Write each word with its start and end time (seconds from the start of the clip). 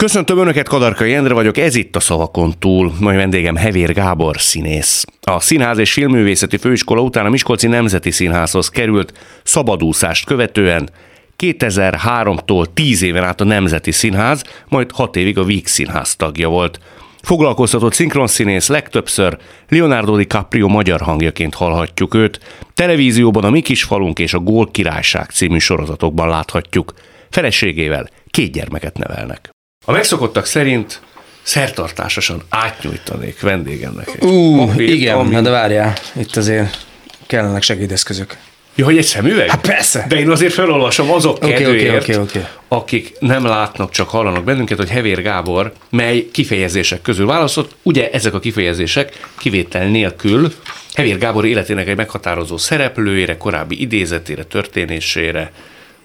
Köszöntöm 0.00 0.38
Önöket, 0.38 0.68
Kadarkai 0.68 1.14
Endre 1.14 1.34
vagyok, 1.34 1.56
ez 1.56 1.74
itt 1.74 1.96
a 1.96 2.00
Szavakon 2.00 2.54
túl. 2.58 2.92
Mai 3.00 3.16
vendégem 3.16 3.56
Hevér 3.56 3.92
Gábor 3.92 4.40
színész. 4.40 5.04
A 5.20 5.40
Színház 5.40 5.78
és 5.78 5.92
Filmművészeti 5.92 6.56
Főiskola 6.56 7.00
után 7.00 7.26
a 7.26 7.28
Miskolci 7.28 7.66
Nemzeti 7.66 8.10
Színházhoz 8.10 8.68
került 8.68 9.12
szabadúszást 9.42 10.26
követően 10.26 10.90
2003-tól 11.38 12.66
10 12.74 13.02
éven 13.02 13.24
át 13.24 13.40
a 13.40 13.44
Nemzeti 13.44 13.90
Színház, 13.90 14.44
majd 14.68 14.90
6 14.92 15.16
évig 15.16 15.38
a 15.38 15.44
Víg 15.44 15.66
Színház 15.66 16.16
tagja 16.16 16.48
volt. 16.48 16.80
Foglalkoztatott 17.22 17.92
szinkronszínész 17.92 18.68
legtöbbször 18.68 19.38
Leonardo 19.68 20.16
DiCaprio 20.16 20.68
magyar 20.68 21.00
hangjaként 21.00 21.54
hallhatjuk 21.54 22.14
őt, 22.14 22.40
televízióban 22.74 23.44
a 23.44 23.50
Mi 23.50 23.60
kis 23.60 23.82
falunk 23.82 24.18
és 24.18 24.34
a 24.34 24.38
Gól 24.38 24.70
királyság 24.70 25.30
című 25.30 25.58
sorozatokban 25.58 26.28
láthatjuk. 26.28 26.94
Feleségével 27.30 28.08
két 28.30 28.52
gyermeket 28.52 28.98
nevelnek. 28.98 29.50
A 29.90 29.92
megszokottak 29.92 30.46
szerint 30.46 31.00
szertartásosan 31.42 32.42
átnyújtanék 32.48 33.40
vendégemnek 33.40 34.08
egy 34.14 34.28
Ú, 34.28 34.56
papírt, 34.56 34.90
igen, 34.90 35.16
ami- 35.16 35.34
ami... 35.34 35.44
de 35.44 35.50
várjál, 35.50 35.94
itt 36.12 36.36
azért 36.36 36.86
kellenek 37.26 37.62
segédeszközök. 37.62 38.36
Ja, 38.74 38.84
hogy 38.84 38.96
egy 38.96 39.04
szemüveg? 39.04 39.48
Hát 39.48 39.60
persze. 39.60 40.04
De 40.08 40.16
én 40.16 40.30
azért 40.30 40.52
felolvasom 40.52 41.10
azok 41.10 41.36
oké, 41.36 41.52
kedvéért, 41.52 42.02
oké, 42.02 42.16
oké. 42.16 42.44
akik 42.68 43.12
nem 43.18 43.44
látnak, 43.44 43.90
csak 43.90 44.08
hallanak 44.08 44.44
bennünket, 44.44 44.78
hogy 44.78 44.90
Hevér 44.90 45.22
Gábor 45.22 45.72
mely 45.88 46.28
kifejezések 46.32 47.02
közül 47.02 47.26
válaszolt. 47.26 47.74
Ugye 47.82 48.10
ezek 48.10 48.34
a 48.34 48.38
kifejezések 48.38 49.28
kivétel 49.38 49.86
nélkül 49.86 50.52
Hevér 50.94 51.18
Gábor 51.18 51.46
életének 51.46 51.88
egy 51.88 51.96
meghatározó 51.96 52.56
szereplőjére, 52.56 53.36
korábbi 53.36 53.80
idézetére, 53.80 54.44
történésére 54.44 55.52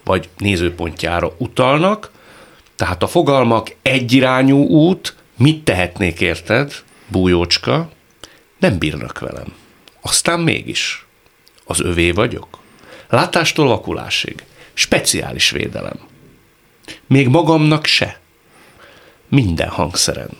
vagy 0.04 0.28
nézőpontjára 0.38 1.32
utalnak. 1.38 2.14
Tehát 2.76 3.02
a 3.02 3.06
fogalmak 3.06 3.74
egyirányú 3.82 4.66
út, 4.66 5.16
mit 5.36 5.64
tehetnék 5.64 6.20
érted, 6.20 6.72
bújócska, 7.08 7.90
nem 8.58 8.78
bírnak 8.78 9.18
velem. 9.18 9.54
Aztán 10.00 10.40
mégis 10.40 11.06
az 11.64 11.80
övé 11.80 12.10
vagyok. 12.10 12.58
Látástól 13.08 13.66
vakulásig. 13.66 14.44
Speciális 14.74 15.50
védelem. 15.50 15.98
Még 17.06 17.28
magamnak 17.28 17.86
se. 17.86 18.20
Minden 19.28 19.68
hangszeren. 19.68 20.30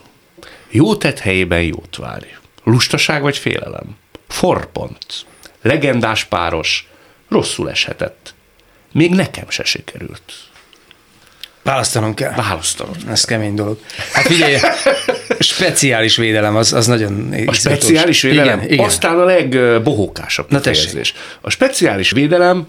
Jó 0.70 0.96
tett 0.96 1.18
helyében 1.18 1.62
jót 1.62 1.96
várj. 1.96 2.26
Lustaság 2.64 3.22
vagy 3.22 3.36
félelem. 3.36 3.96
Forpont. 4.28 5.26
Legendás 5.62 6.24
páros. 6.24 6.88
Rosszul 7.28 7.70
eshetett. 7.70 8.34
Még 8.92 9.10
nekem 9.10 9.50
se 9.50 9.64
sikerült. 9.64 10.45
Választanom 11.66 12.14
kell. 12.14 12.32
Választanod. 12.34 12.96
Ez 13.10 13.24
kemény 13.24 13.54
dolog. 13.54 13.78
Hát 14.12 14.26
figyelj, 14.26 14.56
speciális 15.38 16.16
védelem, 16.16 16.56
az, 16.56 16.72
az 16.72 16.86
nagyon 16.86 17.34
A 17.46 17.52
speciális 17.52 18.22
védelem 18.22 18.58
Igen, 18.58 18.70
igen. 18.70 18.84
aztán 18.84 19.18
a 19.18 19.24
legbohókásabb 19.24 20.50
Na, 20.50 20.60
kifejezés. 20.60 21.14
A 21.40 21.50
speciális 21.50 22.10
védelem 22.10 22.68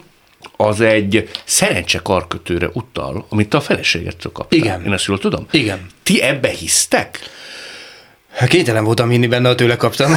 az 0.56 0.80
egy 0.80 1.28
szerencse 1.44 1.98
karkötőre 1.98 2.70
utal, 2.72 3.26
amit 3.28 3.54
a 3.54 3.60
feleségettől 3.60 4.32
kaptál. 4.32 4.58
Igen. 4.58 4.84
Én 4.84 4.92
ezt 4.92 5.04
jól 5.04 5.18
tudom? 5.18 5.46
Igen. 5.50 5.86
Ti 6.02 6.22
ebbe 6.22 6.48
hisztek? 6.48 7.18
Hát 8.34 8.48
Kénytelen 8.48 8.84
voltam 8.84 9.10
hinni 9.10 9.26
benne, 9.26 9.48
ha 9.48 9.54
tőle 9.54 9.76
kaptam. 9.76 10.12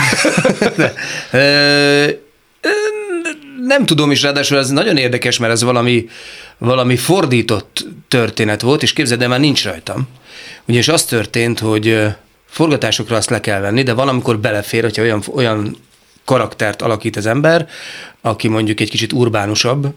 De, 0.76 0.94
ö, 1.32 2.08
ö, 2.62 2.70
nem 3.68 3.86
tudom 3.86 4.12
is, 4.12 4.22
ráadásul 4.22 4.58
ez 4.58 4.70
nagyon 4.70 4.98
érdekes, 4.98 5.38
mert 5.38 5.52
ez 5.52 5.64
valami, 5.64 6.10
valami 6.62 6.96
fordított 6.96 7.86
történet 8.08 8.62
volt, 8.62 8.84
és 8.84 8.94
képzeld, 8.94 9.22
el, 9.22 9.28
már 9.28 9.40
nincs 9.40 9.64
rajtam. 9.64 10.08
Ugyanis 10.66 10.88
az 10.88 11.06
történt, 11.06 11.60
hogy 11.60 12.08
forgatásokra 12.46 13.16
azt 13.16 13.30
le 13.30 13.40
kell 13.40 13.60
venni, 13.60 13.84
de 13.84 13.94
valamikor 13.94 14.40
belefér, 14.40 14.84
hogyha 14.84 15.02
olyan, 15.02 15.24
olyan 15.34 15.78
karaktert 16.26 16.82
alakít 16.82 17.16
az 17.16 17.26
ember, 17.26 17.68
aki 18.22 18.48
mondjuk 18.48 18.80
egy 18.80 18.90
kicsit 18.90 19.14
urbánusabb, 19.14 19.94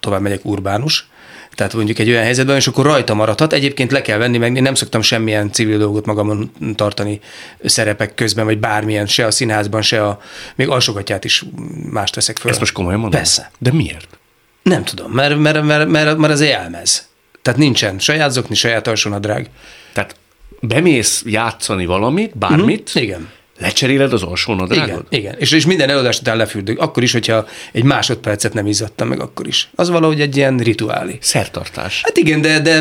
tovább 0.00 0.20
megyek 0.20 0.44
urbánus, 0.44 1.08
tehát 1.54 1.74
mondjuk 1.74 1.98
egy 1.98 2.08
olyan 2.08 2.22
helyzetben, 2.22 2.56
és 2.56 2.66
akkor 2.66 2.84
rajta 2.84 3.14
maradhat. 3.14 3.52
Egyébként 3.52 3.92
le 3.92 4.02
kell 4.02 4.18
venni, 4.18 4.38
meg 4.38 4.56
én 4.56 4.62
nem 4.62 4.74
szoktam 4.74 5.02
semmilyen 5.02 5.52
civil 5.52 5.78
dolgot 5.78 6.06
magamon 6.06 6.50
tartani 6.74 7.20
szerepek 7.64 8.14
közben, 8.14 8.44
vagy 8.44 8.58
bármilyen, 8.58 9.06
se 9.06 9.26
a 9.26 9.30
színházban, 9.30 9.82
se 9.82 10.06
a, 10.06 10.20
még 10.54 10.68
alsogatját 10.68 11.24
is 11.24 11.44
mást 11.90 12.14
veszek 12.14 12.36
föl. 12.36 12.50
Ezt 12.50 12.60
most 12.60 12.72
komolyan 12.72 13.00
mondom? 13.00 13.20
Persze. 13.20 13.50
De 13.58 13.72
miért? 13.72 14.18
Nem 14.66 14.84
tudom, 14.84 15.12
mert, 15.12 15.38
mert, 15.38 15.62
mert, 15.62 15.88
mert, 15.88 16.18
mert 16.18 16.32
az 16.32 16.40
élmez. 16.40 17.08
Tehát 17.42 17.58
nincsen 17.58 17.98
saját 17.98 18.30
zokni, 18.30 18.54
saját 18.54 18.86
alsónadrág. 18.86 19.50
Tehát 19.92 20.16
bemész 20.60 21.22
játszani 21.26 21.86
valamit, 21.86 22.38
bármit, 22.38 22.90
Mhm, 22.94 23.04
igen. 23.04 23.28
Lecseréled 23.58 24.12
az 24.12 24.22
alsó 24.22 24.54
nadrágod? 24.54 24.88
Igen, 24.88 25.06
igen. 25.10 25.34
És, 25.38 25.52
és 25.52 25.66
minden 25.66 25.88
előadás 25.88 26.18
után 26.18 26.36
lefürdök. 26.36 26.80
Akkor 26.80 27.02
is, 27.02 27.12
hogyha 27.12 27.46
egy 27.72 27.82
másodpercet 27.82 28.52
nem 28.54 28.66
izzadtam 28.66 29.08
meg, 29.08 29.20
akkor 29.20 29.46
is. 29.46 29.68
Az 29.74 29.90
valahogy 29.90 30.20
egy 30.20 30.36
ilyen 30.36 30.56
rituálé. 30.56 31.18
Szertartás. 31.20 32.00
Hát 32.04 32.16
igen, 32.16 32.40
de, 32.40 32.60
de 32.60 32.80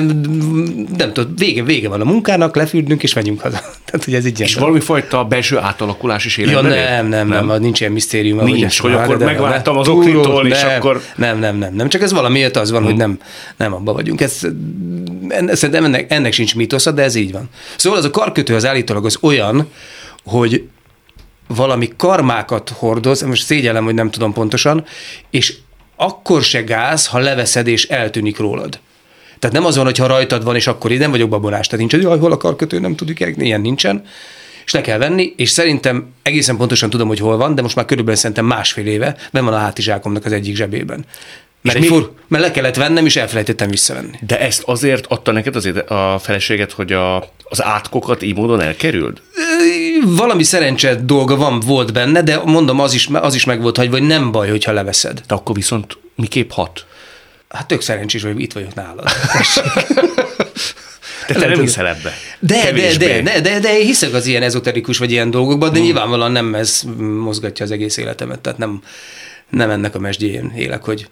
nem 0.97 1.13
tudom, 1.13 1.33
vége, 1.37 1.63
vége 1.63 1.89
van 1.89 2.01
a 2.01 2.05
munkának, 2.05 2.55
lefürdünk 2.55 3.03
és 3.03 3.13
megyünk 3.13 3.41
haza. 3.41 3.59
Tehát, 3.85 4.05
hogy 4.05 4.13
ez 4.13 4.25
így 4.25 4.39
És 4.39 4.49
ilyen. 4.49 4.61
valami 4.61 4.79
fajta 4.79 5.23
belső 5.23 5.57
átalakulás 5.57 6.25
is 6.25 6.37
Ja, 6.37 6.43
életben 6.45 6.71
él? 6.71 6.83
nem, 6.83 7.07
nem, 7.07 7.27
nem, 7.27 7.45
nem, 7.45 7.61
nincs 7.61 7.79
ilyen 7.79 7.91
misztérium. 7.91 8.43
Nincs, 8.43 8.79
hogy 8.79 8.93
akkor 8.93 9.17
de- 9.17 9.25
megváltam 9.25 9.77
az 9.77 9.85
túró, 9.85 9.99
oklitól, 10.19 10.47
és 10.47 10.61
nem, 10.61 10.75
akkor- 10.77 11.01
Nem, 11.15 11.39
nem, 11.39 11.57
nem, 11.57 11.73
nem, 11.75 11.89
csak 11.89 12.01
ez 12.01 12.11
valamiért 12.13 12.57
az 12.57 12.71
van, 12.71 12.83
hogy 12.83 12.95
nem, 12.95 13.19
nem 13.57 13.73
abba 13.73 13.93
vagyunk. 13.93 14.21
Ez, 14.21 14.47
szerintem 15.51 15.83
ennek, 15.85 16.11
ennek 16.11 16.33
sincs 16.33 16.55
mítosza, 16.55 16.91
de 16.91 17.01
ez 17.03 17.15
így 17.15 17.31
van. 17.31 17.49
Szóval 17.77 17.99
az 17.99 18.05
a 18.05 18.09
karkötő 18.09 18.55
az 18.55 18.65
állítólag 18.65 19.05
az 19.05 19.17
olyan, 19.21 19.67
hogy 20.25 20.67
valami 21.47 21.89
karmákat 21.97 22.69
hordoz, 22.69 23.21
most 23.21 23.45
szégyellem, 23.45 23.83
hogy 23.83 23.93
nem 23.93 24.09
tudom 24.09 24.33
pontosan, 24.33 24.85
és 25.29 25.55
akkor 25.95 26.43
se 26.43 26.61
gáz, 26.61 27.07
ha 27.07 27.19
leveszed 27.19 27.67
és 27.67 27.87
eltűnik 27.87 28.37
rólad. 28.37 28.79
Tehát 29.39 29.55
nem 29.55 29.65
az 29.65 29.75
van, 29.75 29.85
hogy 29.85 29.97
ha 29.97 30.07
rajtad 30.07 30.43
van, 30.43 30.55
és 30.55 30.67
akkor 30.67 30.91
így 30.91 30.99
nem 30.99 31.11
vagyok 31.11 31.29
babonás. 31.29 31.65
Tehát 31.65 31.79
nincs, 31.79 31.93
hogy 31.93 32.01
jaj, 32.01 32.19
hol 32.19 32.31
a 32.31 32.37
karkötő, 32.37 32.79
nem 32.79 32.95
tudjuk, 32.95 33.19
elkni. 33.19 33.45
ilyen 33.45 33.61
nincsen. 33.61 34.03
És 34.65 34.73
le 34.73 34.81
kell 34.81 34.97
venni, 34.97 35.33
és 35.37 35.49
szerintem 35.49 36.13
egészen 36.21 36.57
pontosan 36.57 36.89
tudom, 36.89 37.07
hogy 37.07 37.19
hol 37.19 37.37
van, 37.37 37.55
de 37.55 37.61
most 37.61 37.75
már 37.75 37.85
körülbelül 37.85 38.19
szerintem 38.19 38.45
másfél 38.45 38.87
éve 38.87 39.15
ben 39.31 39.43
van 39.45 39.53
a 39.53 39.57
hátizsákomnak 39.57 40.25
az 40.25 40.31
egyik 40.31 40.55
zsebében. 40.55 41.05
Mert, 41.65 41.77
És 41.77 41.83
egy 41.83 41.89
mi- 41.91 41.97
fur, 41.97 42.11
mert 42.27 42.43
le 42.43 42.51
kellett 42.51 42.75
vennem, 42.75 43.05
és 43.05 43.15
elfelejtettem 43.15 43.69
visszavenni. 43.69 44.19
De 44.27 44.39
ezt 44.39 44.63
azért 44.65 45.05
adta 45.05 45.31
neked 45.31 45.55
azért 45.55 45.89
a 45.89 46.19
feleséget, 46.21 46.71
hogy 46.71 46.91
a, 46.93 47.17
az 47.43 47.63
átkokat 47.63 48.21
így 48.21 48.35
módon 48.35 48.61
elkerüld? 48.61 49.21
Valami 50.05 50.43
szerencse 50.43 50.95
dolga 50.95 51.35
van, 51.35 51.59
volt 51.59 51.93
benne, 51.93 52.21
de 52.21 52.39
mondom, 52.45 52.79
az 52.79 52.93
is, 52.93 53.07
az 53.11 53.35
is 53.35 53.45
meg 53.45 53.61
volt 53.61 53.77
hagyva, 53.77 53.97
hogy 53.97 54.07
nem 54.07 54.31
baj, 54.31 54.49
hogyha 54.49 54.71
leveszed. 54.71 55.21
De 55.27 55.33
akkor 55.35 55.55
viszont 55.55 55.97
miképp 56.15 56.51
hat? 56.51 56.85
Hát 57.49 57.67
tök 57.67 57.81
szerencsés, 57.81 58.23
hogy 58.23 58.39
itt 58.41 58.53
vagyok 58.53 58.73
nálad. 58.73 59.05
De 61.27 61.33
te 61.33 61.47
nem 61.47 61.59
hiszel 61.59 61.87
ebbe. 61.87 62.13
De, 62.39 62.55
de, 62.55 62.61
Kevésbé. 62.61 63.05
de, 63.05 63.21
de, 63.21 63.41
de, 63.41 63.59
de 63.59 63.79
én 63.79 63.85
hiszek 63.85 64.13
az 64.13 64.25
ilyen 64.25 64.41
ezoterikus 64.43 64.97
vagy 64.97 65.11
ilyen 65.11 65.31
dolgokban, 65.31 65.73
de 65.73 65.79
nyilvánvalóan 65.79 66.31
nem 66.31 66.55
ez 66.55 66.81
mozgatja 66.97 67.65
az 67.65 67.71
egész 67.71 67.97
életemet, 67.97 68.39
tehát 68.39 68.57
nem, 68.57 68.81
nem 69.49 69.69
ennek 69.69 69.95
a 69.95 69.99
mesdjén 69.99 70.53
élek, 70.57 70.83
hogy 70.83 71.07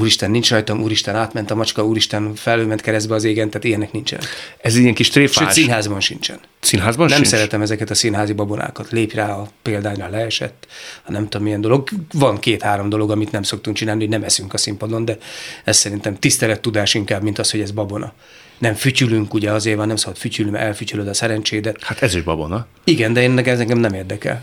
úristen 0.00 0.30
nincs 0.30 0.50
rajtam, 0.50 0.82
úristen 0.82 1.14
átment 1.14 1.50
a 1.50 1.54
macska, 1.54 1.84
úristen 1.84 2.34
felülment 2.34 2.80
keresztbe 2.80 3.14
az 3.14 3.24
égen, 3.24 3.50
tehát 3.50 3.64
ilyenek 3.64 3.92
nincsen. 3.92 4.20
Ez 4.60 4.76
ilyen 4.76 4.94
kis 4.94 5.06
Sőt, 5.06 5.14
tréfás. 5.14 5.52
színházban 5.52 6.00
sincsen. 6.00 6.38
Színházban 6.60 7.06
Nem 7.06 7.16
sincs? 7.16 7.28
szeretem 7.28 7.62
ezeket 7.62 7.90
a 7.90 7.94
színházi 7.94 8.32
babonákat. 8.32 8.90
Lépj 8.90 9.16
rá 9.16 9.32
a 9.32 9.48
példányra, 9.62 10.08
leesett, 10.08 10.66
ha 11.02 11.12
nem 11.12 11.28
tudom 11.28 11.42
milyen 11.42 11.60
dolog. 11.60 11.88
Van 12.12 12.38
két-három 12.38 12.88
dolog, 12.88 13.10
amit 13.10 13.32
nem 13.32 13.42
szoktunk 13.42 13.76
csinálni, 13.76 14.00
hogy 14.00 14.10
nem 14.10 14.22
eszünk 14.22 14.54
a 14.54 14.56
színpadon, 14.56 15.04
de 15.04 15.18
ez 15.64 15.76
szerintem 15.76 16.18
tisztelettudás 16.18 16.94
inkább, 16.94 17.22
mint 17.22 17.38
az, 17.38 17.50
hogy 17.50 17.60
ez 17.60 17.70
babona. 17.70 18.12
Nem 18.58 18.74
fütyülünk, 18.74 19.34
ugye 19.34 19.50
azért 19.52 19.76
van, 19.76 19.86
nem 19.86 19.96
szabad 19.96 20.16
fütyülni, 20.16 20.50
mert 20.50 20.64
elfütyülöd 20.64 21.08
a 21.08 21.14
szerencsédet. 21.14 21.84
Hát 21.84 22.02
ez 22.02 22.14
is 22.14 22.22
babona. 22.22 22.66
Igen, 22.84 23.12
de 23.12 23.22
én 23.22 23.38
ez 23.38 23.60
engem 23.60 23.78
nem 23.78 23.94
érdekel. 23.94 24.42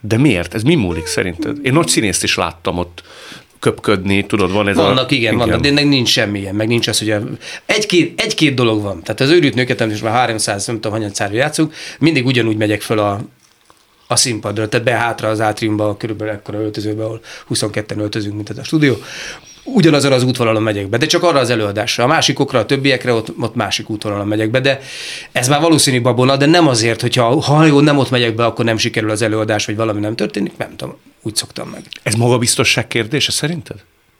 De 0.00 0.18
miért? 0.18 0.54
Ez 0.54 0.62
mi 0.62 0.74
múlik 0.74 1.06
szerinted? 1.06 1.58
Én 1.62 1.72
nagy 1.72 1.88
színészt 1.88 2.22
is 2.22 2.34
láttam 2.36 2.78
ott 2.78 3.02
köpködni, 3.64 4.26
tudod, 4.26 4.52
van 4.52 4.68
ez 4.68 4.76
Vannak, 4.76 5.10
a... 5.10 5.14
igen, 5.14 5.36
vannak, 5.36 5.60
de 5.60 5.68
ennek 5.68 5.88
nincs 5.88 6.08
semmilyen, 6.08 6.54
meg 6.54 6.68
nincs 6.68 6.88
az, 6.88 6.98
hogy 6.98 7.10
a... 7.10 7.22
egy-két, 7.66 8.20
egy-két 8.20 8.54
dolog 8.54 8.82
van. 8.82 9.02
Tehát 9.02 9.20
az 9.20 9.30
őrült 9.30 9.54
nőket, 9.54 9.80
amit 9.80 9.92
most 9.92 10.04
már 10.04 10.12
300, 10.12 10.66
nem 10.66 10.74
tudom, 10.74 10.92
hanyatszárra 10.92 11.34
játszunk, 11.34 11.74
mindig 11.98 12.26
ugyanúgy 12.26 12.56
megyek 12.56 12.82
föl 12.82 12.98
a, 12.98 13.20
a 14.06 14.16
színpadra, 14.16 14.68
tehát 14.68 14.86
be 14.86 14.92
hátra 14.92 15.28
az 15.28 15.40
átriumba, 15.40 15.96
körülbelül 15.96 16.34
ekkora 16.34 16.58
öltözőbe, 16.58 17.04
ahol 17.04 17.20
22-en 17.54 17.98
öltözünk, 17.98 18.34
mint 18.34 18.50
ez 18.50 18.58
a 18.58 18.64
stúdió. 18.64 18.96
Ugyanazon 19.64 20.12
az 20.12 20.22
útvonalon 20.22 20.62
megyek 20.62 20.88
be, 20.88 20.96
de 20.96 21.06
csak 21.06 21.22
arra 21.22 21.38
az 21.38 21.50
előadásra. 21.50 22.04
A 22.04 22.06
másikokra, 22.06 22.58
a 22.58 22.66
többiekre 22.66 23.12
ott, 23.12 23.32
ott 23.40 23.54
másik 23.54 23.90
útvonalon 23.90 24.26
megyek 24.26 24.50
be, 24.50 24.60
de 24.60 24.80
ez 25.32 25.48
már 25.48 25.60
valószínű 25.60 26.00
babona, 26.00 26.36
de 26.36 26.46
nem 26.46 26.68
azért, 26.68 27.00
hogyha 27.00 27.40
ha 27.40 27.64
jó, 27.64 27.80
nem 27.80 27.98
ott 27.98 28.10
megyek 28.10 28.34
be, 28.34 28.44
akkor 28.44 28.64
nem 28.64 28.76
sikerül 28.76 29.10
az 29.10 29.22
előadás, 29.22 29.66
vagy 29.66 29.76
valami 29.76 30.00
nem 30.00 30.16
történik, 30.16 30.56
nem 30.56 30.76
tudom, 30.76 30.96
úgy 31.26 31.36
szoktam 31.36 31.68
meg. 31.68 31.82
Ez 32.02 32.14
magabiztosság 32.14 32.86
kérdése 32.86 33.32
szerinted? 33.32 33.76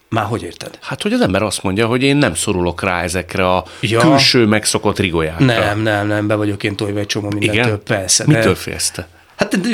Már 0.09 0.25
hogy 0.25 0.43
érted? 0.43 0.79
Hát, 0.81 1.03
hogy 1.03 1.12
az 1.12 1.21
ember 1.21 1.43
azt 1.43 1.62
mondja, 1.62 1.87
hogy 1.87 2.03
én 2.03 2.17
nem 2.17 2.35
szorulok 2.35 2.83
rá 2.83 3.03
ezekre 3.03 3.49
a 3.51 3.65
Ja. 3.81 4.01
külső 4.01 4.47
megszokott 4.47 4.99
rigolyákra. 4.99 5.45
Nem, 5.45 5.81
nem, 5.81 6.06
nem, 6.06 6.27
be 6.27 6.35
vagyok 6.35 6.62
én 6.62 6.77
tojva 6.77 6.99
egy 6.99 7.06
csomó 7.06 7.29
mindentől, 7.29 7.65
Igen? 7.65 7.83
persze. 7.85 8.25
Mitől 8.27 8.43
de- 8.43 8.55
félsz 8.55 8.91
te? 8.91 9.09
Hát 9.37 9.61
de- 9.61 9.69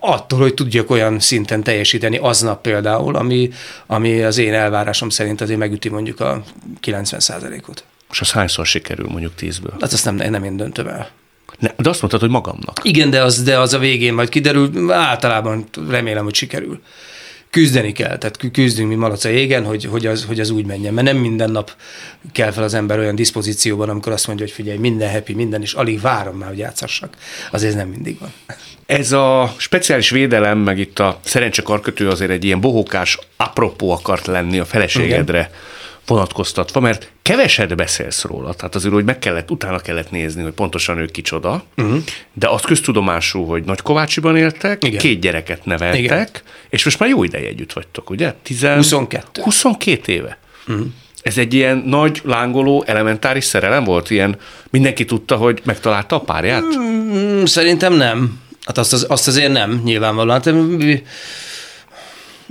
attól, 0.00 0.38
hogy 0.38 0.54
tudjak 0.54 0.90
olyan 0.90 1.20
szinten 1.20 1.62
teljesíteni 1.62 2.16
aznap 2.16 2.60
például, 2.60 3.16
ami, 3.16 3.50
ami 3.86 4.22
az 4.22 4.38
én 4.38 4.54
elvárásom 4.54 5.08
szerint 5.08 5.40
azért 5.40 5.58
megüti 5.58 5.88
mondjuk 5.88 6.20
a 6.20 6.42
90%-ot. 6.82 7.84
És 8.10 8.20
az 8.20 8.30
hányszor 8.32 8.66
sikerül 8.66 9.08
mondjuk 9.08 9.34
tízből? 9.34 9.76
Hát 9.80 9.92
azt 9.92 10.04
nem, 10.04 10.14
nem 10.14 10.44
én 10.44 10.56
döntöm 10.56 10.86
el. 10.86 11.10
De 11.76 11.88
azt 11.88 12.00
mondtad, 12.00 12.20
hogy 12.20 12.30
magamnak. 12.30 12.80
Igen, 12.82 13.10
de 13.10 13.22
az, 13.22 13.42
de 13.42 13.58
az 13.58 13.72
a 13.72 13.78
végén 13.78 14.14
majd 14.14 14.28
kiderül, 14.28 14.92
általában 14.92 15.64
remélem, 15.88 16.24
hogy 16.24 16.34
sikerül. 16.34 16.80
Küzdeni 17.50 17.92
kell, 17.92 18.18
tehát 18.18 18.36
kü- 18.36 18.52
küzdünk, 18.52 18.88
mint 18.88 19.00
malac 19.00 19.24
a 19.24 19.28
jégen, 19.28 19.64
hogy, 19.64 19.84
hogy, 19.84 20.06
az, 20.06 20.24
hogy 20.24 20.40
az 20.40 20.50
úgy 20.50 20.66
menjen, 20.66 20.94
mert 20.94 21.06
nem 21.06 21.16
minden 21.16 21.50
nap 21.50 21.72
kell 22.32 22.50
fel 22.50 22.62
az 22.62 22.74
ember 22.74 22.98
olyan 22.98 23.14
diszpozícióban, 23.14 23.88
amikor 23.88 24.12
azt 24.12 24.26
mondja, 24.26 24.44
hogy 24.44 24.54
figyelj, 24.54 24.78
minden 24.78 25.10
happy, 25.10 25.32
minden, 25.32 25.62
és 25.62 25.72
alig 25.72 26.00
várom 26.00 26.36
már, 26.36 26.48
hogy 26.48 26.58
játszassak. 26.58 27.16
Azért 27.50 27.74
nem 27.74 27.88
mindig 27.88 28.18
van. 28.18 28.32
Ez 28.86 29.12
a 29.12 29.54
speciális 29.56 30.10
védelem, 30.10 30.58
meg 30.58 30.78
itt 30.78 30.98
a 30.98 31.20
szerencse 31.24 31.62
karkötő 31.62 32.08
azért 32.08 32.30
egy 32.30 32.44
ilyen 32.44 32.60
bohókás 32.60 33.18
apropó 33.36 33.90
akart 33.90 34.26
lenni 34.26 34.58
a 34.58 34.64
feleségedre 34.64 35.50
vonatkoztatva, 36.06 36.80
mert 36.80 37.12
keveset 37.24 37.76
beszélsz 37.76 38.22
róla, 38.22 38.54
tehát 38.54 38.74
azért, 38.74 38.94
hogy 38.94 39.04
meg 39.04 39.18
kellett, 39.18 39.50
utána 39.50 39.78
kellett 39.78 40.10
nézni, 40.10 40.42
hogy 40.42 40.52
pontosan 40.52 40.98
ő 40.98 41.04
kicsoda, 41.04 41.64
uh-huh. 41.76 41.98
de 42.32 42.48
az 42.48 42.62
köztudomású, 42.62 43.44
hogy 43.44 43.64
Nagykovácsiban 43.64 44.36
éltek, 44.36 44.84
Igen. 44.84 44.98
Két 44.98 45.20
gyereket 45.20 45.64
neveltek, 45.64 46.00
Igen. 46.00 46.28
És 46.68 46.84
most 46.84 46.98
már 46.98 47.08
jó 47.08 47.24
ideje 47.24 47.48
együtt 47.48 47.72
vagytok, 47.72 48.10
ugye? 48.10 48.34
Tizen... 48.42 48.76
22. 48.76 49.42
22 49.42 50.12
éve. 50.12 50.38
Uh-huh. 50.68 50.86
Ez 51.22 51.38
egy 51.38 51.54
ilyen 51.54 51.82
nagy, 51.86 52.20
lángoló, 52.24 52.84
elementáris 52.86 53.44
szerelem 53.44 53.84
volt? 53.84 54.10
Ilyen 54.10 54.36
mindenki 54.70 55.04
tudta, 55.04 55.36
hogy 55.36 55.60
megtalálta 55.64 56.16
a 56.16 56.20
párját? 56.20 56.64
Mm, 56.78 57.44
Szerintem 57.44 57.92
nem. 57.92 58.40
Hát 58.64 58.78
azt, 58.78 58.92
az, 58.92 59.06
azt 59.08 59.28
azért 59.28 59.52
nem, 59.52 59.80
nyilvánvalóan. 59.84 60.42
Hát, 60.42 60.50
mm, 60.52 60.92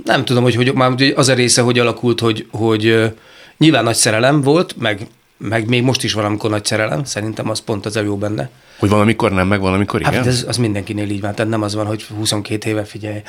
nem 0.04 0.24
tudom, 0.24 0.42
hogy, 0.42 0.54
hogy 0.54 0.72
már 0.72 0.92
az 1.14 1.28
a 1.28 1.34
része 1.34 1.62
hogy 1.62 1.78
alakult, 1.78 2.20
hogy, 2.20 2.46
hogy 2.50 3.12
nyilván 3.58 3.84
nagy 3.84 3.94
szerelem 3.94 4.40
volt, 4.40 4.76
meg, 4.78 5.06
meg 5.36 5.68
még 5.68 5.82
most 5.82 6.04
is 6.04 6.12
valamikor 6.12 6.50
nagy 6.50 6.64
szerelem, 6.64 7.04
szerintem 7.04 7.50
az 7.50 7.58
pont 7.58 7.86
az 7.86 7.96
a 7.96 8.00
jó 8.00 8.16
benne. 8.16 8.50
Hogy 8.78 8.88
valamikor 8.88 9.32
nem, 9.32 9.46
meg 9.46 9.60
valamikor 9.60 10.00
igen? 10.00 10.12
Hát 10.12 10.26
ez, 10.26 10.44
az 10.48 10.56
mindenkinél 10.56 11.10
így 11.10 11.20
van, 11.20 11.34
tehát 11.34 11.50
nem 11.50 11.62
az 11.62 11.74
van, 11.74 11.86
hogy 11.86 12.02
22 12.02 12.70
éve 12.70 12.84
figyelj, 12.84 13.22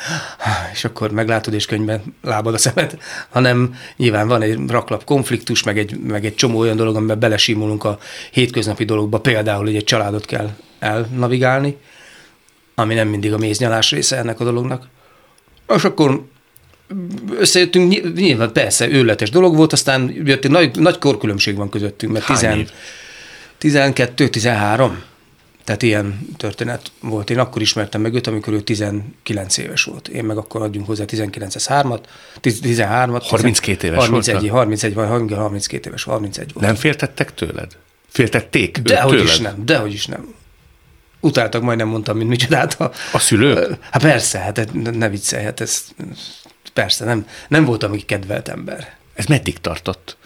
és 0.74 0.86
akkor 0.86 1.12
meglátod 1.12 1.54
és 1.54 1.66
könyvben 1.66 2.02
lábad 2.22 2.54
a 2.54 2.58
szemed, 2.58 2.98
hanem 3.30 3.76
nyilván 3.98 4.28
van 4.28 4.42
egy 4.42 4.60
raklap 4.68 5.04
konfliktus, 5.04 5.64
meg 5.64 5.78
egy, 5.78 6.00
meg 6.00 6.26
egy 6.26 6.36
csomó 6.36 6.60
olyan 6.60 6.76
dolog, 6.76 6.96
amiben 6.96 7.20
belesimulunk 7.20 7.84
a 7.84 7.98
hétköznapi 8.32 8.86
dologba, 8.86 9.20
például, 9.20 9.64
hogy 9.64 9.76
egy 9.76 9.84
családot 9.84 10.26
kell 10.26 10.50
elnavigálni, 10.80 11.78
ami 12.76 12.94
nem 12.94 13.08
mindig 13.08 13.34
a 13.34 13.38
méznyalás 13.38 13.92
része 13.92 14.18
ennek 14.18 14.40
a 14.40 14.44
dolognak. 14.44 14.88
És 15.76 15.84
akkor 15.84 16.26
összejöttünk, 17.38 17.90
ny- 17.90 18.14
nyilván 18.14 18.52
persze, 18.52 18.90
őletes 18.90 19.30
dolog 19.30 19.56
volt, 19.56 19.74
aztán 19.74 20.22
jött 20.26 20.44
egy 20.44 20.52
nagy, 20.52 20.80
nagy 20.80 20.98
korkülönbség 20.98 21.56
van 21.56 21.70
közöttünk, 21.70 22.12
mert 22.12 22.26
Hány 22.26 22.38
10, 22.38 22.60
év? 22.60 22.72
12-13, 23.62 24.92
tehát 25.64 25.82
ilyen 25.82 26.28
történet 26.38 26.92
volt. 27.00 27.30
Én 27.30 27.40
akkor 27.40 27.62
ismertem 27.62 28.02
meg 28.02 28.14
őt, 28.14 28.28
amikor 28.28 28.54
ő 28.54 28.62
19 28.62 29.58
éves 29.58 29.84
volt. 29.84 30.08
Én 30.08 30.24
meg 30.24 30.38
akkor 30.38 30.62
adjunk 30.62 30.88
hozzá 30.88 31.04
19-es 31.08 31.66
3-at, 31.68 32.00
13-at. 32.42 33.24
32 33.28 33.88
éves 33.88 34.00
31, 34.00 34.34
voltál? 34.34 34.58
31 34.58 34.94
vagy 34.94 35.08
32 35.08 35.90
éves, 35.90 36.04
31 36.04 36.54
volt. 36.54 36.66
Nem 36.66 36.76
féltettek 36.76 37.34
tőled? 37.34 37.78
Féltették 38.08 38.78
Dehogy 38.78 39.24
is 39.24 39.40
nem, 39.40 39.66
dehogy 39.66 39.94
is 39.94 40.06
nem. 40.06 40.34
Utáltak, 41.20 41.62
majdnem 41.62 41.88
mondtam, 41.88 42.18
mint 42.18 42.30
micsodát. 42.30 42.82
A, 42.82 42.92
A 43.14 43.20
szülők? 43.20 43.78
Hát 43.92 44.02
persze, 44.02 44.38
hát 44.38 44.70
ne 44.74 45.10
viccelj, 45.10 45.44
hát 45.44 45.62
ez 45.62 45.84
persze, 46.76 47.06
nem, 47.06 47.28
nem 47.48 47.66
voltam 47.66 47.94
egy 47.94 48.06
kedvelt 48.06 48.48
ember. 48.48 48.98
Ez 49.14 49.26
meddig 49.26 49.60
tartott? 49.60 50.18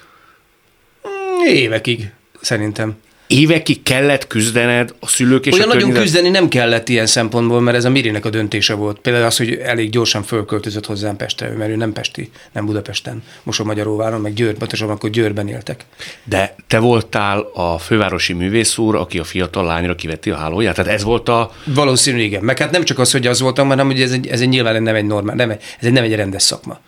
Évekig, 1.45 2.11
szerintem. 2.41 2.97
Évekig 3.31 3.83
kellett 3.83 4.27
küzdened 4.27 4.93
a 4.99 5.07
szülők 5.07 5.45
és 5.45 5.53
Olyan 5.53 5.65
a 5.69 5.73
nagyon 5.73 5.89
környezet... 5.89 6.03
küzdeni 6.03 6.29
nem 6.29 6.47
kellett 6.47 6.89
ilyen 6.89 7.05
szempontból, 7.05 7.61
mert 7.61 7.77
ez 7.77 7.85
a 7.85 7.89
Mirinek 7.89 8.25
a 8.25 8.29
döntése 8.29 8.73
volt. 8.73 8.99
Például 8.99 9.25
az, 9.25 9.37
hogy 9.37 9.53
elég 9.53 9.89
gyorsan 9.89 10.23
fölköltözött 10.23 10.85
hozzám 10.85 11.15
Pestre, 11.15 11.49
mert 11.49 11.71
ő 11.71 11.75
nem 11.75 11.93
Pesti, 11.93 12.29
nem 12.51 12.65
Budapesten, 12.65 13.23
Mosomagyaróváron, 13.43 14.21
meg 14.21 14.33
Győr, 14.33 14.53
pontosan 14.53 14.89
akkor 14.89 15.09
Győrben 15.09 15.47
éltek. 15.47 15.85
De 16.23 16.55
te 16.67 16.79
voltál 16.79 17.39
a 17.53 17.77
fővárosi 17.77 18.33
művész 18.33 18.77
úr, 18.77 18.95
aki 18.95 19.19
a 19.19 19.23
fiatal 19.23 19.65
lányra 19.65 19.95
kiveti 19.95 20.29
a 20.29 20.35
hálóját? 20.35 20.75
Tehát 20.75 20.91
ez 20.91 21.03
volt 21.03 21.29
a... 21.29 21.51
Valószínű, 21.63 22.21
igen. 22.21 22.43
Meg 22.43 22.57
hát 22.57 22.71
nem 22.71 22.83
csak 22.83 22.99
az, 22.99 23.11
hogy 23.11 23.27
az 23.27 23.39
voltam, 23.39 23.67
hanem 23.67 23.85
hogy 23.85 24.01
ez 24.01 24.11
egy, 24.11 24.27
ez 24.27 24.41
egy 24.41 24.49
nyilván 24.49 24.83
nem 24.83 24.95
egy 24.95 25.05
normál, 25.05 25.35
nem, 25.35 25.49
ez 25.49 25.57
egy 25.79 25.91
nem 25.91 26.03
egy 26.03 26.15
rendes 26.15 26.43
szakma. 26.43 26.79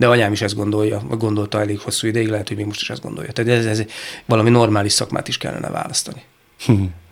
De 0.00 0.06
anyám 0.06 0.32
is 0.32 0.42
ezt 0.42 0.54
gondolja, 0.54 1.02
gondolta 1.18 1.60
elég 1.60 1.78
hosszú 1.78 2.06
ideig, 2.06 2.28
lehet, 2.28 2.48
hogy 2.48 2.56
még 2.56 2.66
most 2.66 2.80
is 2.80 2.90
ezt 2.90 3.02
gondolja. 3.02 3.32
Tehát 3.32 3.50
ez, 3.50 3.66
ez 3.66 3.84
valami 4.26 4.50
normális 4.50 4.92
szakmát 4.92 5.28
is 5.28 5.38
kellene 5.38 5.68
választani. 5.68 6.22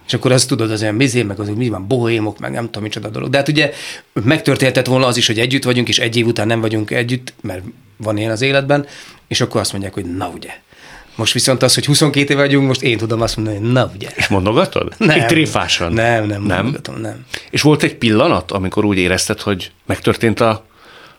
És 0.07 0.15
akkor 0.15 0.33
azt 0.33 0.49
tudod, 0.49 0.71
az 0.71 0.83
olyan 0.83 0.97
bizé, 0.97 1.23
meg 1.23 1.41
az, 1.41 1.47
hogy 1.47 1.57
mi 1.57 1.69
van, 1.69 1.87
bohémok, 1.87 2.39
meg 2.39 2.53
nem 2.53 2.65
tudom, 2.65 2.83
micsoda 2.83 3.09
dolog. 3.09 3.31
De 3.31 3.37
hát 3.37 3.49
ugye 3.49 3.73
megtörténhetett 4.13 4.87
volna 4.87 5.07
az 5.07 5.17
is, 5.17 5.27
hogy 5.27 5.39
együtt 5.39 5.65
vagyunk, 5.65 5.89
és 5.89 5.99
egy 5.99 6.17
év 6.17 6.27
után 6.27 6.47
nem 6.47 6.61
vagyunk 6.61 6.91
együtt, 6.91 7.35
mert 7.41 7.63
van 7.97 8.17
ilyen 8.17 8.31
az 8.31 8.43
életben, 8.43 8.87
és 9.27 9.41
akkor 9.41 9.61
azt 9.61 9.73
mondják, 9.73 9.95
hogy 9.95 10.17
na 10.17 10.29
ugye. 10.29 10.51
Most 11.15 11.33
viszont 11.33 11.63
az, 11.63 11.75
hogy 11.75 11.87
22 11.87 12.33
éve 12.33 12.41
vagyunk, 12.41 12.67
most 12.67 12.83
én 12.83 12.99
tudom 12.99 13.21
azt 13.21 13.37
mondani, 13.37 13.59
hogy 13.59 13.73
na 13.73 13.91
ugye. 13.95 14.09
És 14.15 14.29
mondogatod? 14.29 14.95
Nem. 14.99 15.17
Így 15.17 15.27
tréfásan? 15.27 15.93
Nem, 15.93 16.27
nem. 16.27 16.43
nem. 16.43 16.77
nem. 17.01 17.27
És 17.51 17.63
volt 17.63 17.83
egy 17.83 17.95
pillanat, 17.95 18.51
amikor 18.51 18.85
úgy 18.85 18.99
érezted, 18.99 19.41
hogy 19.41 19.73
megtörtént 19.87 20.41
a, 20.41 20.67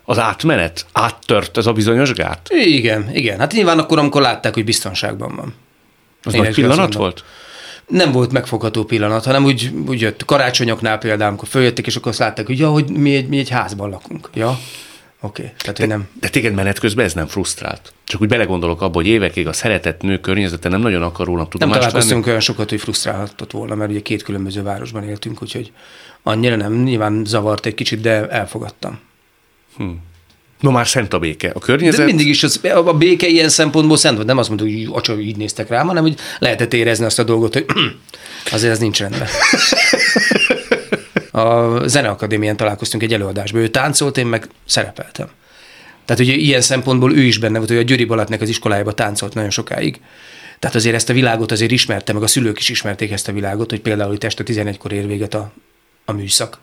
az 0.10 0.20
átmenet? 0.20 0.86
Áttört 0.92 1.58
ez 1.58 1.66
a 1.66 1.72
bizonyos 1.72 2.14
gát? 2.14 2.48
Igen, 2.50 3.10
igen. 3.14 3.40
Hát 3.40 3.52
nyilván 3.52 3.80
akkor, 3.80 4.00
amikor 4.00 4.22
látták, 4.22 4.54
hogy 4.54 4.64
biztonságban 4.64 5.36
van. 5.36 5.54
Az 6.24 6.34
Én 6.34 6.42
nagy 6.42 6.54
pillanat 6.54 6.94
volt? 6.94 7.24
Nem 7.88 8.12
volt 8.12 8.32
megfogható 8.32 8.84
pillanat, 8.84 9.26
hanem 9.26 9.46
úgy, 9.46 9.72
úgy 9.88 10.02
jött 10.02 10.26
karácsonyoknál 10.26 10.98
például, 10.98 11.30
amikor 11.30 11.48
följöttek, 11.48 11.88
és 11.88 11.96
akkor 11.96 12.12
azt 12.12 12.20
látták, 12.20 12.46
hogy 12.46 12.60
ja, 12.60 12.70
hogy 12.70 12.90
mi 12.90 13.16
egy, 13.16 13.28
mi 13.28 13.38
egy 13.38 13.50
házban 13.50 13.90
lakunk. 13.90 14.30
Ja, 14.34 14.50
oké. 15.22 15.42
Okay. 15.42 15.54
Tehát, 15.58 15.78
hogy 15.78 15.88
nem. 15.88 16.08
De 16.20 16.30
téged 16.30 16.54
menet 16.54 16.80
közben 16.80 17.06
ez 17.06 17.14
nem 17.14 17.28
frusztrált? 17.28 17.94
Csak 18.04 18.22
úgy 18.22 18.28
belegondolok 18.28 18.82
abba, 18.82 18.96
hogy 18.96 19.08
évekig 19.08 19.48
a 19.48 19.54
szeretett 19.54 20.02
nő 20.02 20.20
környezete 20.20 20.70
nem 20.70 20.82
nagyon 20.82 21.02
akar 21.02 21.26
rólam 21.26 21.42
Nem 21.42 21.50
tudomást 21.50 21.80
találkoztunk 21.80 22.20
venni. 22.20 22.30
olyan 22.30 22.42
sokat, 22.42 22.70
hogy 22.70 22.80
frusztrálhatott 22.80 23.52
volna, 23.52 23.76
mert 23.76 23.92
ugye 23.92 24.02
két 24.02 24.24
különböző 24.24 24.64
városban 24.64 25.04
éltünk, 25.04 25.42
úgyhogy 25.42 25.72
annyira 26.24 26.56
nem. 26.56 26.74
Nyilván 26.74 27.26
zavart 27.26 27.66
egy 27.66 27.76
kicsit, 27.76 28.02
de 28.02 28.28
elfogadtam. 28.28 29.00
No 30.60 30.72
már 30.72 30.88
szent 30.88 31.14
a 31.14 31.20
béke. 31.20 31.48
A 31.48 31.54
De 31.54 31.60
környezet... 31.60 32.06
mindig 32.06 32.28
is 32.28 32.44
az, 32.44 32.60
a 32.64 32.94
béke 32.94 33.28
ilyen 33.28 33.50
szempontból 33.50 33.98
szent 33.98 34.16
volt. 34.16 34.28
Nem 34.28 34.38
azt 34.38 34.48
mondta, 34.48 34.68
hogy 34.68 34.88
acsa, 34.92 35.20
így 35.20 35.38
néztek 35.38 35.70
rám, 35.70 35.88
hanem 35.88 36.04
hogy 36.04 36.16
lehetett 36.40 36.74
érezni 36.74 37.06
azt 37.06 37.20
a 37.20 37.24
dolgot, 37.24 37.54
hogy 37.54 37.66
azért 38.52 38.72
ez 38.72 38.80
nincs 38.80 39.00
rendben. 39.00 39.28
A 41.32 41.88
Zeneakadémián 41.88 42.58
találkoztunk 42.58 43.04
egy 43.04 43.14
előadásban. 43.14 43.62
Ő 43.62 43.68
táncolt, 43.68 44.18
én 44.18 44.26
meg 44.26 44.48
szerepeltem. 44.66 45.28
Tehát 46.06 46.24
ugye 46.24 46.34
ilyen 46.34 46.62
szempontból 46.62 47.16
ő 47.16 47.22
is 47.22 47.38
benne 47.38 47.58
volt, 47.58 47.70
hogy 47.70 47.78
a 47.78 47.82
Győri 47.82 48.06
Balatnek 48.06 48.42
az 48.42 48.50
iskolájába 48.50 48.94
táncolt 48.94 49.34
nagyon 49.34 49.50
sokáig. 49.50 50.00
Tehát 50.60 50.76
azért 50.76 50.96
ezt 50.96 51.10
a 51.10 51.14
világot 51.14 51.52
azért 51.52 51.72
ismerte, 51.72 52.14
meg 52.14 52.24
a 52.24 52.28
szülők 52.28 52.60
is 52.60 52.70
ismerték 52.70 53.12
ezt 53.12 53.28
a 53.28 53.32
világot, 53.32 53.70
hogy 53.70 53.82
például 53.82 54.14
itt 54.14 54.24
este 54.24 54.44
11-kor 54.46 54.92
ér 54.92 55.08
véget 55.08 55.34
a, 55.34 55.52
a 56.06 56.12
műszak 56.12 56.60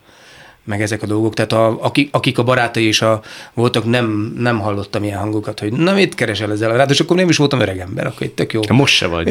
meg 0.67 0.83
ezek 0.83 1.03
a 1.03 1.07
dolgok. 1.07 1.35
Tehát 1.35 1.53
a, 1.53 1.85
akik, 1.85 2.09
akik 2.13 2.39
a 2.39 2.43
barátai 2.43 2.85
és 2.85 3.03
a 3.03 3.23
voltak, 3.55 3.85
nem, 3.85 4.35
nem 4.39 4.61
hallottam 4.61 5.05
ilyen 5.05 5.19
hangokat, 5.19 5.61
hogy 5.61 5.73
na 5.73 5.93
mit 5.93 6.15
keresel 6.15 6.53
ezzel? 6.53 6.77
Ráadásul 6.77 7.05
akkor 7.05 7.17
nem 7.17 7.29
is 7.29 7.37
voltam 7.37 7.61
öreg 7.61 7.79
ember, 7.79 8.07
akkor 8.07 8.27
itt 8.27 8.37
tök 8.37 8.53
jó. 8.53 8.61
Most 8.69 8.95
se 8.95 9.07
vagy. 9.07 9.29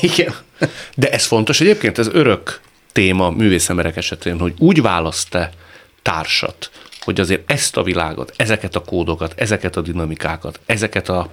Igen. 0.00 0.34
De 0.94 1.10
ez 1.10 1.24
fontos 1.24 1.60
egyébként, 1.60 1.98
ez 1.98 2.08
örök 2.12 2.60
téma 2.92 3.30
művészemberek 3.30 3.96
esetén, 3.96 4.38
hogy 4.38 4.54
úgy 4.58 4.82
választ 4.82 5.30
te 5.30 5.50
társat, 6.02 6.70
hogy 7.00 7.20
azért 7.20 7.50
ezt 7.50 7.76
a 7.76 7.82
világot, 7.82 8.32
ezeket 8.36 8.76
a 8.76 8.80
kódokat, 8.80 9.32
ezeket 9.36 9.76
a 9.76 9.80
dinamikákat, 9.80 10.60
ezeket 10.66 11.08
a 11.08 11.30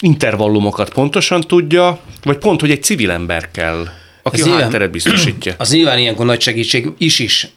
intervallumokat 0.00 0.92
pontosan 0.92 1.40
tudja, 1.40 1.98
vagy 2.22 2.38
pont, 2.38 2.60
hogy 2.60 2.70
egy 2.70 2.82
civil 2.82 3.10
ember 3.10 3.50
kell, 3.50 3.88
aki 4.22 4.40
Ez 4.40 4.46
a 4.46 4.52
hátteret 4.52 4.90
biztosítja. 4.90 5.54
Az 5.58 5.72
nyilván 5.72 5.98
ilyenkor 5.98 6.26
nagy 6.26 6.40
segítség 6.40 6.88
is 6.98 7.18
is, 7.18 7.48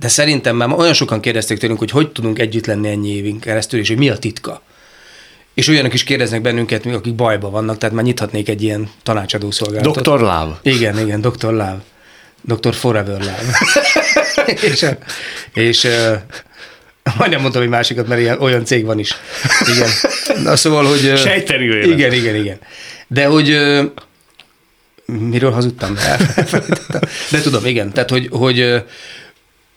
de 0.00 0.08
szerintem 0.08 0.56
már 0.56 0.72
olyan 0.72 0.92
sokan 0.92 1.20
kérdezték 1.20 1.58
tőlünk, 1.58 1.78
hogy 1.78 1.90
hogy 1.90 2.12
tudunk 2.12 2.38
együtt 2.38 2.66
lenni 2.66 2.88
ennyi 2.88 3.16
évünk 3.16 3.40
keresztül, 3.40 3.80
és 3.80 3.88
hogy 3.88 3.98
mi 3.98 4.08
a 4.08 4.18
titka. 4.18 4.62
És 5.54 5.68
olyanok 5.68 5.94
is 5.94 6.04
kérdeznek 6.04 6.40
bennünket, 6.40 6.86
akik 6.86 7.14
bajban 7.14 7.50
vannak, 7.50 7.78
tehát 7.78 7.94
már 7.94 8.04
nyithatnék 8.04 8.48
egy 8.48 8.62
ilyen 8.62 8.90
tanácsadó 9.02 9.50
szolgálatot. 9.50 10.04
Dr. 10.04 10.20
Láv. 10.20 10.58
Igen, 10.62 10.98
igen, 10.98 11.20
Dr. 11.20 11.50
Love. 11.50 11.82
Dr. 12.40 12.74
Forever 12.74 13.18
Love. 13.18 13.42
és, 14.70 14.86
és, 15.54 15.88
Majdnem 17.18 17.40
mondtam, 17.40 17.62
hogy 17.62 17.70
másikat, 17.70 18.06
mert 18.06 18.20
ilyen, 18.20 18.40
olyan 18.40 18.64
cég 18.64 18.84
van 18.84 18.98
is. 18.98 19.14
Igen. 19.74 19.88
Na 20.42 20.56
szóval, 20.56 20.84
hogy... 20.84 21.12
Sejteni 21.16 21.66
vélet. 21.66 21.86
Igen, 21.86 22.12
igen, 22.12 22.34
igen. 22.34 22.58
De 23.06 23.26
hogy... 23.26 23.58
Miről 25.04 25.50
hazudtam? 25.50 25.96
Elfelejtettem. 25.96 27.00
De 27.30 27.40
tudom, 27.40 27.66
igen. 27.66 27.92
Tehát, 27.92 28.10
hogy, 28.10 28.28
hogy 28.30 28.82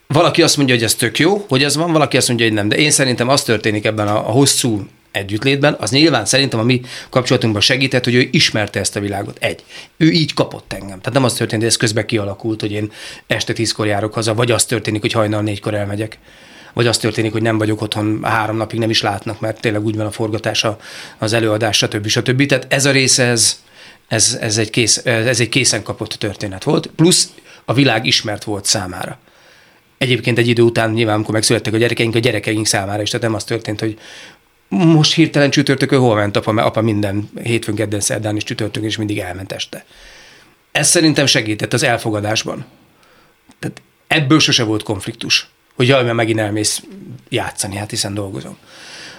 valaki 0.08 0.42
azt 0.42 0.58
mondja, 0.58 0.76
hogy 0.76 0.84
ez 0.84 0.96
tök 0.96 1.20
jó, 1.20 1.46
hogy 1.48 1.64
ez 1.64 1.76
van, 1.76 1.92
valaki 1.92 2.18
azt 2.18 2.28
mondja, 2.28 2.46
hogy 2.46 2.56
nem. 2.56 2.70
De 2.70 2.76
én 2.76 2.92
szerintem 2.92 3.30
az 3.30 3.44
történik 3.44 3.86
ebben 3.86 4.08
a, 4.08 4.16
a 4.18 4.32
hosszú 4.32 4.88
együttlétben, 5.12 5.76
az 5.80 5.92
nyilván 5.92 6.26
szerintem 6.26 6.60
a 6.60 6.64
mi 6.64 6.82
kapcsolatunkban 7.10 7.62
segített, 7.62 8.04
hogy 8.04 8.16
ő 8.16 8.28
ismerte 8.32 8.80
ezt 8.80 8.96
a 8.96 9.00
világot. 9.00 9.38
Egy. 9.40 9.64
Ő 9.98 10.12
így 10.12 10.34
kapott 10.34 10.74
engem. 10.74 11.00
Tehát 11.00 11.14
nem 11.14 11.24
az 11.24 11.34
történt, 11.34 11.62
hogy 11.62 11.72
ez 11.72 11.78
közben 11.78 12.06
kialakult, 12.06 12.62
hogy 12.62 12.72
én 12.72 12.92
este 13.28 13.54
tízkor 13.54 13.88
járok 13.88 14.14
haza, 14.14 14.34
vagy 14.34 14.52
az 14.52 14.66
történik, 14.66 15.02
hogy 15.02 15.12
hajnal 15.12 15.42
négykor 15.42 15.74
elmegyek. 15.74 16.18
Vagy 16.74 16.88
az 16.88 16.98
történik, 16.98 17.32
hogy 17.32 17.42
nem 17.42 17.58
vagyok 17.58 17.82
otthon 17.82 18.24
három 18.24 18.58
napig, 18.58 18.80
nem 18.80 18.90
is 18.90 19.02
látnak, 19.02 19.40
mert 19.40 19.62
tényleg 19.62 19.86
úgy 19.86 19.96
van 19.96 20.06
a 20.06 20.12
forgatása, 20.12 20.78
az 21.18 21.34
előadás, 21.34 21.78
stb. 21.78 22.08
stb. 22.08 22.46
Tehát 22.46 22.66
ez 22.70 22.86
a 22.86 22.92
része, 22.92 23.24
ez, 23.24 23.62
ez, 24.08 24.38
ez, 24.42 24.58
egy, 24.58 24.70
kész, 24.70 25.06
ez 25.06 25.40
egy 25.40 25.50
készen 25.50 25.84
kapott 25.84 26.14
történet 26.14 26.64
volt, 26.64 26.88
plusz 26.88 27.30
a 27.66 27.74
világ 27.74 28.06
ismert 28.06 28.44
volt 28.44 28.66
számára. 28.66 29.20
Egyébként 30.04 30.38
egy 30.38 30.48
idő 30.48 30.62
után 30.62 30.92
nyilván, 30.92 31.16
amikor 31.16 31.34
megszülettek 31.34 31.74
a 31.74 31.78
gyerekeink, 31.78 32.16
a 32.16 32.20
gyerekeink 32.20 32.66
számára 32.66 33.02
is, 33.02 33.10
tehát 33.10 33.26
nem 33.26 33.36
az 33.36 33.44
történt, 33.44 33.80
hogy 33.80 34.00
most 34.68 35.14
hirtelen 35.14 35.50
csütörtökön 35.50 36.00
hol 36.00 36.16
ment 36.16 36.38
apa, 36.38 36.52
mert 36.52 36.68
apa 36.68 36.82
minden 36.82 37.30
hétfőn, 37.44 37.76
kedden, 37.76 38.00
szerdán 38.00 38.36
és 38.36 38.44
csütörtökön 38.44 38.88
is 38.88 38.98
mindig 38.98 39.20
elment 39.20 39.52
este. 39.52 39.86
Ez 40.72 40.88
szerintem 40.88 41.26
segített 41.26 41.74
az 41.74 41.84
elfogadásban. 41.84 42.66
Tehát 43.60 43.82
ebből 44.08 44.40
sose 44.40 44.64
volt 44.64 44.84
konfliktus, 44.84 45.48
hogy 45.76 45.88
jaj, 45.88 46.04
mert 46.04 46.16
megint 46.16 46.40
elmész 46.40 46.84
játszani, 47.30 47.76
hát 47.76 47.90
hiszen 47.90 48.14
dolgozom. 48.14 48.58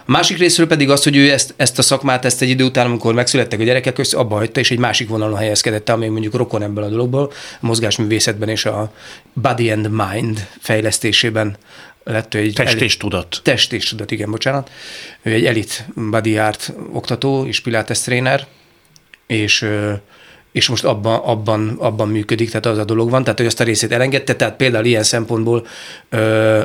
A 0.07 0.11
másik 0.11 0.39
részről 0.39 0.67
pedig 0.67 0.91
az, 0.91 1.03
hogy 1.03 1.17
ő 1.17 1.31
ezt, 1.31 1.55
ezt 1.57 1.79
a 1.79 1.83
szakmát, 1.83 2.25
ezt 2.25 2.43
egy 2.43 2.49
idő 2.49 2.65
után, 2.65 2.87
amikor 2.87 3.15
megszülettek 3.15 3.61
a 3.61 3.63
gyerekek, 3.63 3.99
össze 3.99 4.19
abba 4.19 4.37
hagyta, 4.37 4.61
és 4.61 4.71
egy 4.71 4.79
másik 4.79 5.09
vonalon 5.09 5.39
helyezkedett, 5.39 5.89
el, 5.89 5.95
ami 5.95 6.09
mondjuk 6.09 6.35
rokon 6.35 6.63
ebből 6.63 6.85
a 6.85 6.89
dologból, 6.89 7.33
a 7.61 7.67
mozgásművészetben 7.67 8.49
és 8.49 8.65
a 8.65 8.93
body 9.33 9.71
and 9.71 9.91
mind 9.91 10.47
fejlesztésében 10.61 11.57
lett 12.05 12.35
ő 12.35 12.39
egy 12.39 12.53
Test 12.53 12.81
és 12.81 12.97
tudat. 12.97 13.41
Test 13.43 13.73
és 13.73 13.89
tudat, 13.89 14.11
igen, 14.11 14.31
bocsánat. 14.31 14.71
Ő 15.23 15.33
egy 15.33 15.47
elit 15.47 15.87
body 15.95 16.39
art 16.39 16.73
oktató 16.93 17.47
és 17.47 17.61
pilates 17.61 18.01
tréner, 18.01 18.47
és, 19.27 19.69
és 20.53 20.69
most 20.69 20.85
abban, 20.85 21.21
abban, 21.21 21.77
abban 21.79 22.09
működik, 22.09 22.49
tehát 22.49 22.67
az 22.67 22.79
a 22.79 22.85
dolog 22.85 23.11
van, 23.11 23.23
tehát 23.23 23.39
hogy 23.39 23.49
azt 23.49 23.61
a 23.61 23.65
részét 23.65 23.93
elengedte, 23.93 24.35
tehát 24.35 24.57
például 24.57 24.85
ilyen 24.85 25.03
szempontból 25.03 25.67
ö, 26.09 26.61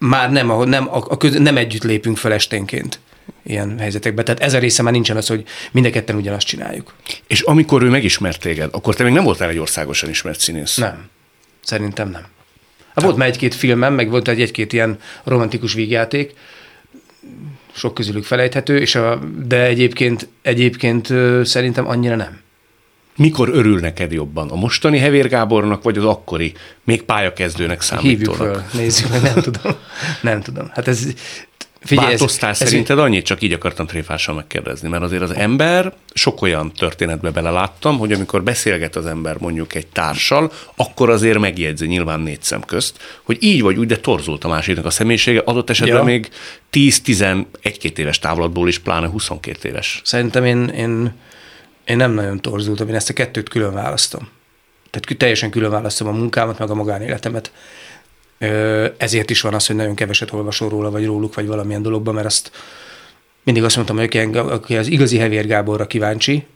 már 0.00 0.30
nem, 0.32 0.68
nem, 0.68 0.88
a, 0.88 0.96
a 0.96 1.16
köz, 1.16 1.38
nem 1.38 1.56
együtt 1.56 1.82
lépünk 1.82 2.16
fel 2.16 2.32
esténként 2.32 2.98
ilyen 3.42 3.78
helyzetekben. 3.78 4.24
Tehát 4.24 4.40
ez 4.40 4.54
a 4.54 4.58
része 4.58 4.82
már 4.82 4.92
nincsen 4.92 5.16
az, 5.16 5.26
hogy 5.26 5.44
mind 5.72 5.86
a 5.86 5.90
ketten 5.90 6.16
ugyanazt 6.16 6.46
csináljuk. 6.46 6.94
És 7.26 7.40
amikor 7.40 7.82
ő 7.82 7.88
megismert 7.88 8.40
téged, 8.40 8.68
akkor 8.72 8.94
te 8.94 9.04
még 9.04 9.12
nem 9.12 9.24
voltál 9.24 9.48
egy 9.48 9.58
országosan 9.58 10.10
ismert 10.10 10.40
színész. 10.40 10.76
Nem. 10.76 11.08
Szerintem 11.60 12.10
nem. 12.10 12.24
Hát 12.94 13.04
volt 13.04 13.16
már 13.16 13.28
egy-két 13.28 13.54
filmem, 13.54 13.94
meg 13.94 14.10
volt 14.10 14.28
egy- 14.28 14.40
egy-két 14.40 14.72
ilyen 14.72 14.98
romantikus 15.24 15.72
vígjáték, 15.74 16.34
sok 17.72 17.94
közülük 17.94 18.24
felejthető, 18.24 18.78
és 18.78 18.94
a, 18.94 19.18
de 19.46 19.62
egyébként, 19.64 20.28
egyébként 20.42 21.08
szerintem 21.46 21.88
annyira 21.88 22.16
nem. 22.16 22.40
Mikor 23.16 23.48
örül 23.48 23.80
neked 23.80 24.12
jobban? 24.12 24.50
A 24.50 24.54
mostani 24.54 24.98
Hevér 24.98 25.28
Gábornak, 25.28 25.82
vagy 25.82 25.98
az 25.98 26.04
akkori, 26.04 26.52
még 26.84 27.02
pályakezdőnek 27.02 27.82
Hívjuk 27.82 28.34
számítónak? 28.34 28.64
föl, 28.70 28.80
nézzük 28.80 29.10
meg, 29.10 29.22
nem 29.22 29.42
tudom. 29.42 29.72
Nem 30.20 30.40
tudom. 30.42 30.70
Hát 30.74 30.88
ez... 30.88 31.06
Figyelj, 31.82 32.06
Változtál 32.06 32.50
ez, 32.50 32.56
szerinted 32.56 32.98
annyit? 32.98 33.24
Csak 33.24 33.42
így 33.42 33.52
akartam 33.52 33.86
tréfásan 33.86 34.34
megkérdezni, 34.34 34.88
mert 34.88 35.02
azért 35.02 35.22
az 35.22 35.34
ember, 35.34 35.92
sok 36.14 36.42
olyan 36.42 36.72
történetbe 36.72 37.30
beleláttam, 37.30 37.98
hogy 37.98 38.12
amikor 38.12 38.42
beszélget 38.42 38.96
az 38.96 39.06
ember 39.06 39.36
mondjuk 39.38 39.74
egy 39.74 39.86
társal, 39.86 40.52
akkor 40.76 41.10
azért 41.10 41.38
megjegyzi 41.38 41.86
nyilván 41.86 42.20
négy 42.20 42.42
szem 42.42 42.62
közt, 42.62 42.98
hogy 43.22 43.36
így 43.40 43.62
vagy 43.62 43.78
úgy, 43.78 43.86
de 43.86 43.96
torzult 43.96 44.44
a 44.44 44.48
másiknak 44.48 44.84
a 44.84 44.90
személyisége, 44.90 45.42
adott 45.44 45.70
esetben 45.70 45.96
Ja. 45.96 46.04
még 46.04 46.28
10-11-2 46.72 47.98
éves 47.98 48.18
távlatból 48.18 48.68
is, 48.68 48.78
pláne 48.78 49.06
22 49.08 49.68
éves. 49.68 50.00
Szerintem 50.04 50.44
én, 50.44 50.64
én, 50.68 51.12
én 51.84 51.96
nem 51.96 52.12
nagyon 52.12 52.40
torzultam, 52.40 52.88
én 52.88 52.94
ezt 52.94 53.10
a 53.10 53.12
kettőt 53.12 53.48
külön 53.48 53.72
választom. 53.72 54.28
Tehát 54.90 55.18
teljesen 55.18 55.50
külön 55.50 55.70
választom 55.70 56.08
a 56.08 56.10
munkámat, 56.12 56.58
meg 56.58 56.70
a 56.70 56.74
magánéletemet. 56.74 57.52
Ezért 58.96 59.30
is 59.30 59.40
van 59.40 59.54
az, 59.54 59.66
hogy 59.66 59.76
nagyon 59.76 59.94
keveset 59.94 60.32
olvasol 60.32 60.68
róla, 60.68 60.90
vagy 60.90 61.04
róluk, 61.04 61.34
vagy 61.34 61.46
valamilyen 61.46 61.82
dologban, 61.82 62.14
mert 62.14 62.26
azt 62.26 62.50
mindig 63.42 63.64
azt 63.64 63.76
mondtam, 63.76 63.96
hogy 63.96 64.36
aki 64.36 64.76
az 64.76 64.86
igazi 64.86 65.18
Hevér 65.18 65.46
Gáborra 65.46 65.86
kíváncsi, 65.86 66.46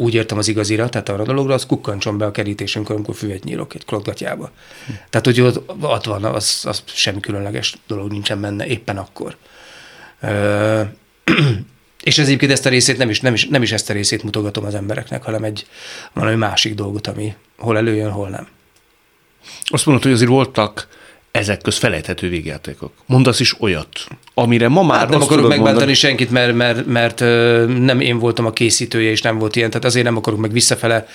úgy 0.00 0.14
értem 0.14 0.38
az 0.38 0.48
igazira, 0.48 0.88
tehát 0.88 1.08
arra 1.08 1.22
a 1.22 1.26
dologra, 1.26 1.54
az 1.54 1.66
kukkancson 1.66 2.18
be 2.18 2.24
a 2.24 2.30
kerítésünkön, 2.30 2.96
amikor 2.96 3.14
füvet 3.14 3.44
nyílok 3.44 3.74
egy 3.74 3.84
klotgatjába. 3.84 4.50
Tehát, 5.10 5.26
hogy 5.26 5.40
ott, 5.40 5.70
ott 5.80 6.04
van, 6.04 6.24
az, 6.24 6.62
az 6.66 6.82
semmi 6.84 7.20
különleges 7.20 7.76
dolog 7.86 8.10
nincsen 8.10 8.40
benne 8.40 8.66
éppen 8.66 8.96
akkor. 8.96 9.36
Ö, 10.20 10.82
és 12.02 12.18
ez 12.18 12.26
egyébként 12.26 12.52
ezt 12.52 12.66
a 12.66 12.68
részét 12.68 12.98
nem 12.98 13.10
is, 13.10 13.20
nem, 13.20 13.34
is, 13.34 13.46
nem 13.46 13.62
is 13.62 13.72
ezt 13.72 13.90
a 13.90 13.92
részét 13.92 14.22
mutogatom 14.22 14.64
az 14.64 14.74
embereknek, 14.74 15.22
hanem 15.22 15.44
egy 15.44 15.66
valami 16.12 16.36
másik 16.36 16.74
dolgot, 16.74 17.06
ami 17.06 17.34
hol 17.58 17.76
előjön, 17.76 18.10
hol 18.10 18.28
nem. 18.28 18.46
Azt 19.64 19.86
mondod, 19.86 20.04
hogy 20.04 20.12
azért 20.12 20.30
voltak 20.30 20.88
ezek 21.30 21.60
köz 21.60 21.76
felejthető 21.76 22.28
végjátékok. 22.28 22.92
Mondasz 23.06 23.40
is 23.40 23.60
olyat, 23.60 23.88
amire 24.34 24.68
ma 24.68 24.82
már 24.82 24.98
Hát 24.98 25.08
nem 25.08 25.20
akarok 25.20 25.42
megbántani 25.48 25.68
mondani- 25.72 25.94
senkit, 25.94 26.30
mert, 26.30 26.54
mert, 26.54 26.86
mert 26.86 27.20
nem 27.84 28.00
én 28.00 28.18
voltam 28.18 28.46
a 28.46 28.52
készítője, 28.52 29.10
és 29.10 29.22
nem 29.22 29.38
volt 29.38 29.56
ilyen, 29.56 29.70
tehát 29.70 29.84
azért 29.84 30.04
nem 30.04 30.16
akarok 30.16 30.38
meg 30.38 30.52
visszafele 30.52 31.06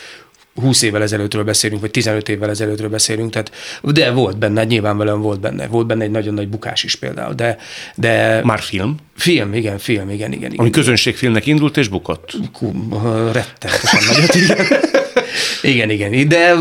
20 0.62 0.82
évvel 0.82 1.02
ezelőttről 1.02 1.44
beszélünk, 1.44 1.82
vagy 1.82 1.92
15 1.92 2.30
évvel 2.30 2.50
ezelőttről 2.50 2.90
beszélünk, 2.90 3.32
tehát, 3.32 3.52
de 3.82 4.12
volt 4.12 4.38
benne, 4.38 4.64
nyilvánvalóan 4.64 5.22
volt 5.22 5.40
benne. 5.40 5.68
Volt 5.68 5.88
benne 5.88 6.04
egy 6.04 6.12
nagyon 6.12 6.34
nagy 6.34 6.48
bukás 6.50 6.84
is 6.84 6.96
például, 6.96 7.34
de, 7.34 7.58
de 7.96 8.42
Már 8.44 8.60
film, 8.60 8.96
film, 9.16 9.54
igen, 9.54 9.78
film, 9.78 10.10
igen, 10.10 10.32
igen. 10.32 10.52
igen. 10.52 10.60
ami 10.60 10.70
közönségfilmnek 10.70 11.46
indult 11.46 11.78
és 11.78 11.88
bukott. 11.88 12.32
Kú, 12.52 12.74
rettenetesen 13.32 14.00
nagyot, 14.08 14.36
igen. 15.62 15.90
igen, 15.90 15.90
igen. 15.90 16.28
De 16.28 16.54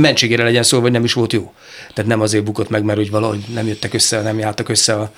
mentségére 0.00 0.42
legyen 0.42 0.62
szó, 0.62 0.80
hogy 0.80 0.92
nem 0.92 1.04
is 1.04 1.12
volt 1.12 1.32
jó. 1.32 1.52
Tehát 1.94 2.10
nem 2.10 2.20
azért 2.20 2.44
bukott 2.44 2.68
meg, 2.68 2.82
mert 2.82 2.98
úgy 2.98 3.10
valahogy 3.10 3.44
nem 3.54 3.66
jöttek 3.66 3.94
össze, 3.94 4.20
nem 4.20 4.38
jártak 4.38 4.68
össze 4.68 4.94
a, 4.94 5.12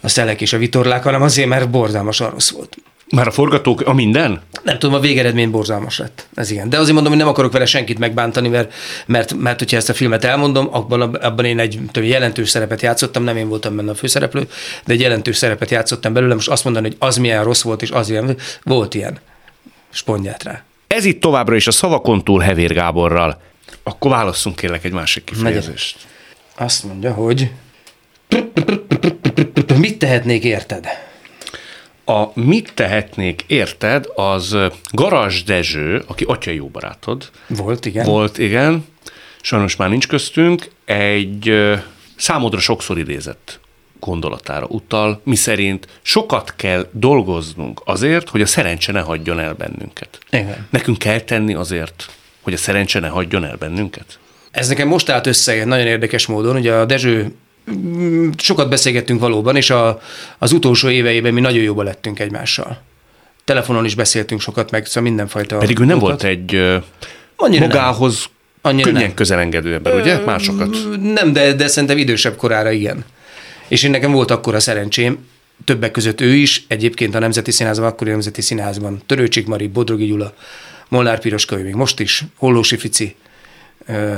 a 0.00 0.08
szelek 0.08 0.40
és 0.40 0.52
a 0.52 0.58
vitorlák, 0.58 1.02
hanem 1.02 1.22
azért, 1.22 1.48
mert 1.48 1.70
borzalmasan 1.70 2.30
rossz 2.30 2.50
volt. 2.50 2.76
Már 3.14 3.26
a 3.26 3.30
forgatók, 3.30 3.80
a 3.80 3.92
minden? 3.92 4.40
Nem 4.62 4.78
tudom, 4.78 4.94
a 4.94 5.00
végeredmény 5.00 5.50
borzalmas 5.50 5.98
lett. 5.98 6.26
Ez 6.34 6.50
igen. 6.50 6.68
De 6.68 6.78
azért 6.78 6.92
mondom, 6.94 7.12
hogy 7.12 7.20
nem 7.20 7.30
akarok 7.30 7.52
vele 7.52 7.66
senkit 7.66 7.98
megbántani, 7.98 8.48
mert, 8.48 8.72
mert, 9.06 9.34
mert 9.34 9.58
hogyha 9.58 9.76
ezt 9.76 9.88
a 9.88 9.94
filmet 9.94 10.24
elmondom, 10.24 10.68
abban, 10.70 11.00
abban 11.00 11.44
én 11.44 11.58
egy 11.58 11.80
tudom, 11.92 12.08
jelentős 12.08 12.48
szerepet 12.48 12.82
játszottam, 12.82 13.24
nem 13.24 13.36
én 13.36 13.48
voltam 13.48 13.76
benne 13.76 13.90
a 13.90 13.94
főszereplő, 13.94 14.48
de 14.84 14.92
egy 14.92 15.00
jelentős 15.00 15.36
szerepet 15.36 15.70
játszottam 15.70 16.12
belőle. 16.12 16.34
Most 16.34 16.48
azt 16.48 16.64
mondani, 16.64 16.86
hogy 16.86 16.96
az 16.98 17.16
milyen 17.16 17.44
rossz 17.44 17.62
volt, 17.62 17.82
és 17.82 17.90
az 17.90 18.10
ilyen, 18.10 18.36
volt 18.62 18.94
ilyen. 18.94 19.18
Spondját 19.90 20.42
rá. 20.42 20.62
Ez 20.86 21.04
itt 21.04 21.20
továbbra 21.20 21.54
is 21.54 21.66
a 21.66 21.70
szavakon 21.70 22.24
túl 22.24 22.40
Hevér 22.40 22.72
Gáborral. 22.72 23.40
Akkor 23.82 24.10
válasszunk 24.10 24.56
kérlek 24.56 24.84
egy 24.84 24.92
másik 24.92 25.24
kifejezést. 25.24 25.96
Azt 26.56 26.84
mondja, 26.84 27.12
hogy 27.12 27.50
mit 29.76 29.98
tehetnék 29.98 30.44
érted? 30.44 30.86
A 32.04 32.40
mit 32.40 32.72
tehetnék 32.74 33.44
érted, 33.46 34.06
az 34.14 34.56
Garas 34.90 35.42
Dezső, 35.42 36.04
aki 36.06 36.24
atyai 36.24 36.54
jó 36.54 36.66
barátod, 36.66 37.30
Volt, 37.46 37.86
igen. 37.86 38.06
volt, 38.06 38.38
igen, 38.38 38.84
sajnos 39.40 39.76
már 39.76 39.88
nincs 39.88 40.08
köztünk, 40.08 40.68
egy 40.84 41.52
számodra 42.16 42.60
sokszor 42.60 42.98
idézett 42.98 43.60
gondolatára 44.00 44.66
utal, 44.66 45.20
mi 45.24 45.34
szerint 45.34 45.86
sokat 46.02 46.54
kell 46.56 46.86
dolgoznunk 46.92 47.80
azért, 47.84 48.28
hogy 48.28 48.40
a 48.40 48.46
szerencse 48.46 48.92
ne 48.92 49.00
hagyjon 49.00 49.38
el 49.38 49.54
bennünket. 49.54 50.18
Igen. 50.30 50.66
Nekünk 50.70 50.98
kell 50.98 51.20
tenni 51.20 51.54
azért, 51.54 52.10
hogy 52.42 52.52
a 52.52 52.56
szerencse 52.56 53.00
ne 53.00 53.08
hagyjon 53.08 53.44
el 53.44 53.56
bennünket? 53.56 54.18
Ez 54.50 54.68
nekem 54.68 54.88
most 54.88 55.08
állt 55.08 55.26
össze 55.26 55.64
nagyon 55.64 55.86
érdekes 55.86 56.26
módon, 56.26 56.56
ugye 56.56 56.72
a 56.72 56.84
Dezső 56.84 57.34
sokat 58.36 58.68
beszélgettünk 58.68 59.20
valóban, 59.20 59.56
és 59.56 59.70
a, 59.70 60.00
az 60.38 60.52
utolsó 60.52 60.88
éveiben 60.88 61.32
mi 61.34 61.40
nagyon 61.40 61.62
jóba 61.62 61.82
lettünk 61.82 62.18
egymással. 62.18 62.82
Telefonon 63.44 63.84
is 63.84 63.94
beszéltünk 63.94 64.40
sokat, 64.40 64.70
meg 64.70 64.86
szóval 64.86 65.02
mindenfajta... 65.02 65.58
Pedig 65.58 65.78
ő 65.78 65.84
nem 65.84 65.98
dolgot. 65.98 66.22
volt 66.22 66.32
egy 66.32 66.54
Annyira 67.36 67.66
nem. 67.66 67.68
magához 67.68 68.24
Annyira 68.60 68.84
könnyen 68.84 69.02
nem. 69.02 69.14
közelengedő 69.14 69.74
ember, 69.74 69.94
ugye? 69.94 70.18
Másokat. 70.18 70.76
Nem, 71.14 71.32
de, 71.32 71.52
de 71.52 71.66
szerintem 71.66 71.98
idősebb 71.98 72.36
korára 72.36 72.70
igen. 72.70 73.04
És 73.68 73.82
én 73.82 73.90
nekem 73.90 74.12
volt 74.12 74.30
akkor 74.30 74.54
a 74.54 74.60
szerencsém, 74.60 75.18
többek 75.64 75.90
között 75.90 76.20
ő 76.20 76.34
is, 76.34 76.64
egyébként 76.68 77.14
a 77.14 77.18
Nemzeti 77.18 77.50
Színházban, 77.50 77.88
akkori 77.88 78.10
Nemzeti 78.10 78.40
Színházban, 78.40 79.02
Törőcsik 79.06 79.46
Mari, 79.46 79.66
Bodrogi 79.66 80.06
Gyula, 80.06 80.34
Molnár 80.88 81.20
Piroska, 81.20 81.58
ő 81.58 81.62
még 81.62 81.74
most 81.74 82.00
is, 82.00 82.24
Hollósi 82.36 82.76
Fici, 82.76 83.16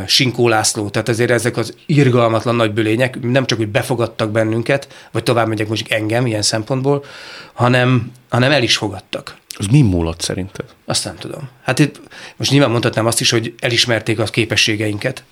Sinkó 0.07 0.49
László, 0.49 0.89
tehát 0.89 1.09
azért 1.09 1.31
ezek 1.31 1.57
az 1.57 1.75
irgalmatlan 1.87 2.55
nagy 2.55 2.73
bölények 2.73 3.21
nem 3.21 3.47
csak, 3.47 3.59
hogy 3.59 3.69
befogadtak 3.69 4.31
bennünket, 4.31 5.09
vagy 5.13 5.23
tovább 5.23 5.49
megyek 5.49 5.69
most 5.69 5.93
engem 5.93 6.27
ilyen 6.27 6.43
szempontból, 6.43 7.05
hanem, 7.53 8.13
hanem 8.29 8.51
el 8.51 8.63
is 8.63 8.77
fogadtak. 8.77 9.37
Az 9.59 9.67
mi 9.67 9.83
múlott 9.83 10.21
szerinted? 10.21 10.65
Azt 10.85 11.05
nem 11.05 11.17
tudom. 11.17 11.49
Hát 11.63 11.79
itt 11.79 12.01
most 12.37 12.51
nyilván 12.51 12.71
mondhatnám 12.71 13.07
azt 13.07 13.21
is, 13.21 13.31
hogy 13.31 13.55
elismerték 13.59 14.19
a 14.19 14.25
képességeinket, 14.25 15.25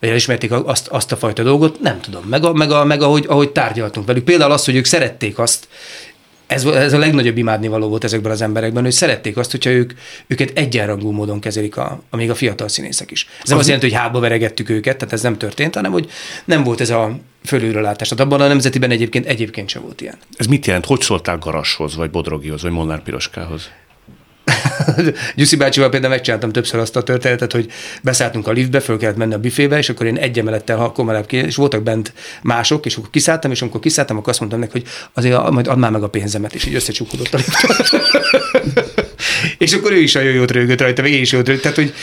vagy 0.00 0.08
elismerték 0.08 0.52
azt, 0.52 0.88
azt 0.88 1.12
a 1.12 1.16
fajta 1.16 1.42
dolgot, 1.42 1.80
nem 1.80 2.00
tudom. 2.00 2.24
Meg, 2.28 2.44
a, 2.44 2.52
meg, 2.52 2.70
a, 2.70 2.84
meg 2.84 3.02
ahogy, 3.02 3.24
ahogy 3.28 3.50
tárgyaltunk 3.50 4.06
velük. 4.06 4.24
Például 4.24 4.52
az, 4.52 4.64
hogy 4.64 4.76
ők 4.76 4.84
szerették 4.84 5.38
azt, 5.38 5.68
ez, 6.46 6.64
ez 6.64 6.92
a 6.92 6.98
legnagyobb 6.98 7.36
imádnivaló 7.36 7.88
volt 7.88 8.04
ezekben 8.04 8.32
az 8.32 8.42
emberekben, 8.42 8.82
hogy 8.82 8.92
szerették 8.92 9.36
azt, 9.36 9.50
hogyha 9.50 9.70
ők, 9.70 9.92
őket 10.26 10.58
egyenrangú 10.58 11.10
módon 11.10 11.40
kezelik, 11.40 11.76
a, 11.76 12.02
amíg 12.10 12.30
a 12.30 12.34
fiatal 12.34 12.68
színészek 12.68 13.10
is. 13.10 13.26
Ez 13.42 13.48
nem 13.48 13.58
azt 13.58 13.66
jelenti, 13.66 13.88
hogy 13.90 13.98
hába 13.98 14.20
veregettük 14.20 14.68
őket, 14.68 14.96
tehát 14.96 15.14
ez 15.14 15.22
nem 15.22 15.38
történt, 15.38 15.74
hanem 15.74 15.92
hogy 15.92 16.10
nem 16.44 16.62
volt 16.62 16.80
ez 16.80 16.90
a 16.90 17.18
fölülrelátás. 17.44 18.08
Tehát 18.08 18.24
abban 18.24 18.40
a 18.40 18.48
nemzetiben 18.48 18.90
egyébként 18.90 19.26
egyébként 19.26 19.68
sem 19.68 19.82
volt 19.82 20.00
ilyen. 20.00 20.16
Ez 20.36 20.46
mit 20.46 20.66
jelent? 20.66 20.86
Hogy 20.86 21.00
szóltál 21.00 21.38
Garashoz, 21.38 21.96
vagy 21.96 22.10
Bodrogihoz, 22.10 22.62
vagy 22.62 22.72
Molnár 22.72 23.02
Piroskához? 23.02 23.70
Gyuszi 25.36 25.56
bácsival 25.56 25.88
például 25.88 26.12
megcsináltam 26.12 26.52
többször 26.52 26.80
azt 26.80 26.96
a 26.96 27.02
történetet, 27.02 27.52
hogy 27.52 27.70
beszálltunk 28.02 28.48
a 28.48 28.52
liftbe, 28.52 28.80
föl 28.80 28.98
kellett 28.98 29.16
menni 29.16 29.34
a 29.34 29.38
büfébe, 29.38 29.78
és 29.78 29.88
akkor 29.88 30.06
én 30.06 30.16
egy 30.16 30.38
emelettel 30.38 30.76
halkomelább 30.76 31.26
ki, 31.26 31.36
és 31.36 31.56
voltak 31.56 31.82
bent 31.82 32.12
mások, 32.42 32.86
és 32.86 32.96
akkor 32.96 33.10
kiszálltam, 33.10 33.50
és 33.50 33.62
amikor 33.62 33.80
kiszálltam, 33.80 34.16
akkor 34.16 34.28
azt 34.28 34.40
mondtam 34.40 34.60
neki, 34.60 34.72
hogy 34.72 34.86
azért 35.12 35.50
majd 35.50 35.66
add 35.66 35.78
már 35.78 35.90
meg 35.90 36.02
a 36.02 36.08
pénzemet, 36.08 36.54
és 36.54 36.64
így 36.64 36.74
összecsukódott 36.74 37.34
a 37.34 37.36
lift. 37.36 37.96
és 39.58 39.72
akkor 39.72 39.92
ő 39.92 39.98
is 39.98 40.14
a 40.14 40.20
jót 40.20 40.50
rögött 40.50 40.80
rajta, 40.80 41.02
végig 41.02 41.20
is 41.20 41.32
jót 41.32 41.46
rögött, 41.46 41.62
tehát 41.62 41.76
hogy 41.76 41.94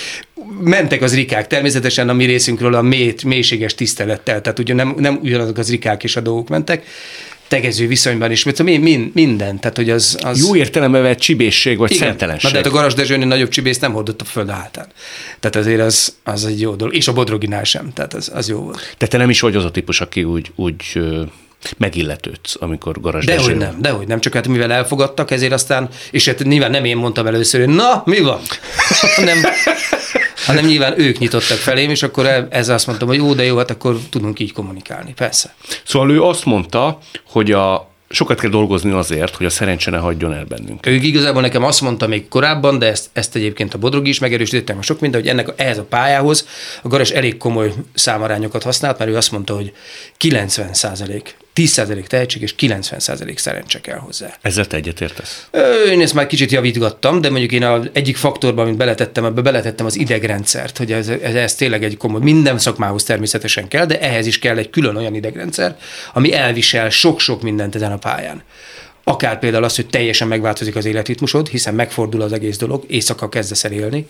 mentek 0.60 1.02
az 1.02 1.16
rikák, 1.16 1.48
természetesen 1.48 2.10
a 2.10 2.14
mi 2.14 2.26
részünkről 2.26 2.74
a 2.74 2.82
mély, 2.82 3.16
mélységes 3.26 3.76
tisztelettel, 3.76 4.42
tehát 4.42 4.60
ugye 4.60 4.74
nem, 4.74 4.96
nem 4.98 5.20
ugyanazok 5.22 5.58
az 5.58 5.70
rikák 5.70 6.04
és 6.04 6.16
a 6.16 6.22
dolgok 6.22 6.50
mentek, 6.50 6.86
tegező 7.48 7.88
viszonyban 7.88 8.32
is, 8.32 8.44
mert 8.44 8.64
mind, 8.64 9.12
minden. 9.14 9.60
Tehát, 9.60 9.78
hogy 9.78 9.90
az, 9.90 10.18
az... 10.22 10.40
Jó 10.40 10.56
értelembe 10.56 11.00
vett 11.00 11.20
csibészség 11.20 11.78
vagy 11.78 11.92
Igen. 11.92 12.08
szentelenség. 12.08 12.44
Na, 12.44 12.58
de 12.58 12.64
hát 12.64 12.74
a 12.74 12.76
Garas 12.76 12.94
Dezsőnél 12.94 13.28
nagyobb 13.28 13.50
csibész 13.50 13.80
nem 13.80 13.94
hordott 13.94 14.22
a 14.22 14.26
föld 14.26 14.50
hátán. 14.50 14.88
Tehát 15.40 15.56
azért 15.56 15.82
az, 15.82 16.16
az 16.24 16.46
egy 16.46 16.62
jó 16.62 16.76
dolog. 16.76 16.96
És 16.96 17.08
a 17.08 17.14
Bodroginál 17.14 17.64
sem. 17.64 17.94
Tehát 17.94 18.14
az, 18.14 18.32
az 18.34 18.50
jó 18.50 18.60
volt. 18.60 18.78
Tehát 18.78 19.10
te 19.10 19.18
nem 19.18 19.30
is 19.30 19.40
vagy 19.40 19.56
az 19.56 19.66
a 19.66 19.72
típus, 19.72 20.02
aki 20.02 20.24
úgy, 20.24 20.52
úgy 20.56 21.00
megilletődsz, 21.78 22.56
amikor 22.60 23.02
Garas 23.02 23.26
Dehogy 23.26 23.58
nem, 23.58 23.76
dehogy 23.80 24.08
nem, 24.08 24.20
csak 24.20 24.34
hát 24.34 24.48
mivel 24.48 24.72
elfogadtak, 24.72 25.32
ezért 25.32 25.52
aztán, 25.52 25.90
és 26.12 26.26
hát 26.26 26.44
nyilván 26.44 26.72
nem 26.72 26.86
én 26.86 26.98
mondtam 26.98 27.28
először, 27.28 27.66
hogy 27.66 27.76
na, 27.76 28.02
mi 28.06 28.20
van? 28.20 28.40
nem, 29.26 29.38
hanem 30.46 30.66
nyilván 30.66 31.00
ők 31.00 31.18
nyitottak 31.18 31.58
felém, 31.58 31.90
és 31.90 32.04
akkor 32.04 32.26
e- 32.26 32.48
ezzel 32.50 32.76
azt 32.76 32.88
mondtam, 32.88 33.08
hogy 33.08 33.18
jó, 33.18 33.34
de 33.34 33.44
jó, 33.44 33.58
hát 33.58 33.72
akkor 33.72 34.00
tudunk 34.10 34.40
így 34.40 34.54
kommunikálni, 34.54 35.14
persze. 35.14 35.54
Szóval 35.84 36.12
ő 36.12 36.22
azt 36.22 36.46
mondta, 36.46 37.00
hogy 37.24 37.52
a, 37.52 37.94
sokat 38.10 38.40
kell 38.40 38.50
dolgozni 38.50 38.92
azért, 38.92 39.36
hogy 39.36 39.46
a 39.46 39.50
szerencse 39.50 39.92
ne 39.92 39.98
hagyjon 39.98 40.34
el 40.34 40.46
bennünk. 40.46 40.86
Ő 40.86 40.92
igazából 40.92 41.42
nekem 41.42 41.64
azt 41.64 41.82
mondta 41.82 42.08
még 42.08 42.28
korábban, 42.28 42.80
de 42.80 42.86
ezt, 42.86 43.10
ezt 43.14 43.36
egyébként 43.36 43.74
a 43.74 43.78
Bodrogi 43.78 44.10
is 44.10 44.20
megerősítettem, 44.20 44.78
a 44.78 44.82
sok 44.82 45.00
minden, 45.00 45.22
hogy 45.22 45.30
ennek 45.30 45.54
ehhez 45.56 45.78
a 45.78 45.84
pályához 45.84 46.48
a 46.82 46.88
Garas 46.88 47.10
elég 47.10 47.38
komoly 47.38 47.74
számarányokat 47.94 48.64
használt, 48.64 48.98
mert 48.98 49.12
ő 49.12 49.16
azt 49.16 49.32
mondta, 49.32 49.56
hogy 49.56 49.74
90 50.18 50.74
százalék 50.74 51.36
10% 51.56 52.08
tehetség 52.08 52.42
és 52.42 52.56
90% 52.60 53.38
szerencse 53.38 53.82
kell 53.82 53.98
hozzá. 53.98 54.38
Ezzel 54.42 54.66
te 54.66 54.78
egyetértesz? 54.78 55.48
Én 55.90 56.02
ezt 56.02 56.14
már 56.14 56.28
kicsit 56.28 56.52
javítgattam, 56.52 57.22
de 57.22 57.30
mondjuk 57.30 57.52
én 57.52 57.64
az 57.64 57.90
egyik 57.92 58.18
faktorban, 58.18 58.66
amit 58.66 58.78
beletettem, 58.78 59.26
ebbe 59.26 59.42
beletettem 59.42 59.86
az 59.86 59.98
idegrendszert, 59.98 60.78
hogy 60.78 60.92
ez, 60.92 61.08
ez, 61.08 61.36
ez 61.36 61.56
tényleg 61.56 61.84
egy 61.84 61.98
komoly, 61.98 62.22
minden 62.22 62.58
szakmához 62.58 63.04
természetesen 63.04 63.68
kell, 63.68 63.86
de 63.86 64.00
ehhez 64.00 64.26
is 64.26 64.40
kell 64.40 64.58
egy 64.58 64.70
külön 64.70 64.96
olyan 64.96 65.16
idegrendszer, 65.16 65.78
ami 66.14 66.34
elvisel 66.34 66.90
sok-sok 66.90 67.42
mindent 67.42 67.76
ezen 67.76 67.92
a 67.92 67.98
pályán. 67.98 68.44
Akár 69.04 69.40
például 69.40 69.64
az, 69.64 69.76
hogy 69.76 69.88
teljesen 69.88 70.28
megváltozik 70.28 70.76
az 70.76 70.86
életritmusod, 70.86 71.48
hiszen 71.48 71.74
megfordul 71.74 72.22
az 72.22 72.34
egész 72.34 72.58
dolog, 72.58 72.84
éjszaka 72.88 73.30
kezdesz 73.30 73.64
el 73.64 73.72
élni, 73.72 74.08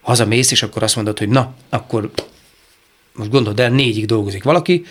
hazamész, 0.00 0.50
és 0.50 0.62
akkor 0.62 0.82
azt 0.82 0.96
mondod, 0.96 1.18
hogy 1.18 1.28
na, 1.28 1.54
akkor 1.68 2.10
most 3.12 3.30
gondold 3.30 3.60
el, 3.60 3.70
négyig 3.70 4.06
dolgozik 4.06 4.42
valaki, 4.42 4.84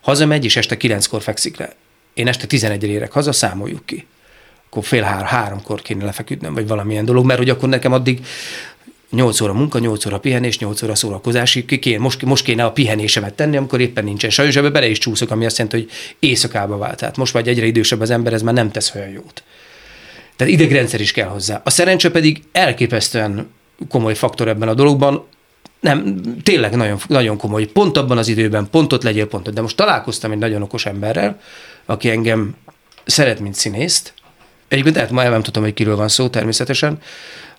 hazamegy, 0.00 0.44
és 0.44 0.56
este 0.56 0.76
kilenckor 0.76 1.22
fekszik 1.22 1.56
le. 1.56 1.74
Én 2.14 2.28
este 2.28 2.46
11 2.46 2.84
érek 2.84 3.12
haza, 3.12 3.32
számoljuk 3.32 3.86
ki. 3.86 4.06
Akkor 4.66 4.84
fél 4.84 5.02
hár, 5.02 5.24
háromkor 5.24 5.82
kéne 5.82 6.04
lefeküdnöm, 6.04 6.54
vagy 6.54 6.66
valamilyen 6.66 7.04
dolog, 7.04 7.24
mert 7.24 7.38
hogy 7.38 7.50
akkor 7.50 7.68
nekem 7.68 7.92
addig 7.92 8.20
8 9.10 9.40
óra 9.40 9.52
munka, 9.52 9.78
8 9.78 10.06
óra 10.06 10.18
pihenés, 10.18 10.58
8 10.58 10.82
óra 10.82 10.94
szórakozás, 10.94 11.58
kéne, 11.80 11.98
most, 11.98 12.24
most 12.24 12.44
kéne 12.44 12.64
a 12.64 12.72
pihenésemet 12.72 13.34
tenni, 13.34 13.56
amikor 13.56 13.80
éppen 13.80 14.04
nincsen. 14.04 14.30
Sajnos 14.30 14.56
ebbe 14.56 14.70
bele 14.70 14.88
is 14.88 14.98
csúszok, 14.98 15.30
ami 15.30 15.44
azt 15.44 15.58
jelenti, 15.58 15.80
hogy 15.80 15.90
éjszakába 16.18 16.78
vált. 16.78 16.96
Tehát 16.96 17.16
most 17.16 17.32
vagy 17.32 17.48
egyre 17.48 17.66
idősebb 17.66 18.00
az 18.00 18.10
ember, 18.10 18.32
ez 18.32 18.42
már 18.42 18.54
nem 18.54 18.70
tesz 18.70 18.94
olyan 18.94 19.08
jót. 19.08 19.42
Tehát 20.36 20.52
idegrendszer 20.52 21.00
is 21.00 21.12
kell 21.12 21.28
hozzá. 21.28 21.60
A 21.64 21.70
szerencse 21.70 22.10
pedig 22.10 22.42
elképesztően 22.52 23.50
komoly 23.88 24.14
faktor 24.14 24.48
ebben 24.48 24.68
a 24.68 24.74
dologban, 24.74 25.26
nem, 25.80 26.20
tényleg 26.42 26.76
nagyon, 26.76 26.98
nagyon 27.06 27.36
komoly. 27.36 27.64
Pont 27.64 27.96
abban 27.96 28.18
az 28.18 28.28
időben, 28.28 28.68
pontot 28.70 29.02
legyél 29.02 29.26
pontot. 29.26 29.54
De 29.54 29.60
most 29.60 29.76
találkoztam 29.76 30.32
egy 30.32 30.38
nagyon 30.38 30.62
okos 30.62 30.86
emberrel, 30.86 31.40
aki 31.84 32.10
engem 32.10 32.54
szeret, 33.04 33.40
mint 33.40 33.54
színészt. 33.54 34.14
Egyébként 34.68 34.94
tehát 34.94 35.10
ma 35.10 35.22
nem 35.22 35.42
tudom, 35.42 35.62
hogy 35.62 35.74
kiről 35.74 35.96
van 35.96 36.08
szó 36.08 36.28
természetesen. 36.28 36.98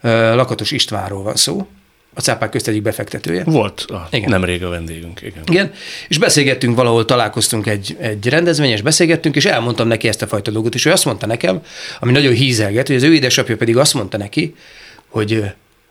Lakatos 0.01 0.71
Istvánról 0.71 1.23
van 1.23 1.35
szó, 1.35 1.67
a 2.13 2.21
cápák 2.21 2.49
közt 2.49 2.67
egyik 2.67 2.81
befektetője. 2.81 3.43
Volt 3.43 3.81
a, 3.81 4.07
igen. 4.11 4.29
nemrég 4.29 4.63
a 4.63 4.69
vendégünk, 4.69 5.21
igen. 5.21 5.43
Igen, 5.47 5.71
és 6.07 6.17
beszélgettünk 6.17 6.75
valahol, 6.75 7.05
találkoztunk 7.05 7.67
egy, 7.67 7.97
egy 7.99 8.27
rendezvényen, 8.27 8.75
és 8.75 8.81
beszélgettünk, 8.81 9.35
és 9.35 9.45
elmondtam 9.45 9.87
neki 9.87 10.07
ezt 10.07 10.21
a 10.21 10.27
fajta 10.27 10.51
dolgot, 10.51 10.75
és 10.75 10.85
ő 10.85 10.91
azt 10.91 11.05
mondta 11.05 11.25
nekem, 11.25 11.63
ami 11.99 12.11
nagyon 12.11 12.33
hízelget, 12.33 12.87
hogy 12.87 12.95
az 12.95 13.03
ő 13.03 13.13
édesapja 13.13 13.57
pedig 13.57 13.77
azt 13.77 13.93
mondta 13.93 14.17
neki, 14.17 14.55
hogy 15.07 15.43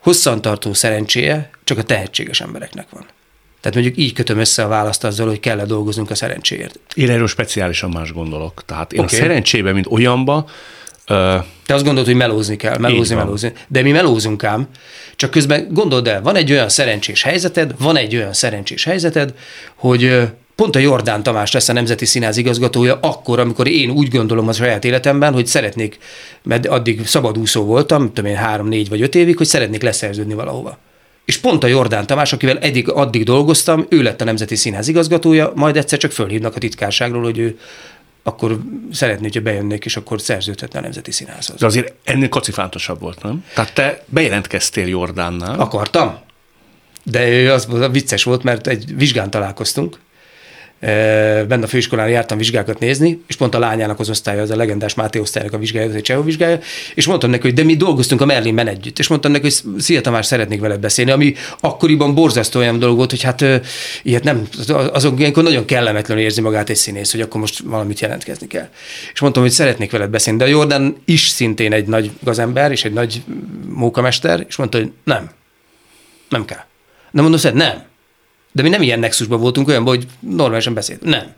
hosszantartó 0.02 0.72
szerencséje 0.72 1.50
csak 1.64 1.78
a 1.78 1.82
tehetséges 1.82 2.40
embereknek 2.40 2.86
van. 2.90 3.06
Tehát 3.60 3.76
mondjuk 3.76 3.96
így 3.96 4.12
kötöm 4.12 4.38
össze 4.38 4.64
a 4.64 4.68
választ 4.68 5.04
azzal, 5.04 5.26
hogy 5.26 5.40
kell-e 5.40 5.64
dolgoznunk 5.64 6.10
a 6.10 6.14
szerencséért. 6.14 6.78
Én 6.94 7.10
erről 7.10 7.26
speciálisan 7.26 7.90
más 7.90 8.12
gondolok. 8.12 8.64
Tehát 8.66 8.92
én 8.92 9.00
okay. 9.00 9.18
a 9.18 9.22
szerencsébe, 9.22 9.72
mint 9.72 9.86
olyanba, 9.86 10.48
te 11.66 11.74
azt 11.74 11.84
gondolod, 11.84 12.06
hogy 12.06 12.14
melózni 12.14 12.56
kell, 12.56 12.78
melózni, 12.78 13.14
melózni. 13.14 13.52
De 13.68 13.82
mi 13.82 13.90
melózunk 13.90 14.44
ám, 14.44 14.68
csak 15.16 15.30
közben 15.30 15.68
gondold 15.70 16.08
el, 16.08 16.22
van 16.22 16.36
egy 16.36 16.52
olyan 16.52 16.68
szerencsés 16.68 17.22
helyzeted, 17.22 17.74
van 17.78 17.96
egy 17.96 18.16
olyan 18.16 18.32
szerencsés 18.32 18.84
helyzeted, 18.84 19.34
hogy 19.74 20.28
pont 20.60 20.76
a 20.76 20.78
Jordán 20.78 21.22
Tamás 21.22 21.52
lesz 21.52 21.68
a 21.68 21.72
Nemzeti 21.72 22.04
Színház 22.04 22.36
igazgatója 22.36 22.98
akkor, 23.02 23.38
amikor 23.38 23.68
én 23.68 23.90
úgy 23.90 24.08
gondolom 24.08 24.48
a 24.48 24.52
saját 24.52 24.84
életemben, 24.84 25.32
hogy 25.32 25.46
szeretnék, 25.46 25.98
mert 26.42 26.66
addig 26.66 27.06
szabadúszó 27.06 27.64
voltam, 27.64 28.12
tudom 28.12 28.30
én 28.30 28.36
három, 28.36 28.68
négy 28.68 28.88
vagy 28.88 29.02
öt 29.02 29.14
évig, 29.14 29.36
hogy 29.36 29.46
szeretnék 29.46 29.82
leszerződni 29.82 30.34
valahova. 30.34 30.78
És 31.24 31.36
pont 31.36 31.64
a 31.64 31.66
Jordán 31.66 32.06
Tamás, 32.06 32.32
akivel 32.32 32.58
eddig 32.58 32.90
addig 32.90 33.24
dolgoztam, 33.24 33.86
ő 33.88 34.02
lett 34.02 34.20
a 34.20 34.24
Nemzeti 34.24 34.56
Színház 34.56 34.88
igazgatója, 34.88 35.52
majd 35.54 35.76
egyszer 35.76 35.98
csak 35.98 36.12
fölhívnak 36.12 36.56
a 36.56 36.58
titkárságról, 36.58 37.22
hogy 37.22 37.38
ő 37.38 37.58
akkor 38.22 38.58
szeretné, 38.92 39.22
hogyha 39.22 39.40
bejönnék, 39.40 39.84
és 39.84 39.96
akkor 39.96 40.20
szerződhetne 40.20 40.78
a 40.78 40.82
Nemzeti 40.82 41.12
Színházhoz. 41.12 41.60
De 41.60 41.66
azért 41.66 41.92
ennél 42.04 42.28
kacifántosabb 42.28 43.00
volt, 43.00 43.22
nem? 43.22 43.44
Tehát 43.54 43.74
te 43.74 44.04
bejelentkeztél 44.06 44.86
Jordánnál. 44.86 45.60
Akartam. 45.60 46.18
De 47.02 47.28
ő 47.28 47.52
az 47.52 47.68
vicces 47.90 48.22
volt, 48.22 48.42
mert 48.42 48.66
egy 48.66 48.96
vizsgán 48.96 49.30
találkoztunk, 49.30 49.98
benne 50.80 51.62
a 51.62 51.66
főiskolán 51.66 52.08
jártam 52.08 52.38
vizsgákat 52.38 52.78
nézni, 52.78 53.22
és 53.28 53.36
pont 53.36 53.54
a 53.54 53.58
lányának 53.58 54.00
az 54.00 54.10
osztálya, 54.10 54.42
az 54.42 54.50
a 54.50 54.56
legendás 54.56 54.94
Máté 54.94 55.18
osztálynak 55.18 55.52
a 55.52 55.58
vizsgája, 55.58 55.88
az 55.88 55.94
egy 55.94 56.02
csehó 56.02 56.22
vizsgája, 56.22 56.58
és 56.94 57.06
mondtam 57.06 57.30
neki, 57.30 57.42
hogy 57.42 57.54
de 57.54 57.64
mi 57.64 57.76
dolgoztunk 57.76 58.20
a 58.20 58.24
Merlinben 58.24 58.66
együtt, 58.66 58.98
és 58.98 59.08
mondtam 59.08 59.32
neki, 59.32 59.42
hogy 59.42 59.80
szia 59.80 60.00
Tamás, 60.00 60.26
szeretnék 60.26 60.60
veled 60.60 60.80
beszélni, 60.80 61.10
ami 61.10 61.34
akkoriban 61.60 62.14
borzasztó 62.14 62.60
olyan 62.60 62.78
dolog 62.78 62.96
volt, 62.96 63.10
hogy 63.10 63.22
hát 63.22 63.44
ilyet 64.02 64.24
nem, 64.24 64.48
azok 64.92 65.18
ilyenkor 65.18 65.42
nagyon 65.42 65.64
kellemetlenül 65.64 66.22
érzi 66.22 66.40
magát 66.40 66.70
egy 66.70 66.76
színész, 66.76 67.12
hogy 67.12 67.20
akkor 67.20 67.40
most 67.40 67.58
valamit 67.58 68.00
jelentkezni 68.00 68.46
kell. 68.46 68.68
És 69.12 69.20
mondtam, 69.20 69.42
hogy 69.42 69.52
szeretnék 69.52 69.90
veled 69.90 70.10
beszélni, 70.10 70.38
de 70.38 70.44
a 70.44 70.48
Jordan 70.48 70.96
is 71.04 71.28
szintén 71.28 71.72
egy 71.72 71.86
nagy 71.86 72.10
gazember, 72.20 72.70
és 72.70 72.84
egy 72.84 72.92
nagy 72.92 73.22
mókamester, 73.68 74.44
és 74.48 74.56
mondta, 74.56 74.78
hogy 74.78 74.92
nem, 75.04 75.30
nem 76.28 76.44
kell. 76.44 76.64
Nem 77.10 77.24
mondom, 77.24 77.40
hogy 77.42 77.54
nem. 77.54 77.88
De 78.52 78.62
mi 78.62 78.68
nem 78.68 78.82
ilyen 78.82 78.98
nexusban 78.98 79.40
voltunk, 79.40 79.68
olyan, 79.68 79.82
hogy 79.82 80.06
normálisan 80.20 80.74
beszélt. 80.74 81.02
Nem. 81.02 81.34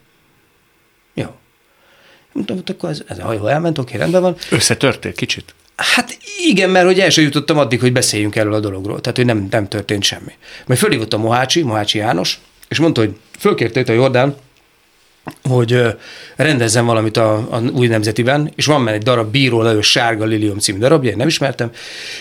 Jó. 1.15 1.27
Mondtam, 2.33 2.57
hogy 2.57 2.71
akkor 2.77 2.91
ez, 2.91 3.03
ez 3.07 3.19
a 3.19 3.23
hajó 3.23 3.47
elment, 3.47 3.79
oké, 3.79 3.97
rendben 3.97 4.23
van. 4.23 4.37
Összetörtél 4.51 5.13
kicsit? 5.13 5.55
Hát 5.77 6.19
igen, 6.47 6.71
mert 6.71 6.87
hogy 6.87 7.01
el 7.01 7.11
sem 7.11 7.25
jutottam 7.25 7.59
addig, 7.59 7.81
hogy 7.81 7.93
beszéljünk 7.93 8.37
erről 8.37 8.55
a 8.55 8.61
dologról. 8.61 9.01
Tehát, 9.01 9.17
hogy 9.17 9.27
nem, 9.27 9.47
nem 9.51 9.69
történt 9.69 10.03
semmi. 10.03 10.33
Majd 10.67 10.81
fölhívott 10.81 11.13
a 11.13 11.19
Mohácsi, 11.19 11.63
Mohácsi 11.63 11.99
János, 11.99 12.41
és 12.69 12.79
mondta, 12.79 13.01
hogy 13.01 13.17
fölkérte 13.39 13.85
a 13.87 13.93
Jordán, 13.93 14.37
hogy 15.43 15.83
rendezzen 16.37 16.87
valamit 16.87 17.17
a, 17.17 17.35
a 17.35 17.61
új 17.61 17.87
nemzetiben, 17.87 18.53
és 18.57 18.67
van 18.67 18.81
már 18.81 18.95
egy 18.95 19.03
darab 19.03 19.31
Bíró 19.31 19.63
Lajos 19.63 19.91
Sárga 19.91 20.25
Lilium 20.25 20.59
című 20.59 20.79
darabja, 20.79 21.11
én 21.11 21.17
nem 21.17 21.27
ismertem, 21.27 21.71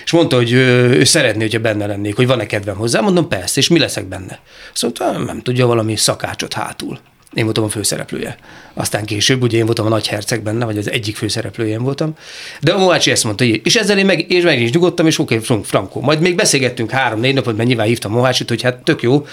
és 0.03 0.11
mondta, 0.11 0.35
hogy 0.35 0.53
ö, 0.53 0.89
ő 0.89 1.03
szeretné, 1.03 1.41
hogyha 1.41 1.59
benne 1.59 1.85
lennék, 1.85 2.15
hogy 2.15 2.27
van-e 2.27 2.45
kedvem 2.45 2.75
hozzá, 2.75 2.99
mondom 2.99 3.27
persze, 3.27 3.59
és 3.59 3.67
mi 3.67 3.79
leszek 3.79 4.05
benne? 4.05 4.39
Mondta, 4.81 5.11
nem 5.11 5.41
tudja, 5.41 5.65
valami 5.65 5.95
szakácsot 5.95 6.53
hátul. 6.53 6.99
Én 7.34 7.44
voltam 7.44 7.63
a 7.63 7.70
főszereplője. 7.70 8.38
Aztán 8.74 9.06
később, 9.06 9.41
ugye 9.41 9.58
én 9.58 9.65
voltam 9.65 9.86
a 9.86 9.89
nagy 9.89 10.08
herceg 10.08 10.41
benne, 10.41 10.65
vagy 10.65 10.78
az 10.78 10.91
egyik 10.91 11.15
főszereplője 11.15 11.72
én 11.72 11.84
voltam. 11.84 12.13
De 12.62 12.72
a 12.72 12.78
Mohácsi 12.78 13.12
ezt 13.12 13.24
mondta, 13.24 13.44
és 13.44 13.76
ezzel 13.76 13.98
én 13.98 14.06
meg, 14.06 14.32
és 14.32 14.44
meg 14.44 14.62
is 14.62 14.72
nyugodtam, 14.72 15.08
és 15.08 15.20
oké, 15.20 15.39
okay, 15.41 15.63
Frankó. 15.63 16.02
Majd 16.02 16.20
még 16.20 16.36
beszélgettünk 16.36 16.91
három-négy 16.91 17.34
napot, 17.34 17.56
mert 17.56 17.67
nyilván 17.67 17.88
hívtam 17.88 18.12
Mohácsit, 18.12 18.50
hogy 18.50 18.62
hát 18.62 18.84
tök 18.84 19.02
jó, 19.02 19.26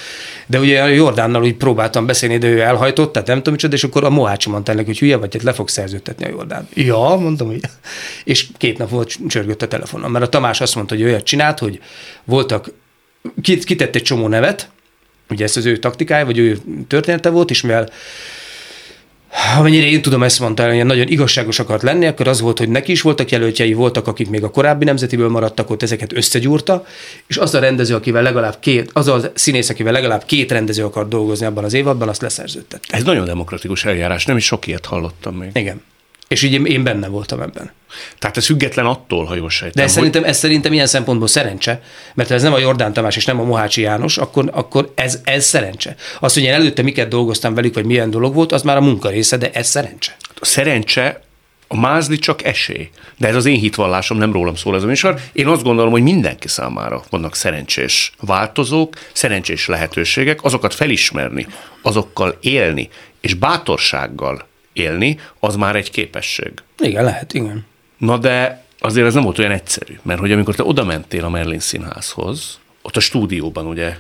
de 0.46 0.58
ugye 0.58 0.82
a 0.82 0.86
Jordánnal 0.86 1.42
úgy 1.42 1.54
próbáltam 1.54 2.06
beszélni, 2.06 2.38
de 2.38 2.46
ő 2.46 2.60
elhajtott, 2.60 3.12
tehát 3.12 3.28
nem 3.28 3.36
tudom 3.36 3.52
micsoda, 3.52 3.74
és 3.74 3.84
akkor 3.84 4.04
a 4.04 4.10
Mohácsi 4.10 4.50
mondta 4.50 4.72
ennek, 4.72 4.86
hogy 4.86 4.98
hülye 4.98 5.16
vagy, 5.16 5.32
hát 5.32 5.42
le 5.42 5.52
fog 5.52 5.68
szerződtetni 5.68 6.24
a 6.24 6.28
Jordán. 6.28 6.68
Ja, 6.74 7.16
mondtam, 7.20 7.46
hogy. 7.46 7.60
És 8.24 8.46
két 8.56 8.78
nap 8.78 8.90
volt 8.90 9.16
csörgött 9.28 9.62
a 9.62 9.68
telefonom, 9.68 10.10
mert 10.10 10.24
a 10.24 10.28
Tamás 10.28 10.60
azt 10.60 10.74
mondta, 10.74 10.94
hogy 10.94 11.04
olyat 11.04 11.24
csinált, 11.24 11.58
hogy 11.58 11.80
voltak, 12.24 12.70
kitett 13.42 13.94
egy 13.94 14.02
csomó 14.02 14.28
nevet, 14.28 14.70
Ugye 15.30 15.44
ez 15.44 15.56
az 15.56 15.66
ő 15.66 15.76
taktikája, 15.76 16.24
vagy 16.24 16.38
ő 16.38 16.58
története 16.88 17.30
volt, 17.30 17.50
és 17.50 17.60
mivel 17.60 17.90
amennyire 19.58 19.86
én 19.86 20.02
tudom, 20.02 20.22
ezt 20.22 20.40
mondta, 20.40 20.68
hogy 20.68 20.84
nagyon 20.84 21.06
igazságos 21.06 21.58
akart 21.58 21.82
lenni, 21.82 22.06
akkor 22.06 22.28
az 22.28 22.40
volt, 22.40 22.58
hogy 22.58 22.68
neki 22.68 22.92
is 22.92 23.00
voltak 23.00 23.30
jelöltjei, 23.30 23.72
voltak, 23.72 24.06
akik 24.06 24.28
még 24.28 24.44
a 24.44 24.50
korábbi 24.50 24.84
nemzetiből 24.84 25.28
maradtak, 25.28 25.70
ott 25.70 25.82
ezeket 25.82 26.12
összegyúrta, 26.12 26.86
és 27.26 27.36
az 27.36 27.54
a 27.54 27.58
rendező, 27.58 27.94
akivel 27.94 28.22
legalább 28.22 28.56
két, 28.60 28.90
az 28.92 29.08
a 29.08 29.32
színész, 29.34 29.68
akivel 29.68 29.92
legalább 29.92 30.24
két 30.24 30.52
rendező 30.52 30.84
akart 30.84 31.08
dolgozni 31.08 31.46
abban 31.46 31.64
az 31.64 31.74
évadban, 31.74 32.08
azt 32.08 32.22
leszerződtette. 32.22 32.96
Ez 32.96 33.02
nagyon 33.02 33.24
demokratikus 33.24 33.84
eljárás, 33.84 34.24
nem 34.24 34.36
is 34.36 34.44
sok 34.44 34.66
ilyet 34.66 34.86
hallottam 34.86 35.34
még. 35.34 35.50
Igen. 35.52 35.82
És 36.28 36.42
így 36.42 36.66
én 36.66 36.82
benne 36.82 37.08
voltam 37.08 37.40
ebben. 37.40 37.70
Tehát 38.18 38.36
ez 38.36 38.44
független 38.44 38.86
attól, 38.86 39.24
ha 39.24 39.34
jól 39.34 39.50
sejtem. 39.50 39.72
De 39.74 39.82
ez, 39.82 39.88
hogy... 39.88 39.96
szerintem, 39.96 40.24
ez 40.24 40.38
szerintem 40.38 40.72
ilyen 40.72 40.86
szempontból 40.86 41.28
szerencse, 41.28 41.82
mert 42.14 42.28
ha 42.28 42.34
ez 42.34 42.42
nem 42.42 42.52
a 42.52 42.58
Jordán 42.58 42.92
Tamás 42.92 43.16
és 43.16 43.24
nem 43.24 43.40
a 43.40 43.44
Mohácsi 43.44 43.80
János, 43.80 44.18
akkor, 44.18 44.50
akkor 44.52 44.92
ez, 44.94 45.20
ez 45.24 45.44
szerencse. 45.44 45.94
Az, 46.20 46.34
hogy 46.34 46.42
én 46.42 46.52
előtte 46.52 46.82
miket 46.82 47.08
dolgoztam 47.08 47.54
velük, 47.54 47.74
vagy 47.74 47.84
milyen 47.84 48.10
dolog 48.10 48.34
volt, 48.34 48.52
az 48.52 48.62
már 48.62 48.76
a 48.76 48.80
munka 48.80 49.08
része, 49.08 49.36
de 49.36 49.50
ez 49.52 49.68
szerencse. 49.68 50.16
A 50.40 50.44
szerencse 50.44 51.22
a 51.68 51.76
mázli 51.76 52.18
csak 52.18 52.44
esély. 52.44 52.90
De 53.16 53.28
ez 53.28 53.34
az 53.34 53.46
én 53.46 53.58
hitvallásom, 53.58 54.18
nem 54.18 54.32
rólam 54.32 54.54
szól 54.54 54.76
ez 54.76 54.82
a 54.82 54.86
műsor. 54.86 55.20
Én 55.32 55.46
azt 55.46 55.62
gondolom, 55.62 55.90
hogy 55.90 56.02
mindenki 56.02 56.48
számára 56.48 57.02
vannak 57.10 57.34
szerencsés 57.34 58.12
változók, 58.20 58.94
szerencsés 59.12 59.66
lehetőségek, 59.66 60.44
azokat 60.44 60.74
felismerni, 60.74 61.46
azokkal 61.82 62.38
élni, 62.40 62.88
és 63.20 63.34
bátorsággal 63.34 64.47
élni, 64.78 65.18
az 65.40 65.56
már 65.56 65.76
egy 65.76 65.90
képesség. 65.90 66.52
Igen, 66.78 67.04
lehet, 67.04 67.34
igen. 67.34 67.66
Na 67.98 68.18
de 68.18 68.64
azért 68.78 69.06
ez 69.06 69.14
nem 69.14 69.22
volt 69.22 69.38
olyan 69.38 69.50
egyszerű, 69.50 69.98
mert 70.02 70.20
hogy 70.20 70.32
amikor 70.32 70.54
te 70.54 70.62
oda 70.62 70.84
mentél 70.84 71.24
a 71.24 71.30
Merlin 71.30 71.60
Színházhoz, 71.60 72.58
ott 72.82 72.96
a 72.96 73.00
stúdióban 73.00 73.66
ugye 73.66 73.96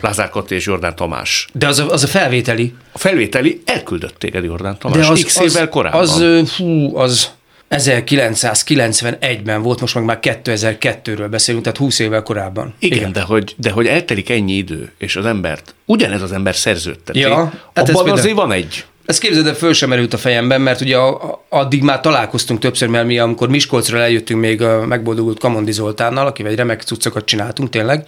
Lázár 0.00 0.30
Kati 0.30 0.54
és 0.54 0.66
Jordán 0.66 0.96
Tamás. 0.96 1.46
De 1.52 1.66
az 1.66 1.78
a, 1.78 1.88
az 1.88 2.02
a 2.02 2.06
felvételi. 2.06 2.74
A 2.92 2.98
felvételi 2.98 3.62
elküldött 3.64 4.18
téged 4.18 4.44
Jordán 4.44 4.78
Tamás 4.78 5.06
De 5.06 5.12
az, 5.12 5.22
x 5.24 5.38
az, 5.38 5.54
évvel 5.54 5.68
korábban. 5.68 6.00
Az, 6.00 6.24
fú, 6.50 6.96
az 6.96 7.30
1991-ben 7.70 9.62
volt, 9.62 9.80
most 9.80 9.94
meg 9.94 10.04
már 10.04 10.18
2002-ről 10.22 11.26
beszélünk, 11.30 11.64
tehát 11.64 11.78
20 11.78 11.98
évvel 11.98 12.22
korábban. 12.22 12.74
Igen, 12.78 12.98
Igen. 12.98 13.12
De, 13.12 13.20
hogy, 13.20 13.54
de 13.56 13.70
hogy 13.70 13.86
eltelik 13.86 14.30
ennyi 14.30 14.52
idő, 14.52 14.92
és 14.98 15.16
az 15.16 15.26
embert, 15.26 15.74
ugyanez 15.84 16.22
az 16.22 16.32
ember 16.32 16.54
szerződteti, 16.54 17.18
ja, 17.18 17.52
hát 17.74 17.88
abban 17.88 18.10
azért 18.10 18.34
van 18.34 18.52
egy 18.52 18.84
ez 19.06 19.18
képzeld, 19.18 19.44
de 19.44 19.54
föl 19.54 19.72
sem 19.72 19.88
merült 19.88 20.12
a 20.12 20.18
fejemben, 20.18 20.60
mert 20.60 20.80
ugye 20.80 20.96
addig 21.48 21.82
már 21.82 22.00
találkoztunk 22.00 22.60
többször, 22.60 22.88
mert 22.88 23.06
mi 23.06 23.18
amikor 23.18 23.48
Miskolcra 23.48 23.98
eljöttünk 23.98 24.40
még 24.40 24.62
a 24.62 24.86
megboldogult 24.86 25.38
Kamondi 25.38 25.72
Zoltánnal, 25.72 26.26
akivel 26.26 26.50
egy 26.50 26.58
remek 26.58 26.82
cuccokat 26.82 27.24
csináltunk 27.24 27.70
tényleg, 27.70 28.06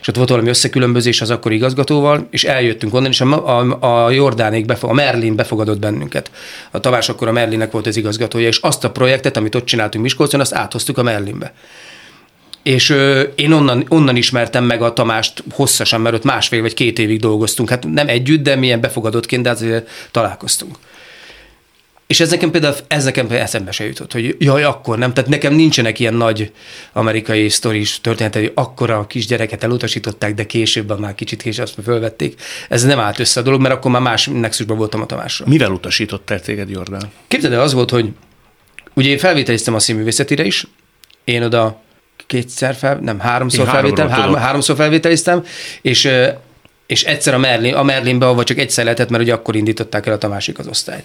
és 0.00 0.08
ott 0.08 0.16
volt 0.16 0.28
valami 0.28 0.48
összekülönbözés 0.48 1.20
az 1.20 1.30
akkori 1.30 1.54
igazgatóval, 1.54 2.26
és 2.30 2.44
eljöttünk 2.44 2.94
onnan, 2.94 3.10
és 3.10 3.20
a, 3.20 3.60
a, 3.60 4.04
a 4.04 4.10
Jordánék, 4.10 4.66
befog, 4.66 4.90
a 4.90 4.92
Merlin 4.92 5.36
befogadott 5.36 5.78
bennünket. 5.78 6.30
A 6.70 6.80
Tavás 6.80 7.08
akkor 7.08 7.28
a 7.28 7.32
Merlinnek 7.32 7.70
volt 7.70 7.86
az 7.86 7.96
igazgatója, 7.96 8.46
és 8.46 8.58
azt 8.58 8.84
a 8.84 8.90
projektet, 8.90 9.36
amit 9.36 9.54
ott 9.54 9.64
csináltunk 9.64 10.04
Miskolcon, 10.04 10.40
azt 10.40 10.54
áthoztuk 10.54 10.98
a 10.98 11.02
Merlinbe. 11.02 11.52
És 12.68 12.90
ö, 12.90 13.22
én 13.34 13.52
onnan, 13.52 13.84
onnan 13.88 14.16
ismertem 14.16 14.64
meg 14.64 14.82
a 14.82 14.92
Tamást 14.92 15.44
hosszasan, 15.50 16.00
mert 16.00 16.14
ott 16.14 16.24
másfél 16.24 16.60
vagy 16.60 16.74
két 16.74 16.98
évig 16.98 17.20
dolgoztunk. 17.20 17.68
Hát 17.68 17.86
nem 17.86 18.08
együtt, 18.08 18.42
de 18.42 18.56
milyen 18.56 18.80
befogadottként, 18.80 19.42
de 19.42 19.50
azért 19.50 19.88
találkoztunk. 20.10 20.76
És 22.06 22.20
ez 22.20 22.30
nekem 22.30 22.50
például, 22.50 22.74
ez 22.88 23.04
nekem 23.04 23.26
például 23.26 23.46
eszembe 23.46 23.70
se 23.70 23.86
jutott, 23.86 24.12
hogy 24.12 24.36
jaj, 24.38 24.64
akkor 24.64 24.98
nem. 24.98 25.12
Tehát 25.12 25.30
nekem 25.30 25.54
nincsenek 25.54 25.98
ilyen 25.98 26.14
nagy 26.14 26.52
amerikai 26.92 27.48
sztoris 27.48 28.00
történetek, 28.00 28.42
hogy 28.42 28.52
akkora 28.54 28.98
a 28.98 29.06
kisgyereket 29.06 29.64
elutasították, 29.64 30.34
de 30.34 30.46
később 30.46 31.00
már 31.00 31.14
kicsit 31.14 31.42
később 31.42 31.64
azt 31.64 31.78
fölvették. 31.84 32.40
Ez 32.68 32.84
nem 32.84 32.98
állt 32.98 33.18
össze 33.18 33.40
a 33.40 33.42
dolog, 33.42 33.60
mert 33.60 33.74
akkor 33.74 33.90
már 33.90 34.02
más 34.02 34.26
nexusban 34.26 34.76
voltam 34.76 35.00
a 35.00 35.06
Tamásra. 35.06 35.46
Mivel 35.48 35.70
utasították 35.70 36.42
téged, 36.42 36.70
Jordán? 36.70 37.10
Képzeld 37.28 37.52
el, 37.52 37.60
az 37.60 37.72
volt, 37.72 37.90
hogy 37.90 38.08
ugye 38.94 39.08
én 39.08 39.18
felvételiztem 39.18 39.74
a 39.74 39.78
színművészetire 39.78 40.44
is, 40.44 40.66
én 41.24 41.42
oda 41.42 41.86
kétszer 42.28 42.74
fel, 42.74 42.96
nem, 42.96 43.18
háromszor 43.18 43.68
felvétel, 43.68 44.08
három, 44.08 44.34
háromszor 44.34 44.76
felvételiztem, 44.76 45.44
és 45.82 46.10
és 46.86 47.04
egyszer 47.04 47.34
a 47.34 47.38
Merlin, 47.38 47.74
a 47.74 47.82
Merlinbe, 47.82 48.26
vagy 48.26 48.44
csak 48.44 48.58
egyszer 48.58 48.84
lehetett, 48.84 49.08
mert 49.08 49.22
ugye 49.22 49.32
akkor 49.32 49.56
indították 49.56 50.06
el 50.06 50.18
a 50.20 50.28
másik 50.28 50.58
az 50.58 50.66
osztályt. 50.66 51.04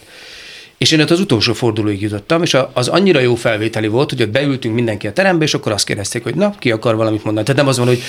És 0.77 0.91
én 0.91 1.01
ott 1.01 1.09
az 1.09 1.19
utolsó 1.19 1.53
fordulóig 1.53 2.01
jutottam, 2.01 2.41
és 2.41 2.57
az 2.73 2.87
annyira 2.87 3.19
jó 3.19 3.35
felvételi 3.35 3.87
volt, 3.87 4.09
hogy 4.09 4.21
ott 4.21 4.29
beültünk 4.29 4.75
mindenki 4.75 5.07
a 5.07 5.13
terembe, 5.13 5.43
és 5.43 5.53
akkor 5.53 5.71
azt 5.71 5.85
kérdezték, 5.85 6.23
hogy 6.23 6.35
na, 6.35 6.55
ki 6.59 6.71
akar 6.71 6.95
valamit 6.95 7.23
mondani. 7.23 7.45
Tehát 7.45 7.61
nem 7.61 7.69
az 7.69 7.77
van, 7.77 7.87
hogy 7.87 8.01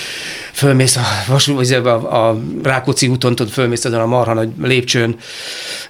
fölmész 0.53 0.97
a, 0.97 1.03
vagy 1.47 1.73
a, 1.73 2.29
a 2.29 2.41
Rákóczi 2.63 3.09
úton, 3.09 3.35
tudod, 3.35 3.53
fölmész 3.53 3.85
azon 3.85 4.01
a 4.01 4.07
marha 4.07 4.35
nagy 4.35 4.49
lépcsőn, 4.63 5.17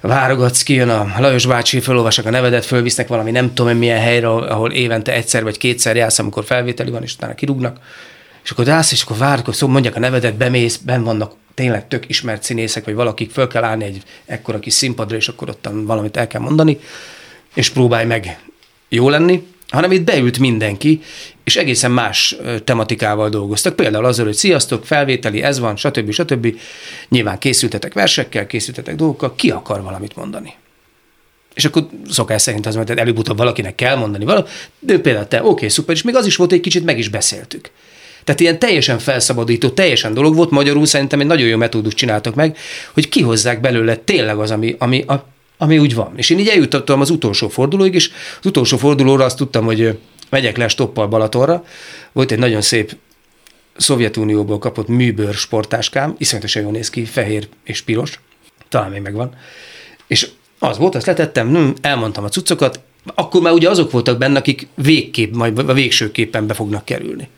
várogatsz, 0.01 0.63
kijön 0.63 0.89
a 0.89 1.15
Lajos 1.19 1.45
bácsi, 1.45 1.79
felolvasak 1.79 2.25
a 2.25 2.29
nevedet, 2.29 2.65
fölvisznek 2.65 3.07
valami 3.07 3.31
nem 3.31 3.53
tudom 3.53 3.77
milyen 3.77 3.99
helyre, 3.99 4.29
ahol 4.29 4.71
évente 4.71 5.13
egyszer 5.13 5.43
vagy 5.43 5.57
kétszer 5.57 5.95
jársz, 5.95 6.19
amikor 6.19 6.43
felvételi 6.43 6.91
van, 6.91 7.03
és 7.03 7.13
utána 7.13 7.35
kirúgnak. 7.35 7.77
És 8.43 8.51
akkor 8.51 8.69
állsz, 8.69 8.91
és 8.91 9.01
akkor 9.01 9.17
várjuk, 9.17 9.45
hogy 9.45 9.69
mondják 9.69 9.95
a 9.95 9.99
nevedet, 9.99 10.35
bemész, 10.35 10.77
ben 10.77 11.03
vannak 11.03 11.31
tényleg 11.55 11.87
tök 11.87 12.09
ismert 12.09 12.43
színészek, 12.43 12.85
vagy 12.85 12.93
valakik 12.93 13.31
föl 13.31 13.47
kell 13.47 13.63
állni 13.63 13.83
egy 13.83 14.03
ekkora 14.25 14.59
kis 14.59 14.73
színpadra, 14.73 15.15
és 15.15 15.27
akkor 15.27 15.49
ott 15.49 15.69
valamit 15.71 16.17
el 16.17 16.27
kell 16.27 16.41
mondani, 16.41 16.79
és 17.53 17.69
próbálj 17.69 18.05
meg 18.05 18.39
jó 18.89 19.09
lenni, 19.09 19.47
hanem 19.67 19.91
itt 19.91 20.03
beült 20.03 20.39
mindenki, 20.39 21.01
és 21.43 21.55
egészen 21.55 21.91
más 21.91 22.35
tematikával 22.63 23.29
dolgoztak. 23.29 23.75
Például 23.75 24.05
azzal, 24.05 24.25
hogy 24.25 24.33
sziasztok, 24.33 24.85
felvételi, 24.85 25.41
ez 25.41 25.59
van, 25.59 25.75
stb. 25.75 26.11
stb. 26.11 26.59
Nyilván 27.09 27.39
készültetek 27.39 27.93
versekkel, 27.93 28.47
készültetek 28.47 28.95
dolgokkal, 28.95 29.35
ki 29.35 29.51
akar 29.51 29.81
valamit 29.81 30.15
mondani. 30.15 30.53
És 31.53 31.65
akkor 31.65 31.87
szokás 32.09 32.41
szerint 32.41 32.65
az, 32.65 32.75
mert 32.75 32.89
előbb-utóbb 32.89 33.37
valakinek 33.37 33.75
kell 33.75 33.95
mondani 33.95 34.25
valamit, 34.25 34.49
de 34.79 34.99
például 34.99 35.27
te, 35.27 35.37
oké, 35.37 35.49
okay, 35.49 35.69
szuper, 35.69 35.95
és 35.95 36.01
még 36.01 36.15
az 36.15 36.25
is 36.25 36.35
volt, 36.35 36.51
egy 36.51 36.59
kicsit 36.59 36.85
meg 36.85 36.97
is 36.97 37.09
beszéltük. 37.09 37.71
Tehát 38.25 38.41
ilyen 38.41 38.59
teljesen 38.59 38.99
felszabadító, 38.99 39.69
teljesen 39.69 40.13
dolog 40.13 40.35
volt, 40.35 40.49
magyarul 40.49 40.85
szerintem 40.85 41.19
egy 41.19 41.25
nagyon 41.25 41.47
jó 41.47 41.57
metódus 41.57 41.93
csináltak 41.93 42.35
meg, 42.35 42.57
hogy 42.93 43.09
kihozzák 43.09 43.61
belőle 43.61 43.95
tényleg 43.95 44.37
az, 44.37 44.51
ami, 44.51 44.75
ami, 44.79 45.01
a, 45.01 45.25
ami 45.57 45.77
úgy 45.77 45.95
van. 45.95 46.13
És 46.15 46.29
én 46.29 46.39
így 46.39 46.47
eljutottam 46.47 47.01
az 47.01 47.09
utolsó 47.09 47.47
fordulóig, 47.47 47.93
és 47.93 48.11
az 48.39 48.45
utolsó 48.45 48.77
fordulóra 48.77 49.25
azt 49.25 49.37
tudtam, 49.37 49.65
hogy 49.65 49.97
megyek 50.29 50.57
le 50.57 50.67
stoppal 50.67 51.07
Balatonra. 51.07 51.65
Volt 52.11 52.31
egy 52.31 52.39
nagyon 52.39 52.61
szép 52.61 52.95
Szovjetunióból 53.77 54.59
kapott 54.59 54.87
műbőr 54.87 55.33
sportáskám, 55.33 56.15
iszonyatosan 56.17 56.61
jól 56.61 56.71
néz 56.71 56.89
ki, 56.89 57.05
fehér 57.05 57.47
és 57.63 57.81
piros, 57.81 58.19
talán 58.69 58.91
még 58.91 59.01
megvan. 59.01 59.35
És 60.07 60.29
az 60.59 60.77
volt, 60.77 60.95
azt 60.95 61.05
letettem, 61.05 61.55
hm, 61.55 61.69
elmondtam 61.81 62.23
a 62.23 62.29
cuccokat, 62.29 62.79
akkor 63.15 63.41
már 63.41 63.53
ugye 63.53 63.69
azok 63.69 63.91
voltak 63.91 64.17
benne, 64.17 64.37
akik 64.37 64.67
végképp, 64.75 65.33
majd 65.33 65.69
a 65.69 65.73
végsőképpen 65.73 66.47
be 66.47 66.53
fognak 66.53 66.85
kerülni 66.85 67.29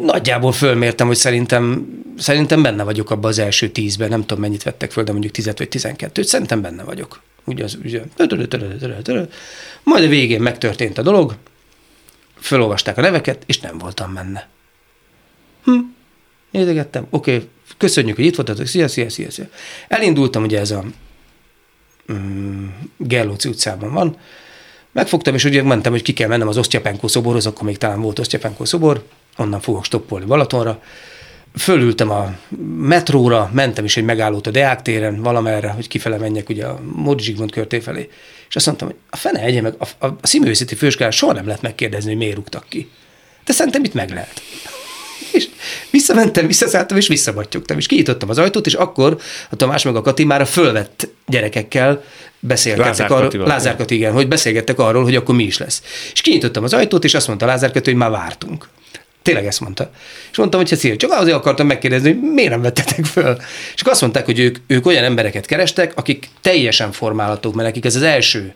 nagyjából 0.00 0.52
fölmértem, 0.52 1.06
hogy 1.06 1.16
szerintem, 1.16 1.88
szerintem 2.18 2.62
benne 2.62 2.82
vagyok 2.82 3.10
abban 3.10 3.30
az 3.30 3.38
első 3.38 3.68
tízben, 3.68 4.08
nem 4.08 4.20
tudom 4.20 4.40
mennyit 4.40 4.62
vettek 4.62 4.90
föl, 4.90 5.04
de 5.04 5.12
mondjuk 5.12 5.32
10 5.32 5.50
vagy 5.56 5.68
12 5.68 6.22
szerintem 6.22 6.62
benne 6.62 6.82
vagyok. 6.82 7.22
Ugye 7.44 7.64
az, 7.64 7.78
ugye, 7.84 8.02
majd 9.82 10.04
a 10.04 10.08
végén 10.08 10.40
megtörtént 10.40 10.98
a 10.98 11.02
dolog, 11.02 11.34
fölolvasták 12.40 12.98
a 12.98 13.00
neveket, 13.00 13.42
és 13.46 13.60
nem 13.60 13.78
voltam 13.78 14.14
benne. 14.14 14.48
Hm, 15.64 15.78
nézegettem, 16.50 17.06
oké, 17.10 17.34
okay, 17.34 17.48
köszönjük, 17.76 18.16
hogy 18.16 18.24
itt 18.24 18.36
voltatok, 18.36 18.66
szia, 18.66 18.88
szia, 18.88 19.10
szia, 19.10 19.30
szia. 19.30 19.48
Elindultam, 19.88 20.42
ugye 20.42 20.60
ez 20.60 20.70
a 20.70 20.84
mm, 22.12 22.66
Gerlóci 22.96 23.48
utcában 23.48 23.92
van, 23.92 24.16
megfogtam, 24.92 25.34
és 25.34 25.44
ugye 25.44 25.62
mentem, 25.62 25.92
hogy 25.92 26.02
ki 26.02 26.12
kell 26.12 26.28
mennem 26.28 26.48
az 26.48 26.58
Osztyapenko 26.58 27.08
szoborhoz, 27.08 27.46
akkor 27.46 27.62
még 27.62 27.78
talán 27.78 28.00
volt 28.00 28.18
Osztyapenko 28.18 28.64
szobor, 28.64 29.04
onnan 29.36 29.60
fogok 29.60 29.84
stoppolni 29.84 30.24
Balatonra, 30.24 30.82
fölültem 31.56 32.10
a 32.10 32.34
metróra, 32.76 33.50
mentem 33.52 33.84
is 33.84 33.96
egy 33.96 34.04
megállót 34.04 34.46
a 34.46 34.50
Deák 34.50 34.82
téren, 34.82 35.22
valamerre, 35.22 35.68
hogy 35.68 35.88
kifele 35.88 36.16
menjek 36.16 36.48
ugye 36.48 36.66
a 36.66 36.80
Módi 36.94 37.22
Zsigmond 37.22 37.50
körté 37.50 37.80
felé. 37.80 38.08
És 38.48 38.56
azt 38.56 38.66
mondtam, 38.66 38.88
hogy 38.88 38.96
a 39.10 39.16
fene 39.16 39.40
egye 39.40 39.60
meg, 39.60 39.74
a, 39.78 40.06
a, 40.06 40.06
a 40.06 40.26
színművészeti 40.26 40.74
főiskolán 40.74 41.12
soha 41.12 41.32
nem 41.32 41.46
lehet 41.46 41.62
megkérdezni, 41.62 42.08
hogy 42.08 42.18
miért 42.18 42.34
rúgtak 42.34 42.64
ki. 42.68 42.90
De 43.44 43.52
szerintem 43.52 43.84
itt 43.84 43.94
meg 43.94 44.10
lehet. 44.10 44.42
És 45.32 45.48
visszamentem, 45.90 46.46
visszaszálltam, 46.46 46.96
és 46.96 47.08
visszabattyogtam, 47.08 47.78
és 47.78 47.86
kinyitottam 47.86 48.28
az 48.28 48.38
ajtót, 48.38 48.66
és 48.66 48.74
akkor 48.74 49.18
a 49.50 49.56
Tamás 49.56 49.82
meg 49.82 49.96
a 49.96 50.02
Kati 50.02 50.24
már 50.24 50.40
a 50.40 50.46
fölvett 50.46 51.08
gyerekekkel 51.26 52.04
beszélgettek 52.40 53.10
arról. 53.10 53.46
Lázár 53.46 53.76
Kati, 53.76 53.94
igen, 53.94 54.12
hogy 54.12 54.28
beszélgettek 54.28 54.78
arról, 54.78 55.02
hogy 55.02 55.16
akkor 55.16 55.34
mi 55.34 55.44
is 55.44 55.58
lesz. 55.58 55.82
És 56.12 56.20
kinyitottam 56.20 56.64
az 56.64 56.72
ajtót, 56.72 57.04
és 57.04 57.14
azt 57.14 57.26
mondta 57.26 57.46
Lázár 57.46 57.72
Kati, 57.72 57.90
hogy 57.90 57.98
már 57.98 58.10
vártunk. 58.10 58.68
Tényleg 59.24 59.46
ezt 59.46 59.60
mondta. 59.60 59.90
És 60.30 60.36
mondtam, 60.36 60.60
hogy 60.60 60.78
szíves, 60.78 60.96
csak 60.96 61.10
azért 61.10 61.36
akartam 61.36 61.66
megkérdezni, 61.66 62.12
hogy 62.12 62.20
miért 62.20 62.50
nem 62.50 62.62
vettetek 62.62 63.04
föl. 63.04 63.36
És 63.74 63.80
akkor 63.80 63.92
azt 63.92 64.00
mondták, 64.00 64.24
hogy 64.24 64.38
ők, 64.38 64.58
ők 64.66 64.86
olyan 64.86 65.04
embereket 65.04 65.46
kerestek, 65.46 65.92
akik 65.94 66.28
teljesen 66.40 66.92
formálhatók, 66.92 67.54
mert 67.54 67.66
nekik 67.66 67.84
ez 67.84 67.96
az 67.96 68.02
első 68.02 68.54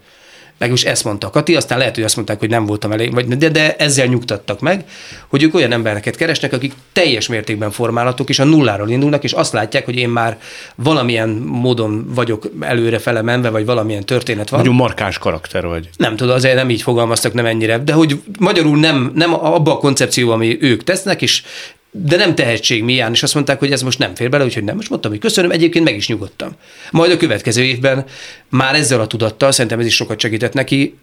Legalábbis 0.58 0.84
ezt 0.84 1.04
mondta 1.04 1.26
a 1.26 1.30
Kati, 1.30 1.56
aztán 1.56 1.78
lehet, 1.78 1.94
hogy 1.94 2.04
azt 2.04 2.16
mondták, 2.16 2.38
hogy 2.38 2.50
nem 2.50 2.66
voltam 2.66 2.92
elég, 2.92 3.14
vagy, 3.14 3.26
de, 3.26 3.48
de 3.48 3.76
ezzel 3.76 4.06
nyugtattak 4.06 4.60
meg, 4.60 4.84
hogy 5.28 5.42
ők 5.42 5.54
olyan 5.54 5.72
embereket 5.72 6.16
keresnek, 6.16 6.52
akik 6.52 6.72
teljes 6.92 7.28
mértékben 7.28 7.70
formálhatók, 7.70 8.28
és 8.28 8.38
a 8.38 8.44
nulláról 8.44 8.88
indulnak, 8.88 9.24
és 9.24 9.32
azt 9.32 9.52
látják, 9.52 9.84
hogy 9.84 9.96
én 9.96 10.08
már 10.08 10.38
valamilyen 10.74 11.28
módon 11.46 12.06
vagyok 12.14 12.50
előre 12.60 13.22
menve, 13.22 13.50
vagy 13.50 13.64
valamilyen 13.64 14.04
történet 14.04 14.48
van. 14.48 14.60
Nagyon 14.60 14.74
markáns 14.74 15.18
karakter 15.18 15.66
vagy. 15.66 15.88
Nem 15.96 16.16
tudom, 16.16 16.34
azért 16.34 16.54
nem 16.54 16.70
így 16.70 16.82
fogalmaztak, 16.82 17.32
nem 17.32 17.46
ennyire, 17.46 17.78
de 17.78 17.92
hogy 17.92 18.20
magyarul 18.38 18.78
nem, 18.78 19.12
nem 19.14 19.34
abba 19.34 19.72
a 19.72 19.78
koncepcióba, 19.78 20.32
ami 20.32 20.58
ők 20.60 20.84
tesznek, 20.84 21.22
és 21.22 21.42
de 21.90 22.16
nem 22.16 22.34
tehetség 22.34 22.82
mián, 22.82 23.12
és 23.12 23.22
azt 23.22 23.34
mondták, 23.34 23.58
hogy 23.58 23.72
ez 23.72 23.82
most 23.82 23.98
nem 23.98 24.14
fér 24.14 24.28
bele, 24.30 24.44
úgyhogy 24.44 24.64
nem. 24.64 24.76
Most 24.76 24.88
mondtam, 24.90 25.10
hogy 25.10 25.20
köszönöm, 25.20 25.50
egyébként 25.50 25.84
meg 25.84 25.96
is 25.96 26.08
nyugodtam. 26.08 26.52
Majd 26.90 27.10
a 27.10 27.16
következő 27.16 27.62
évben 27.62 28.04
már 28.48 28.74
ezzel 28.74 29.00
a 29.00 29.06
tudattal, 29.06 29.52
szerintem 29.52 29.78
ez 29.80 29.86
is 29.86 29.94
sokat 29.94 30.20
segített 30.20 30.52
neki, 30.52 30.98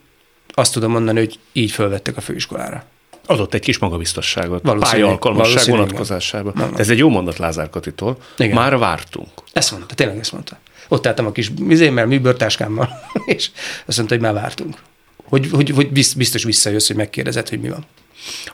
azt 0.47 0.73
tudom 0.73 0.91
mondani, 0.91 1.19
hogy 1.19 1.39
így 1.53 1.71
fölvettek 1.71 2.17
a 2.17 2.21
főiskolára. 2.21 2.85
Adott 3.25 3.53
egy 3.53 3.61
kis 3.61 3.77
magabiztosságot. 3.77 4.63
Valószínűleg, 4.63 5.01
Pályalkalmasság 5.01 5.51
valószínűleg. 5.51 5.85
vonatkozásában. 5.85 6.53
Nem, 6.55 6.69
nem. 6.69 6.79
Ez 6.79 6.89
egy 6.89 6.97
jó 6.97 7.09
mondat 7.09 7.37
Lázár 7.37 7.69
Katitól. 7.69 8.17
Igen. 8.37 8.55
Már 8.55 8.77
vártunk. 8.77 9.29
Ezt 9.53 9.71
mondta, 9.71 9.95
tényleg 9.95 10.17
ezt 10.17 10.31
mondta. 10.31 10.59
Ott 10.87 11.07
álltam 11.07 11.25
a 11.25 11.31
kis 11.31 11.51
vizémmel, 11.61 12.05
műbörtáskámmal, 12.05 12.89
és 13.25 13.49
azt 13.85 13.97
mondta, 13.97 14.15
hogy 14.15 14.23
már 14.23 14.33
vártunk. 14.33 14.77
Hogy, 15.23 15.49
hogy, 15.51 15.69
hogy 15.69 15.91
bizt- 15.91 16.17
biztos 16.17 16.43
visszajössz, 16.43 16.87
hogy 16.87 16.95
megkérdezed, 16.95 17.49
hogy 17.49 17.59
mi 17.61 17.69
van. 17.69 17.85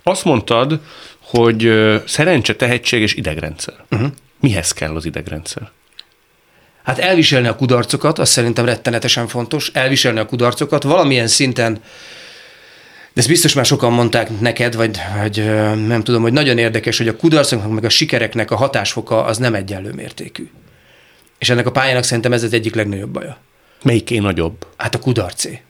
Azt 0.03 0.25
mondtad, 0.25 0.79
hogy 1.31 1.71
szerencse, 2.05 2.55
tehetség 2.55 3.01
és 3.01 3.13
idegrendszer. 3.13 3.73
Uh-huh. 3.91 4.09
Mihez 4.39 4.71
kell 4.71 4.95
az 4.95 5.05
idegrendszer? 5.05 5.71
Hát 6.83 6.99
elviselni 6.99 7.47
a 7.47 7.55
kudarcokat, 7.55 8.19
az 8.19 8.29
szerintem 8.29 8.65
rettenetesen 8.65 9.27
fontos, 9.27 9.71
elviselni 9.73 10.19
a 10.19 10.25
kudarcokat, 10.25 10.83
valamilyen 10.83 11.27
szinten, 11.27 11.73
de 13.13 13.19
ezt 13.19 13.27
biztos 13.27 13.53
már 13.53 13.65
sokan 13.65 13.93
mondták 13.93 14.39
neked, 14.39 14.75
vagy, 14.75 14.97
vagy 15.17 15.45
nem 15.87 16.03
tudom, 16.03 16.21
hogy 16.21 16.33
nagyon 16.33 16.57
érdekes, 16.57 16.97
hogy 16.97 17.07
a 17.07 17.15
kudarcoknak 17.15 17.71
meg 17.71 17.83
a 17.83 17.89
sikereknek 17.89 18.51
a 18.51 18.55
hatásfoka 18.55 19.23
az 19.23 19.37
nem 19.37 19.55
egyenlő 19.55 19.91
mértékű. 19.91 20.49
És 21.37 21.49
ennek 21.49 21.65
a 21.65 21.71
pályának 21.71 22.03
szerintem 22.03 22.33
ez 22.33 22.43
az 22.43 22.53
egyik 22.53 22.75
legnagyobb 22.75 23.09
baja. 23.09 23.37
Melyiké 23.83 24.17
nagyobb? 24.17 24.67
Hát 24.77 24.95
a 24.95 24.99
kudarcé. 24.99 25.61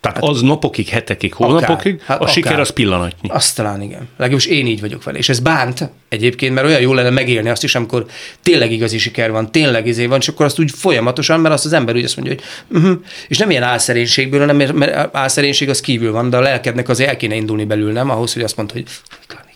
Tehát 0.00 0.22
az 0.22 0.40
napokig, 0.40 0.88
hetekig, 0.88 1.32
hónapokig, 1.32 2.00
hát 2.02 2.20
a 2.20 2.26
siker 2.26 2.50
akár. 2.50 2.60
az 2.60 2.70
pillanatnyi. 2.70 3.28
Azt 3.28 3.56
talán 3.56 3.82
igen. 3.82 4.08
Legalábbis 4.16 4.46
én 4.46 4.66
így 4.66 4.80
vagyok 4.80 5.04
vele. 5.04 5.18
És 5.18 5.28
ez 5.28 5.40
bánt 5.40 5.90
egyébként, 6.08 6.54
mert 6.54 6.66
olyan 6.66 6.80
jó 6.80 6.94
lenne 6.94 7.10
megélni 7.10 7.48
azt 7.48 7.64
is, 7.64 7.74
amikor 7.74 8.06
tényleg 8.42 8.72
igazi 8.72 8.98
siker 8.98 9.30
van, 9.30 9.52
tényleg 9.52 9.86
izé 9.86 10.06
van, 10.06 10.18
és 10.18 10.28
akkor 10.28 10.46
azt 10.46 10.58
úgy 10.58 10.70
folyamatosan, 10.70 11.40
mert 11.40 11.54
azt 11.54 11.64
az 11.64 11.72
ember 11.72 11.94
úgy 11.94 12.04
azt 12.04 12.16
mondja, 12.16 12.34
hogy 12.34 12.44
uh-huh. 12.82 12.98
és 13.28 13.38
nem 13.38 13.50
ilyen 13.50 13.62
álszerénységből, 13.62 14.40
hanem 14.40 14.76
mert, 14.76 15.16
álszerénység 15.16 15.68
az 15.68 15.80
kívül 15.80 16.12
van, 16.12 16.30
de 16.30 16.36
a 16.36 16.40
lelkednek 16.40 16.88
azért 16.88 17.08
el 17.08 17.16
kéne 17.16 17.34
indulni 17.34 17.64
belül, 17.64 17.92
nem? 17.92 18.10
Ahhoz, 18.10 18.32
hogy 18.32 18.42
azt 18.42 18.56
mondta, 18.56 18.74
hogy 18.74 18.84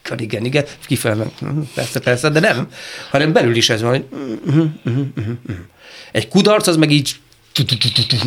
igen, 0.04 0.18
igen, 0.18 0.44
igen, 0.44 0.64
kifele, 0.86 1.24
mhm, 1.40 1.58
persze, 1.74 2.00
persze, 2.00 2.28
de 2.28 2.40
nem, 2.40 2.68
hanem 3.10 3.32
belül 3.32 3.56
is 3.56 3.70
ez 3.70 3.82
van, 3.82 3.90
hogy 3.90 4.04
uh-huh, 4.46 4.66
uh-huh, 4.84 5.04
uh-huh. 5.16 5.56
egy 6.12 6.28
kudarc 6.28 6.66
az 6.66 6.76
meg 6.76 6.90
így 6.90 7.16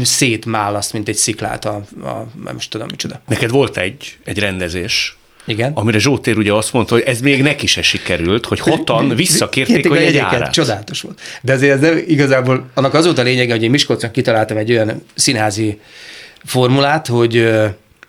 szétmálaszt, 0.03 0.93
mint 0.93 1.07
egy 1.07 1.15
sziklát 1.15 1.65
a, 1.65 1.75
a 2.03 2.25
nem 2.43 2.55
is 2.57 2.67
tudom 2.67 2.87
micsoda. 2.89 3.21
Neked 3.27 3.49
volt 3.49 3.77
egy, 3.77 4.17
egy 4.23 4.39
rendezés, 4.39 5.17
Igen. 5.45 5.71
amire 5.73 5.99
Zsótér 5.99 6.37
ugye 6.37 6.53
azt 6.53 6.73
mondta, 6.73 6.93
hogy 6.93 7.03
ez 7.03 7.21
még 7.21 7.41
neki 7.41 7.67
se 7.67 7.81
sikerült, 7.81 8.45
hogy 8.45 8.59
hotan 8.59 9.15
visszakérték 9.15 9.75
Kérték 9.75 9.91
a 9.91 9.99
jegyeket, 9.99 10.51
Csodálatos 10.51 11.01
volt. 11.01 11.21
De 11.41 11.53
azért 11.53 11.73
ez 11.73 11.79
nem, 11.79 12.03
igazából 12.07 12.69
annak 12.73 12.93
az 12.93 13.05
volt 13.05 13.17
a 13.17 13.23
lényege, 13.23 13.53
hogy 13.53 13.63
én 13.63 13.69
Miskolcnak 13.69 14.11
kitaláltam 14.11 14.57
egy 14.57 14.71
olyan 14.71 15.05
színházi 15.15 15.79
formulát, 16.43 17.07
hogy 17.07 17.49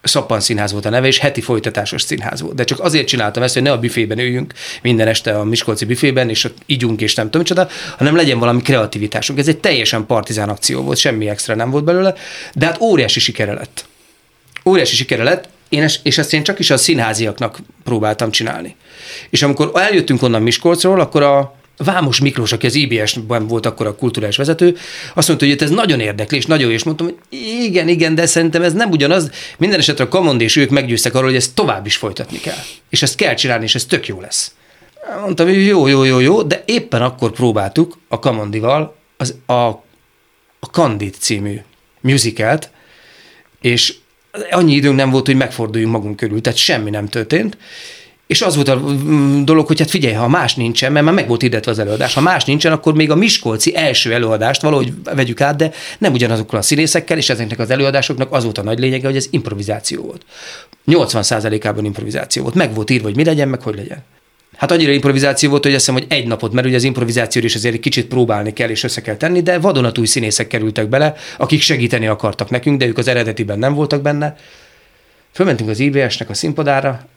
ö, 0.07 0.17
Szappan 0.17 0.41
Színház 0.41 0.73
volt 0.73 0.85
a 0.85 0.91
neve, 0.91 1.07
és 1.07 1.19
heti 1.19 1.41
folytatásos 1.41 2.03
színház 2.03 2.41
volt. 2.41 2.55
De 2.55 2.65
csak 2.65 2.81
azért 2.81 3.07
csináltam 3.07 3.43
ezt, 3.43 3.55
hogy 3.55 3.63
ne 3.63 3.73
a 3.73 3.79
büfében 3.79 4.19
üljünk 4.19 4.53
minden 4.83 5.09
este 5.09 5.39
a 5.39 5.45
Miskolci 5.45 5.85
büfében, 5.85 6.29
és 6.29 6.45
ott 6.45 6.57
ígyunk, 6.67 7.01
és 7.01 7.15
nem 7.15 7.25
tudom 7.25 7.41
micsoda, 7.41 7.69
hanem 7.99 8.17
legyen 8.17 8.39
valami 8.39 8.63
kreativitásunk. 8.63 9.39
Ez 9.39 9.49
egy 9.49 9.59
teljesen 9.59 10.07
partizán 10.07 10.49
akció 10.49 10.83
volt, 10.83 10.99
semmi 10.99 11.29
extra 11.29 11.55
nem 11.55 11.71
volt 11.71 11.85
belőle, 11.85 12.15
de 12.55 12.67
hát 12.67 12.81
óriási 12.81 13.21
sikere 13.21 13.53
lett. 13.53 13.85
Óriási 14.65 14.97
sikere 14.97 15.23
lett, 15.23 15.49
én 15.69 15.83
es, 15.83 16.01
és 16.03 16.19
ezt 16.19 16.33
én 16.33 16.43
csak 16.43 16.59
is 16.59 16.71
a 16.71 16.77
színháziaknak 16.77 17.59
próbáltam 17.85 18.31
csinálni. 18.31 18.77
És 19.31 19.43
amikor 19.43 19.71
eljöttünk 19.75 20.23
onnan 20.23 20.43
Miskolcról, 20.43 21.01
akkor 21.01 21.23
a 21.23 21.56
Vámos 21.77 22.21
Miklós, 22.21 22.53
aki 22.53 22.67
az 22.67 22.75
IBS-ben 22.75 23.47
volt 23.47 23.67
akkor 23.67 23.87
a 23.87 23.95
kulturális 23.95 24.37
vezető, 24.37 24.77
azt 25.15 25.29
mondta, 25.29 25.47
hogy 25.47 25.63
ez 25.63 25.71
nagyon 25.71 26.01
érdekli, 26.01 26.37
és 26.37 26.47
nagyon 26.47 26.69
jó, 26.69 26.75
és 26.75 26.83
mondtam, 26.83 27.07
hogy 27.07 27.17
igen, 27.63 27.89
igen, 27.89 28.15
de 28.15 28.27
szerintem 28.27 28.63
ez 28.63 28.73
nem 28.73 28.91
ugyanaz. 28.91 29.31
Minden 29.59 29.79
esetre 29.79 30.05
a 30.05 30.09
Kamond 30.09 30.41
és 30.41 30.57
ők 30.57 30.71
meggyőztek 30.71 31.15
arról, 31.15 31.27
hogy 31.27 31.37
ezt 31.37 31.55
tovább 31.55 31.87
is 31.87 31.97
folytatni 31.97 32.39
kell. 32.39 32.59
És 32.91 33.03
ezt 33.03 33.15
kell 33.15 33.35
csinálni, 33.35 33.65
és 33.65 33.75
ez 33.75 33.85
tök 33.85 34.07
jó 34.07 34.21
lesz. 34.21 34.55
Mondtam, 35.21 35.47
hogy 35.47 35.67
jó, 35.67 35.87
jó, 35.87 36.05
jó, 36.05 36.19
jó, 36.19 36.43
de 36.43 36.63
éppen 36.67 37.03
akkor 37.03 37.31
próbáltuk 37.31 37.99
a 38.09 38.19
Kamondival 38.19 38.97
az, 39.17 39.35
a, 39.47 39.53
a 39.53 40.67
Candid 40.71 41.15
című 41.19 41.61
musicalt, 42.01 42.71
és 43.61 43.95
annyi 44.51 44.75
időnk 44.75 44.97
nem 44.97 45.11
volt, 45.11 45.27
hogy 45.27 45.37
megforduljunk 45.37 45.93
magunk 45.93 46.17
körül, 46.17 46.41
tehát 46.41 46.59
semmi 46.59 46.91
nem 46.91 47.09
történt. 47.09 47.57
És 48.27 48.43
az 48.43 48.55
volt 48.55 48.69
a 48.69 48.77
mm, 48.77 49.45
dolog, 49.45 49.67
hogy 49.67 49.79
hát 49.79 49.91
figyelj, 49.91 50.15
ha 50.15 50.29
más 50.29 50.55
nincsen, 50.55 50.93
mert 50.93 51.05
már 51.05 51.15
meg 51.15 51.29
volt 51.29 51.41
hirdetve 51.41 51.71
az 51.71 51.79
előadás, 51.79 52.15
ha 52.15 52.21
más 52.21 52.45
nincsen, 52.45 52.73
akkor 52.73 52.95
még 52.95 53.11
a 53.11 53.15
Miskolci 53.15 53.77
első 53.77 54.13
előadást 54.13 54.63
valahogy 54.63 54.93
vegyük 55.15 55.41
át, 55.41 55.57
de 55.57 55.71
nem 55.99 56.13
ugyanazokkal 56.13 56.59
a 56.59 56.63
színészekkel, 56.63 57.17
és 57.17 57.31
ezeknek 57.31 57.59
az 57.59 57.71
előadásoknak 57.71 58.33
az 58.33 58.45
volt 58.45 58.59
a 58.59 58.63
nagy 58.63 58.79
lényege, 58.79 59.07
hogy 59.07 59.17
ez 59.17 59.27
improvizáció 59.31 60.03
volt. 60.03 60.25
80%-ában 60.87 61.85
improvizáció 61.85 62.43
volt. 62.43 62.55
Meg 62.55 62.75
volt 62.75 62.91
írva, 62.91 63.07
hogy 63.07 63.17
mi 63.17 63.25
legyen, 63.25 63.49
meg 63.49 63.63
hogy 63.63 63.75
legyen. 63.75 64.05
Hát 64.57 64.71
annyira 64.71 64.93
improvizáció 64.93 65.51
volt, 65.51 65.63
hogy 65.63 65.75
azt 65.75 65.87
hiszem, 65.87 66.01
hogy 66.01 66.19
egy 66.19 66.27
napot, 66.27 66.53
mert 66.53 66.67
ugye 66.67 66.77
az 66.77 66.85
improvizációra 66.85 67.47
is 67.47 67.55
azért 67.55 67.75
egy 67.75 67.81
kicsit 67.81 68.07
próbálni 68.07 68.53
kell 68.53 68.69
és 68.69 68.83
össze 68.83 69.01
kell 69.01 69.17
tenni, 69.17 69.43
de 69.43 69.59
vadonatúj 69.59 70.07
színészek 70.07 70.47
kerültek 70.47 70.89
bele, 70.89 71.15
akik 71.39 71.61
segíteni 71.61 72.07
akartak 72.07 72.51
nekünk, 72.51 72.79
de 72.79 72.87
ők 72.87 72.99
az 72.99 73.09
eredetiben 73.09 73.59
nem 73.59 73.75
voltak 73.75 74.03
benne. 74.03 74.37
Fölmentünk 75.33 75.71
az 75.71 75.79
IBS-nek 75.79 76.31
a 76.31 76.35
színpadára, 76.35 77.09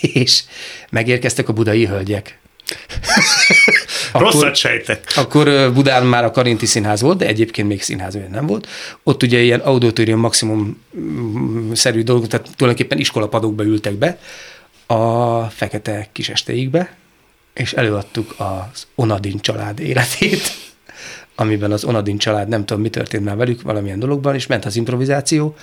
és 0.00 0.42
megérkeztek 0.90 1.48
a 1.48 1.52
budai 1.52 1.86
hölgyek. 1.86 2.38
Rosszat 4.12 4.54
sejtek. 4.54 5.12
Akkor 5.16 5.72
Budán 5.72 6.06
már 6.06 6.24
a 6.24 6.30
Karinti 6.30 6.66
Színház 6.66 7.00
volt, 7.00 7.18
de 7.18 7.26
egyébként 7.26 7.68
még 7.68 7.82
színház 7.82 8.14
olyan 8.14 8.30
nem 8.30 8.46
volt. 8.46 8.68
Ott 9.02 9.22
ugye 9.22 9.38
ilyen 9.38 9.60
auditorium 9.60 10.20
maximum 10.20 10.82
mm, 10.98 11.72
szerű 11.72 12.02
dolgok, 12.02 12.26
tehát 12.26 12.48
tulajdonképpen 12.56 12.98
iskolapadokba 12.98 13.64
ültek 13.64 13.94
be, 13.94 14.18
a 14.86 15.42
fekete 15.44 16.08
kisesteikbe, 16.12 16.96
és 17.54 17.72
előadtuk 17.72 18.34
az 18.36 18.86
Onadin 18.94 19.38
család 19.40 19.80
életét, 19.80 20.42
amiben 21.34 21.72
az 21.72 21.84
Onadin 21.84 22.18
család, 22.18 22.48
nem 22.48 22.64
tudom, 22.64 22.82
mi 22.82 22.90
történt 22.90 23.24
már 23.24 23.36
velük, 23.36 23.62
valamilyen 23.62 23.98
dologban, 23.98 24.34
és 24.34 24.46
ment 24.46 24.64
az 24.64 24.76
improvizáció, 24.76 25.56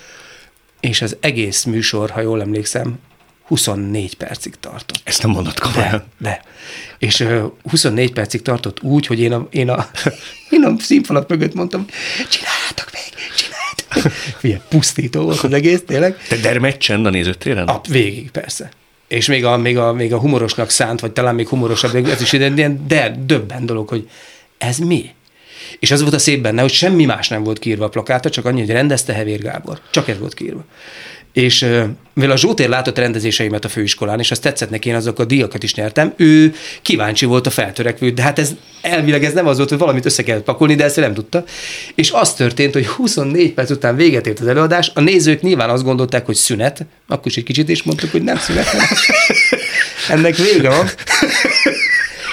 és 0.80 1.02
az 1.02 1.17
egész 1.19 1.63
műsor, 1.63 2.10
ha 2.10 2.21
jól 2.21 2.41
emlékszem, 2.41 3.00
24 3.45 4.15
percig 4.15 4.55
tartott. 4.60 5.01
Ezt 5.03 5.21
nem 5.21 5.31
mondod 5.31 5.60
komolyan. 5.60 5.91
De, 5.91 6.05
de. 6.17 6.41
És 6.97 7.19
ö, 7.19 7.45
24 7.69 8.13
percig 8.13 8.41
tartott 8.41 8.81
úgy, 8.81 9.05
hogy 9.05 9.19
én 9.19 9.34
a, 9.34 9.47
én 9.51 9.69
a, 9.69 9.89
én 10.49 10.63
a 10.63 10.75
színfalak 10.79 11.29
mögött 11.29 11.53
mondtam, 11.53 11.86
csináljátok 12.29 12.89
még, 12.93 13.03
csináljátok 13.36 14.03
még. 14.03 14.12
Figyelj, 14.39 14.62
pusztító 14.69 15.21
volt 15.21 15.39
az 15.39 15.53
egész, 15.53 15.81
tényleg. 15.88 16.17
Te 16.27 16.36
dermed 16.36 16.77
csend 16.77 17.05
a 17.05 17.10
nézőtéren? 17.10 17.67
A, 17.67 17.81
végig, 17.89 18.31
persze. 18.31 18.71
És 19.08 19.25
még 19.25 19.45
a, 19.45 19.58
még, 19.58 19.77
a, 19.77 19.93
még 19.93 20.13
a 20.13 20.19
humorosnak 20.19 20.69
szánt, 20.69 20.99
vagy 20.99 21.12
talán 21.12 21.36
még 21.36 21.47
humorosabb, 21.47 21.95
ez 22.05 22.21
is 22.21 22.34
ilyen 22.34 22.84
de 22.88 23.15
döbben 23.25 23.65
dolog, 23.65 23.88
hogy 23.89 24.10
ez 24.58 24.77
mi? 24.77 25.13
És 25.79 25.91
az 25.91 26.01
volt 26.01 26.13
a 26.13 26.19
szép 26.19 26.41
benne, 26.41 26.62
hogy 26.62 26.71
semmi 26.71 27.05
más 27.05 27.27
nem 27.27 27.43
volt 27.43 27.60
kiírva 27.60 27.86
a 27.86 27.89
plakáta, 27.89 28.29
csak 28.29 28.45
annyi, 28.45 28.60
hogy 28.60 28.69
rendezte 28.69 29.13
Hevér 29.13 29.41
Gábor. 29.41 29.81
Csak 29.89 30.08
ez 30.08 30.19
volt 30.19 30.34
kiírva. 30.34 30.65
És 31.36 31.65
mivel 32.13 32.32
a 32.32 32.38
Zsótér 32.38 32.69
látott 32.69 32.98
rendezéseimet 32.98 33.65
a 33.65 33.69
főiskolán, 33.69 34.19
és 34.19 34.32
azt 34.32 34.41
tetszett 34.41 34.69
neki, 34.69 34.89
én 34.89 34.95
azok 34.95 35.19
a 35.19 35.26
díjakat 35.26 35.63
is 35.63 35.74
nyertem, 35.74 36.13
ő 36.15 36.54
kíváncsi 36.82 37.26
volt 37.26 37.48
a 37.48 37.50
feltörekvő, 37.50 38.12
de 38.12 38.21
hát 38.21 38.39
ez 38.39 38.52
elvileg 38.82 39.24
ez 39.24 39.34
nem 39.34 39.48
az 39.48 39.58
volt, 39.58 39.69
hogy 39.69 39.78
valamit 39.78 40.06
össze 40.06 40.24
kellett 40.24 40.43
pakolni, 40.43 40.76
de 40.76 40.84
ezt 40.84 40.95
nem 40.95 41.13
tudta. 41.13 41.43
És 41.95 42.12
az 42.12 42.34
történt, 42.34 42.74
hogy 42.74 42.88
24 42.88 43.54
perc 43.54 43.69
után 43.69 43.95
véget 43.95 44.28
ért 44.28 44.39
az 44.39 44.48
előadás, 44.48 44.91
a 44.93 45.00
nézők 45.00 45.41
nyilván 45.41 45.69
azt 45.69 45.84
gondolták, 45.84 46.26
hogy 46.26 46.36
szünet, 46.36 46.86
akkor 47.08 47.28
is 47.28 47.38
egy 47.38 47.43
kicsit 47.43 47.69
is 47.69 47.84
mondtuk, 47.84 48.12
hogy 48.12 48.24
nem 48.24 48.38
szünet. 48.38 48.67
Ennek 50.10 50.36
vége 50.36 50.69
van. 50.69 50.89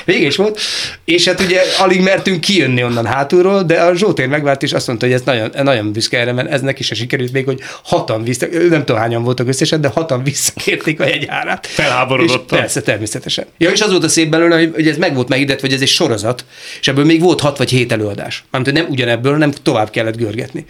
Vége 0.05 0.27
is 0.27 0.37
volt, 0.37 0.61
és 1.05 1.25
hát 1.29 1.41
ugye 1.41 1.61
alig 1.79 2.01
mertünk 2.01 2.41
kijönni 2.41 2.85
onnan 2.85 3.07
hátulról, 3.07 3.63
de 3.63 3.81
a 3.81 3.95
Zsótér 3.97 4.27
megvált, 4.29 4.63
és 4.63 4.73
azt 4.73 4.87
mondta, 4.87 5.07
hogy 5.07 5.15
ez 5.15 5.23
nagyon, 5.25 5.51
nagyon 5.63 5.93
büszke 5.93 6.19
erre, 6.19 6.33
mert 6.33 6.51
ez 6.51 6.61
neki 6.61 6.83
se 6.83 6.95
sikerült 6.95 7.33
még, 7.33 7.45
hogy 7.45 7.61
hatan 7.85 8.25
vissza, 8.25 8.47
nem 8.69 8.85
tudom 8.85 9.01
hányan 9.01 9.23
voltak 9.23 9.49
összesen, 9.49 9.81
de 9.81 9.89
hatan 9.89 10.23
visszakérték 10.23 11.01
a 11.01 11.07
jegyárát. 11.07 11.67
Felháborodottan. 11.67 12.45
És 12.59 12.61
Persze, 12.61 12.81
természetesen. 12.83 13.45
Ja, 13.59 13.71
és 13.71 13.81
az 13.81 13.91
volt 13.91 14.05
a 14.05 14.09
szép 14.09 14.29
belőle, 14.31 14.57
hogy- 14.59 14.71
hogy 14.75 14.89
ez 14.89 14.97
meg 14.97 15.15
volt 15.15 15.29
meghirdetve, 15.29 15.67
hogy 15.67 15.77
ez 15.77 15.83
egy 15.83 15.89
sorozat, 15.89 16.45
és 16.81 16.89
ebből 16.89 17.05
még 17.05 17.21
volt 17.21 17.41
hat 17.41 17.59
vagy 17.59 17.71
hét 17.71 17.93
előadás. 17.93 18.45
Mármint, 18.51 18.75
hogy 18.75 18.83
nem 18.85 18.93
ugyanebből, 18.93 19.33
hanem 19.33 19.51
tovább 19.63 19.91
kellett 19.91 20.17
görgetni. 20.17 20.65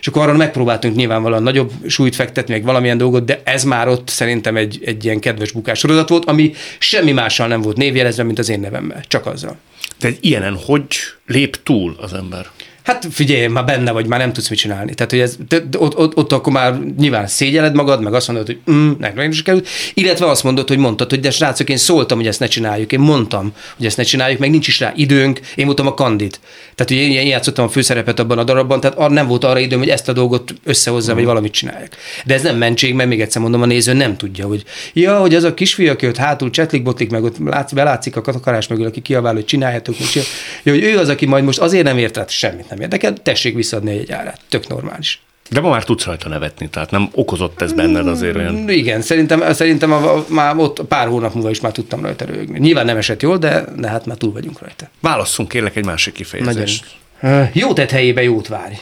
És 0.00 0.06
akkor 0.06 0.22
arra 0.22 0.32
megpróbáltunk 0.36 0.96
nyilvánvalóan 0.96 1.42
nagyobb 1.42 1.70
súlyt 1.86 2.14
fektetni, 2.14 2.52
meg 2.52 2.64
valamilyen 2.64 2.98
dolgot, 2.98 3.24
de 3.24 3.40
ez 3.44 3.64
már 3.64 3.88
ott 3.88 4.08
szerintem 4.08 4.56
egy, 4.56 4.80
egy 4.84 5.04
ilyen 5.04 5.18
kedves 5.20 5.52
bukás 5.52 5.78
sorozat 5.78 6.08
volt, 6.08 6.24
ami 6.24 6.52
semmi 6.78 7.12
mással 7.12 7.46
nem 7.48 7.60
volt 7.60 7.76
névjelezve, 7.76 8.22
mint 8.22 8.38
az 8.38 8.48
én 8.48 8.60
nevemmel. 8.80 9.04
Csak 9.08 9.26
azzal. 9.26 9.56
Egy 10.00 10.18
ilyenen 10.20 10.56
hogy 10.56 10.96
lép 11.26 11.62
túl 11.62 11.96
az 12.00 12.12
ember? 12.12 12.50
Hát 12.88 13.06
figyelj, 13.10 13.46
már 13.46 13.64
benne 13.64 13.92
vagy, 13.92 14.06
már 14.06 14.18
nem 14.18 14.32
tudsz 14.32 14.48
mit 14.48 14.58
csinálni. 14.58 14.94
Tehát, 14.94 15.10
hogy 15.10 15.20
ez, 15.20 15.36
de 15.48 15.62
ott, 15.78 15.96
ott, 15.96 16.16
ott, 16.16 16.32
akkor 16.32 16.52
már 16.52 16.78
nyilván 16.98 17.26
szégyeled 17.26 17.74
magad, 17.74 18.02
meg 18.02 18.14
azt 18.14 18.28
mondod, 18.28 18.46
hogy 18.46 18.58
mm, 18.74 18.90
nekem 18.98 19.30
is 19.30 19.42
került, 19.42 19.68
illetve 19.94 20.26
azt 20.26 20.44
mondod, 20.44 20.68
hogy 20.68 20.78
mondtad, 20.78 21.10
hogy 21.10 21.20
de 21.20 21.30
srácok, 21.30 21.68
én 21.68 21.76
szóltam, 21.76 22.18
hogy 22.18 22.26
ezt 22.26 22.40
ne 22.40 22.46
csináljuk, 22.46 22.92
én 22.92 22.98
mondtam, 22.98 23.52
hogy 23.76 23.86
ezt 23.86 23.96
ne 23.96 24.02
csináljuk, 24.02 24.38
meg 24.38 24.50
nincs 24.50 24.68
is 24.68 24.80
rá 24.80 24.92
időnk, 24.96 25.40
én 25.54 25.66
voltam 25.66 25.86
a 25.86 25.94
kandid. 25.94 26.38
Tehát, 26.74 26.92
hogy 26.92 27.10
én, 27.10 27.20
én 27.20 27.26
játszottam 27.26 27.64
a 27.64 27.68
főszerepet 27.68 28.18
abban 28.18 28.38
a 28.38 28.44
darabban, 28.44 28.80
tehát 28.80 29.08
nem 29.08 29.26
volt 29.26 29.44
arra 29.44 29.58
időm, 29.58 29.78
hogy 29.78 29.88
ezt 29.88 30.08
a 30.08 30.12
dolgot 30.12 30.54
összehozzam, 30.64 31.14
vagy 31.14 31.24
valamit 31.24 31.52
csináljak. 31.52 31.96
De 32.24 32.34
ez 32.34 32.42
nem 32.42 32.56
mentség, 32.56 32.94
mert 32.94 33.08
még 33.08 33.20
egyszer 33.20 33.42
mondom, 33.42 33.62
a 33.62 33.66
néző 33.66 33.92
nem 33.92 34.16
tudja, 34.16 34.46
hogy 34.46 34.64
ja, 34.92 35.18
hogy 35.18 35.34
az 35.34 35.44
a 35.44 35.54
kisfiú, 35.54 35.90
aki 35.90 36.06
ott 36.06 36.16
hátul 36.16 36.50
csetlik, 36.50 36.82
botlik, 36.82 37.10
meg 37.10 37.24
ott 37.24 37.36
látsz, 37.44 37.72
belátszik 37.72 38.16
a 38.16 38.20
katakarás 38.20 38.68
mögül, 38.68 38.86
aki 38.86 39.02
kiabál, 39.02 39.34
hogy 39.34 39.44
csináljátok, 39.44 39.96
csinál. 39.96 40.28
Ja, 40.62 40.72
hogy 40.72 40.82
ő 40.82 40.98
az, 40.98 41.08
aki 41.08 41.26
majd 41.26 41.44
most 41.44 41.58
azért 41.58 41.84
nem 41.84 41.98
ért, 41.98 42.12
tehát 42.12 42.30
semmit 42.30 42.68
nem 42.68 42.77
érdekel, 42.80 43.14
tessék 43.14 43.54
visszaadni 43.54 43.98
egy 43.98 44.12
árát. 44.12 44.40
Tök 44.48 44.68
normális. 44.68 45.20
De 45.50 45.60
ma 45.60 45.68
már 45.68 45.84
tudsz 45.84 46.04
rajta 46.04 46.28
nevetni, 46.28 46.68
tehát 46.68 46.90
nem 46.90 47.08
okozott 47.12 47.62
ez 47.62 47.72
benned 47.72 48.06
azért 48.06 48.36
olyan. 48.36 48.68
Igen, 48.68 49.00
szerintem, 49.00 49.52
szerintem 49.52 49.92
a, 49.92 50.16
a, 50.16 50.24
már 50.28 50.56
ott 50.56 50.82
pár 50.82 51.08
hónap 51.08 51.34
múlva 51.34 51.50
is 51.50 51.60
már 51.60 51.72
tudtam 51.72 52.02
rajta 52.02 52.24
rögni. 52.24 52.58
Nyilván 52.58 52.84
nem 52.84 52.96
esett 52.96 53.22
jól, 53.22 53.38
de, 53.38 53.64
de 53.76 53.88
hát 53.88 54.06
már 54.06 54.16
túl 54.16 54.32
vagyunk 54.32 54.60
rajta. 54.60 54.88
Válasszunk 55.00 55.48
kérlek 55.48 55.76
egy 55.76 55.84
másik 55.84 56.12
kifejezést. 56.12 56.84
Nagyon. 57.20 57.48
Jó 57.52 57.72
tett 57.72 57.90
helyébe 57.90 58.22
jót 58.22 58.48
várj. 58.48 58.74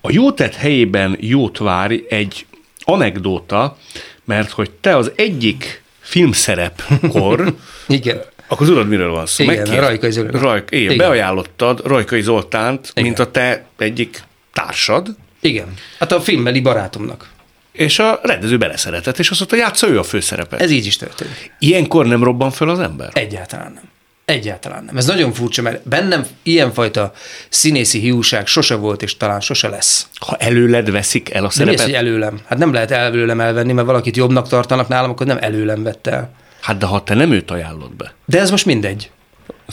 A 0.00 0.12
jó 0.12 0.32
tett 0.32 0.54
helyében 0.54 1.16
jót 1.20 1.58
várj 1.58 2.04
egy 2.08 2.46
anekdóta, 2.78 3.76
mert 4.24 4.50
hogy 4.50 4.70
te 4.70 4.96
az 4.96 5.12
egyik 5.16 5.82
filmszerepkor, 6.00 7.54
Igen. 7.86 8.22
Akkor 8.46 8.66
tudod, 8.66 8.88
miről 8.88 9.10
van 9.10 9.26
szó. 9.26 9.44
Igen, 9.44 9.56
Megkér- 9.56 9.78
Rajkai 9.80 10.10
Zoli. 10.10 10.28
Rajk, 10.32 10.68
igen, 10.70 10.84
Igen. 10.84 10.96
beajánlottad 10.96 11.86
Rajkai 11.86 12.20
Zoltánt, 12.20 12.88
Igen. 12.90 13.02
mint 13.04 13.18
a 13.18 13.30
te 13.30 13.64
egyik 13.78 14.22
társad, 14.52 15.08
Igen. 15.40 15.74
Hát 15.98 16.12
a 16.12 16.20
filmbeli 16.20 16.60
barátomnak. 16.60 17.28
és 17.72 17.98
a 17.98 18.20
rendező 18.22 18.58
beleszeretett, 18.58 19.18
és 19.18 19.30
azt 19.30 19.38
mondta, 19.38 19.56
játsza 19.58 19.88
ő 19.88 19.98
a 19.98 20.02
főszerepet. 20.02 20.60
Ez... 20.60 20.66
Ez 20.66 20.70
így 20.72 20.86
is 20.86 20.96
történik. 20.96 21.52
Ilyenkor 21.58 22.06
nem 22.06 22.24
robban 22.24 22.50
föl 22.50 22.70
az 22.70 22.78
ember? 22.78 23.08
Egyáltalán 23.12 23.72
nem. 23.72 23.82
Egyáltalán 24.24 24.84
nem. 24.84 24.96
Ez 24.96 25.06
nagyon 25.06 25.32
furcsa, 25.32 25.62
mert 25.62 25.88
bennem 25.88 26.24
ilyenfajta 26.42 27.12
színészi 27.48 27.98
hiúság 27.98 28.46
sose 28.46 28.74
volt, 28.74 29.02
és 29.02 29.16
talán 29.16 29.40
sose 29.40 29.68
lesz. 29.68 30.06
Ha 30.18 30.36
előled 30.36 30.90
veszik 30.90 31.34
el 31.34 31.44
a 31.44 31.50
szerepet, 31.50 31.78
az, 31.78 31.84
hogy 31.84 31.94
előlem? 31.94 32.40
Hát 32.46 32.58
nem 32.58 32.72
lehet 32.72 32.90
előlem 32.90 33.40
elvenni, 33.40 33.72
mert 33.72 33.86
valakit 33.86 34.16
jobbnak 34.16 34.48
tartanak 34.48 34.88
nálam, 34.88 35.10
akkor 35.10 35.26
nem 35.26 35.38
előlem 35.40 35.82
vette 35.82 36.10
el. 36.10 36.30
Hát 36.64 36.78
de 36.78 36.86
ha 36.86 37.02
te 37.02 37.14
nem 37.14 37.32
őt 37.32 37.50
ajánlod 37.50 37.92
be, 37.92 38.14
De 38.26 38.40
ez 38.40 38.50
most 38.50 38.66
mindegy. 38.66 39.10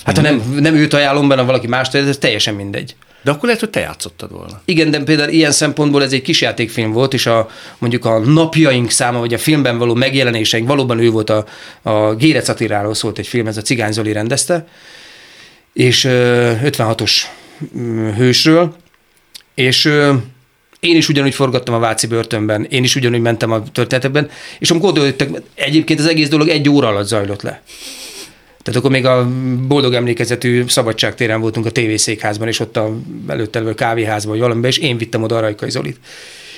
Hát 0.05 0.15
ha 0.15 0.21
nem, 0.21 0.57
nem 0.59 0.75
őt 0.75 0.93
ajánlom 0.93 1.23
be, 1.23 1.29
hanem 1.29 1.45
valaki 1.45 1.67
mást, 1.67 1.95
ez 1.95 2.17
teljesen 2.17 2.53
mindegy. 2.53 2.95
de 3.23 3.31
akkor 3.31 3.43
lehet, 3.43 3.59
hogy 3.59 3.69
te 3.69 3.79
játszottad 3.79 4.31
volna. 4.31 4.61
Igen, 4.65 4.91
de 4.91 5.03
például 5.03 5.29
ilyen 5.29 5.51
szempontból 5.51 6.03
ez 6.03 6.13
egy 6.13 6.21
kisjátékfilm 6.21 6.91
volt, 6.91 7.13
és 7.13 7.25
a, 7.25 7.49
mondjuk 7.77 8.05
a 8.05 8.19
napjaink 8.19 8.89
száma, 8.89 9.19
vagy 9.19 9.33
a 9.33 9.37
filmben 9.37 9.77
való 9.77 9.93
megjelenéseink, 9.93 10.67
valóban 10.67 10.99
ő 10.99 11.09
volt 11.09 11.29
a, 11.29 11.45
a 11.81 12.13
Gérec 12.15 12.47
Attiláról 12.49 12.93
szólt 12.93 13.17
egy 13.17 13.27
film, 13.27 13.47
ez 13.47 13.57
a 13.57 13.61
Cigány 13.61 13.91
Zoli 13.91 14.11
rendezte, 14.11 14.67
és 15.73 16.03
ö, 16.03 16.51
56-os 16.63 17.11
mm, 17.77 18.09
hősről, 18.09 18.75
és 19.53 19.85
ö, 19.85 20.13
én 20.81 20.95
is 20.95 21.09
ugyanúgy 21.09 21.33
forgattam 21.33 21.75
a 21.75 21.79
Váci 21.79 22.07
börtönben, 22.07 22.65
én 22.69 22.83
is 22.83 22.95
ugyanúgy 22.95 23.21
mentem 23.21 23.51
a 23.51 23.63
történetekben, 23.71 24.29
és 24.59 24.71
amikor 24.71 24.89
odajöttek, 24.89 25.29
egyébként 25.55 25.99
az 25.99 26.05
egész 26.05 26.29
dolog 26.29 26.47
egy 26.47 26.69
óra 26.69 26.87
alatt 26.87 27.07
zajlott 27.07 27.41
le. 27.41 27.61
Tehát 28.63 28.79
akkor 28.79 28.91
még 28.91 29.05
a 29.05 29.29
boldog 29.67 29.93
emlékezetű 29.93 30.63
szabadságtéren 30.67 31.41
voltunk 31.41 31.65
a 31.65 31.71
tévészékházban, 31.71 32.47
és 32.47 32.59
ott 32.59 32.77
a 32.77 32.97
előtte 33.27 33.59
levő 33.59 33.73
kávéházban, 33.73 34.31
vagy 34.31 34.41
valamiben, 34.41 34.69
és 34.69 34.77
én 34.77 34.97
vittem 34.97 35.23
oda 35.23 35.35
a 35.35 35.39
Rajkai 35.39 35.69
Zolit. 35.69 35.97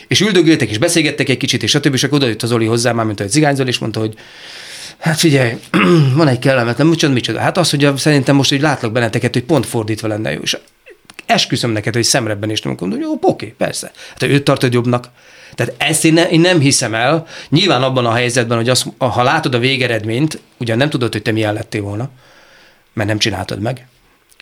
És 0.07 0.21
üldögéltek, 0.21 0.69
és 0.69 0.77
beszélgettek 0.77 1.29
egy 1.29 1.37
kicsit, 1.37 1.63
és 1.63 1.71
többi, 1.71 1.95
és 1.95 2.03
akkor 2.03 2.17
odajött 2.17 2.43
az 2.43 2.49
Zoli 2.49 2.65
hozzám, 2.65 2.95
már 2.95 3.05
mint 3.05 3.19
egy 3.19 3.29
Zigány 3.29 3.55
Zoli, 3.55 3.69
és 3.69 3.77
mondta, 3.77 3.99
hogy 3.99 4.13
Hát 4.97 5.19
figyelj, 5.19 5.53
van 6.15 6.27
egy 6.27 6.39
kellemetlen, 6.39 6.87
micsoda, 6.87 7.13
micsoda. 7.13 7.39
Hát 7.39 7.57
az, 7.57 7.69
hogy 7.69 7.89
szerintem 7.95 8.35
most, 8.35 8.49
hogy 8.49 8.61
látlak 8.61 8.91
benneteket, 8.91 9.33
hogy 9.33 9.43
pont 9.43 9.65
fordítva 9.65 10.07
lenne 10.07 10.31
jó. 10.31 10.39
És 10.41 10.57
esküszöm 11.25 11.71
neked, 11.71 11.93
hogy 11.93 12.03
szemrebben 12.03 12.49
is 12.49 12.61
nem 12.61 12.75
mondom, 12.79 12.99
jó, 12.99 13.17
oké, 13.21 13.53
persze. 13.57 13.91
Hát 14.09 14.23
őt 14.23 14.43
tartod 14.43 14.73
jobbnak. 14.73 15.09
Tehát 15.55 15.73
ezt 15.77 16.05
én, 16.05 16.13
ne, 16.13 16.29
én 16.29 16.39
nem 16.39 16.59
hiszem 16.59 16.93
el. 16.93 17.27
Nyilván 17.49 17.83
abban 17.83 18.05
a 18.05 18.13
helyzetben, 18.13 18.57
hogy 18.57 18.69
azt, 18.69 18.85
ha 18.97 19.23
látod 19.23 19.55
a 19.55 19.59
végeredményt, 19.59 20.41
ugyan 20.57 20.77
nem 20.77 20.89
tudod, 20.89 21.11
hogy 21.11 21.21
te 21.21 21.31
milyen 21.31 21.53
lettél 21.53 21.81
volna, 21.81 22.09
mert 22.93 23.07
nem 23.09 23.17
csináltad 23.17 23.59
meg, 23.59 23.87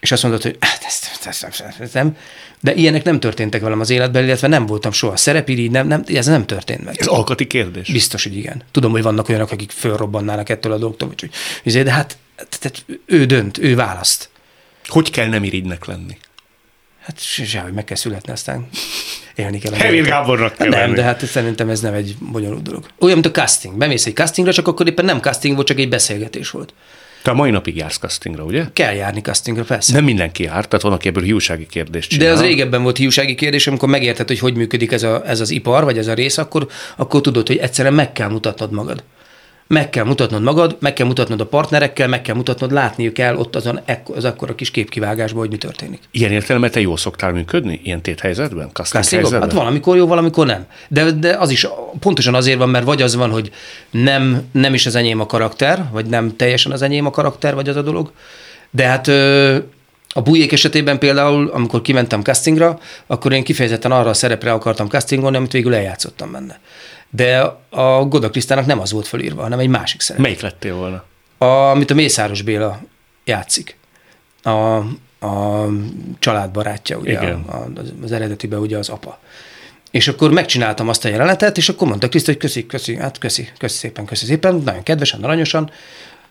és 0.01 0.11
azt 0.11 0.23
mondod, 0.23 0.41
hogy 0.41 0.57
hát 0.59 0.83
ezt, 0.85 1.09
ezt, 1.11 1.25
ezt, 1.27 1.61
ezt, 1.61 1.79
ezt 1.79 1.93
nem, 1.93 2.17
de 2.59 2.73
ilyenek 2.73 3.03
nem 3.03 3.19
történtek 3.19 3.61
velem 3.61 3.79
az 3.79 3.89
életben, 3.89 4.23
illetve 4.23 4.47
nem 4.47 4.65
voltam 4.65 4.91
soha 4.91 5.17
szerepirigy, 5.17 5.71
nem, 5.71 5.87
nem, 5.87 6.03
ez 6.07 6.25
nem 6.25 6.45
történt 6.45 6.83
meg. 6.83 6.95
Ez 6.99 7.07
alkati 7.07 7.47
kérdés. 7.47 7.91
Biztos, 7.91 8.23
hogy 8.23 8.37
igen. 8.37 8.63
Tudom, 8.71 8.91
hogy 8.91 9.01
vannak 9.01 9.29
olyanok, 9.29 9.51
akik 9.51 9.71
fölrobbannának 9.71 10.49
ettől 10.49 10.71
a 10.71 10.77
dolgtól, 10.77 11.09
úgyhogy, 11.09 11.29
izé, 11.63 11.83
de 11.83 11.91
hát 11.91 12.17
tehát 12.59 12.85
ő 13.05 13.25
dönt, 13.25 13.57
ő 13.57 13.75
választ. 13.75 14.29
Hogy 14.85 15.09
kell 15.09 15.27
nem 15.27 15.43
irigynek 15.43 15.85
lenni? 15.85 16.17
Hát 17.01 17.19
se- 17.19 17.45
sehogy 17.45 17.73
meg 17.73 17.83
kell 17.83 17.95
születni, 17.97 18.31
aztán 18.31 18.67
élni 19.35 19.59
kell. 19.59 19.71
dolgokkal. 19.71 20.01
Gábornak 20.03 20.55
kell 20.55 20.67
Nem, 20.67 20.79
lenni. 20.79 20.93
de 20.93 21.03
hát 21.03 21.25
szerintem 21.25 21.69
ez 21.69 21.79
nem 21.79 21.93
egy 21.93 22.15
bonyolult 22.31 22.63
dolog. 22.63 22.85
Olyan, 22.99 23.19
mint 23.19 23.35
a 23.37 23.39
casting. 23.41 23.77
Bemész 23.77 24.05
egy 24.05 24.13
castingra, 24.15 24.53
csak 24.53 24.67
akkor 24.67 24.87
éppen 24.87 25.05
nem 25.05 25.19
casting 25.19 25.55
volt, 25.55 25.67
csak 25.67 25.79
egy 25.79 25.89
beszélgetés 25.89 26.49
volt. 26.49 26.73
Te 27.23 27.31
a 27.31 27.33
mai 27.33 27.49
napig 27.51 27.75
jársz 27.75 27.97
castingra, 27.97 28.43
ugye? 28.43 28.63
Kell 28.73 28.93
járni 28.93 29.21
castingra, 29.21 29.63
persze. 29.63 29.93
Nem 29.93 30.03
mindenki 30.03 30.43
jár, 30.43 30.65
tehát 30.65 30.81
van, 30.81 30.93
aki 30.93 31.07
ebből 31.07 31.23
hiúsági 31.23 31.65
kérdést 31.65 32.09
De 32.09 32.15
csinál. 32.17 32.33
az 32.33 32.41
régebben 32.41 32.83
volt 32.83 32.97
hiúsági 32.97 33.35
kérdés, 33.35 33.67
amikor 33.67 33.89
megérted, 33.89 34.27
hogy 34.27 34.39
hogy 34.39 34.55
működik 34.55 34.91
ez, 34.91 35.03
a, 35.03 35.23
ez 35.27 35.39
az 35.39 35.49
ipar, 35.49 35.83
vagy 35.83 35.97
ez 35.97 36.07
a 36.07 36.13
rész, 36.13 36.37
akkor, 36.37 36.67
akkor 36.95 37.21
tudod, 37.21 37.47
hogy 37.47 37.57
egyszerűen 37.57 37.93
meg 37.93 38.11
kell 38.13 38.29
mutatnod 38.29 38.71
magad. 38.71 39.03
Meg 39.71 39.89
kell 39.89 40.03
mutatnod 40.03 40.41
magad, 40.41 40.77
meg 40.79 40.93
kell 40.93 41.07
mutatnod 41.07 41.39
a 41.39 41.45
partnerekkel, 41.45 42.07
meg 42.07 42.21
kell 42.21 42.35
mutatnod, 42.35 42.71
látniuk 42.71 43.13
kell 43.13 43.35
ott 43.35 43.55
azon 43.55 43.79
az 44.15 44.25
akkora 44.25 44.55
kis 44.55 44.71
képkivágásban, 44.71 45.39
hogy 45.39 45.49
mi 45.49 45.57
történik. 45.57 45.99
Ilyen 46.11 46.31
értelemben 46.31 46.71
te 46.71 46.79
jól 46.79 46.97
szoktál 46.97 47.31
működni? 47.31 47.79
Ilyen 47.83 48.01
téthelyzetben? 48.01 48.69
Casting 48.73 49.03
Castingok? 49.03 49.23
Hát 49.23 49.31
helyzetben? 49.31 49.63
valamikor 49.63 49.95
jó, 49.95 50.07
valamikor 50.07 50.45
nem. 50.45 50.65
De, 50.87 51.11
de 51.11 51.37
az 51.37 51.51
is 51.51 51.67
pontosan 51.99 52.33
azért 52.33 52.57
van, 52.57 52.69
mert 52.69 52.85
vagy 52.85 53.01
az 53.01 53.15
van, 53.15 53.31
hogy 53.31 53.51
nem, 53.91 54.41
nem 54.51 54.73
is 54.73 54.85
az 54.85 54.95
enyém 54.95 55.19
a 55.19 55.25
karakter, 55.25 55.85
vagy 55.91 56.05
nem 56.05 56.35
teljesen 56.35 56.71
az 56.71 56.81
enyém 56.81 57.05
a 57.05 57.11
karakter, 57.11 57.55
vagy 57.55 57.69
az 57.69 57.75
a 57.75 57.81
dolog. 57.81 58.11
De 58.71 58.85
hát 58.85 59.07
a 60.13 60.21
bujék 60.21 60.51
esetében 60.51 60.99
például, 60.99 61.49
amikor 61.53 61.81
kimentem 61.81 62.21
castingra, 62.21 62.79
akkor 63.07 63.33
én 63.33 63.43
kifejezetten 63.43 63.91
arra 63.91 64.09
a 64.09 64.13
szerepre 64.13 64.51
akartam 64.51 64.87
castingolni, 64.87 65.37
amit 65.37 65.51
végül 65.51 65.75
eljátszottam 65.75 66.31
benne. 66.31 66.59
De 67.13 67.57
a 67.69 68.05
Goda 68.05 68.29
Krisztának 68.29 68.65
nem 68.65 68.79
az 68.79 68.91
volt 68.91 69.07
fölírva, 69.07 69.41
hanem 69.41 69.59
egy 69.59 69.67
másik 69.67 70.01
szerep. 70.01 70.21
Melyik 70.21 70.41
lettél 70.41 70.75
volna? 70.75 71.03
A, 71.37 71.45
amit 71.45 71.91
a 71.91 71.93
Mészáros 71.93 72.41
Béla 72.41 72.81
játszik. 73.25 73.77
A, 74.43 74.49
a 75.25 75.67
családbarátja, 76.19 76.97
ugye, 76.97 77.11
Igen. 77.11 77.41
a, 77.41 77.67
az 78.03 78.11
eredetiben 78.11 78.59
ugye 78.59 78.77
az 78.77 78.89
apa. 78.89 79.19
És 79.91 80.07
akkor 80.07 80.31
megcsináltam 80.31 80.89
azt 80.89 81.05
a 81.05 81.09
jelenetet, 81.09 81.57
és 81.57 81.69
akkor 81.69 81.87
mondta 81.87 82.09
Kriszta, 82.09 82.31
hogy 82.31 82.39
köszi, 82.39 82.65
köszi, 82.65 82.95
hát 82.95 83.17
köszi, 83.17 83.49
köszi 83.57 83.77
szépen, 83.77 84.05
köszi 84.05 84.25
szépen, 84.25 84.55
nagyon 84.55 84.83
kedvesen, 84.83 85.23
aranyosan. 85.23 85.71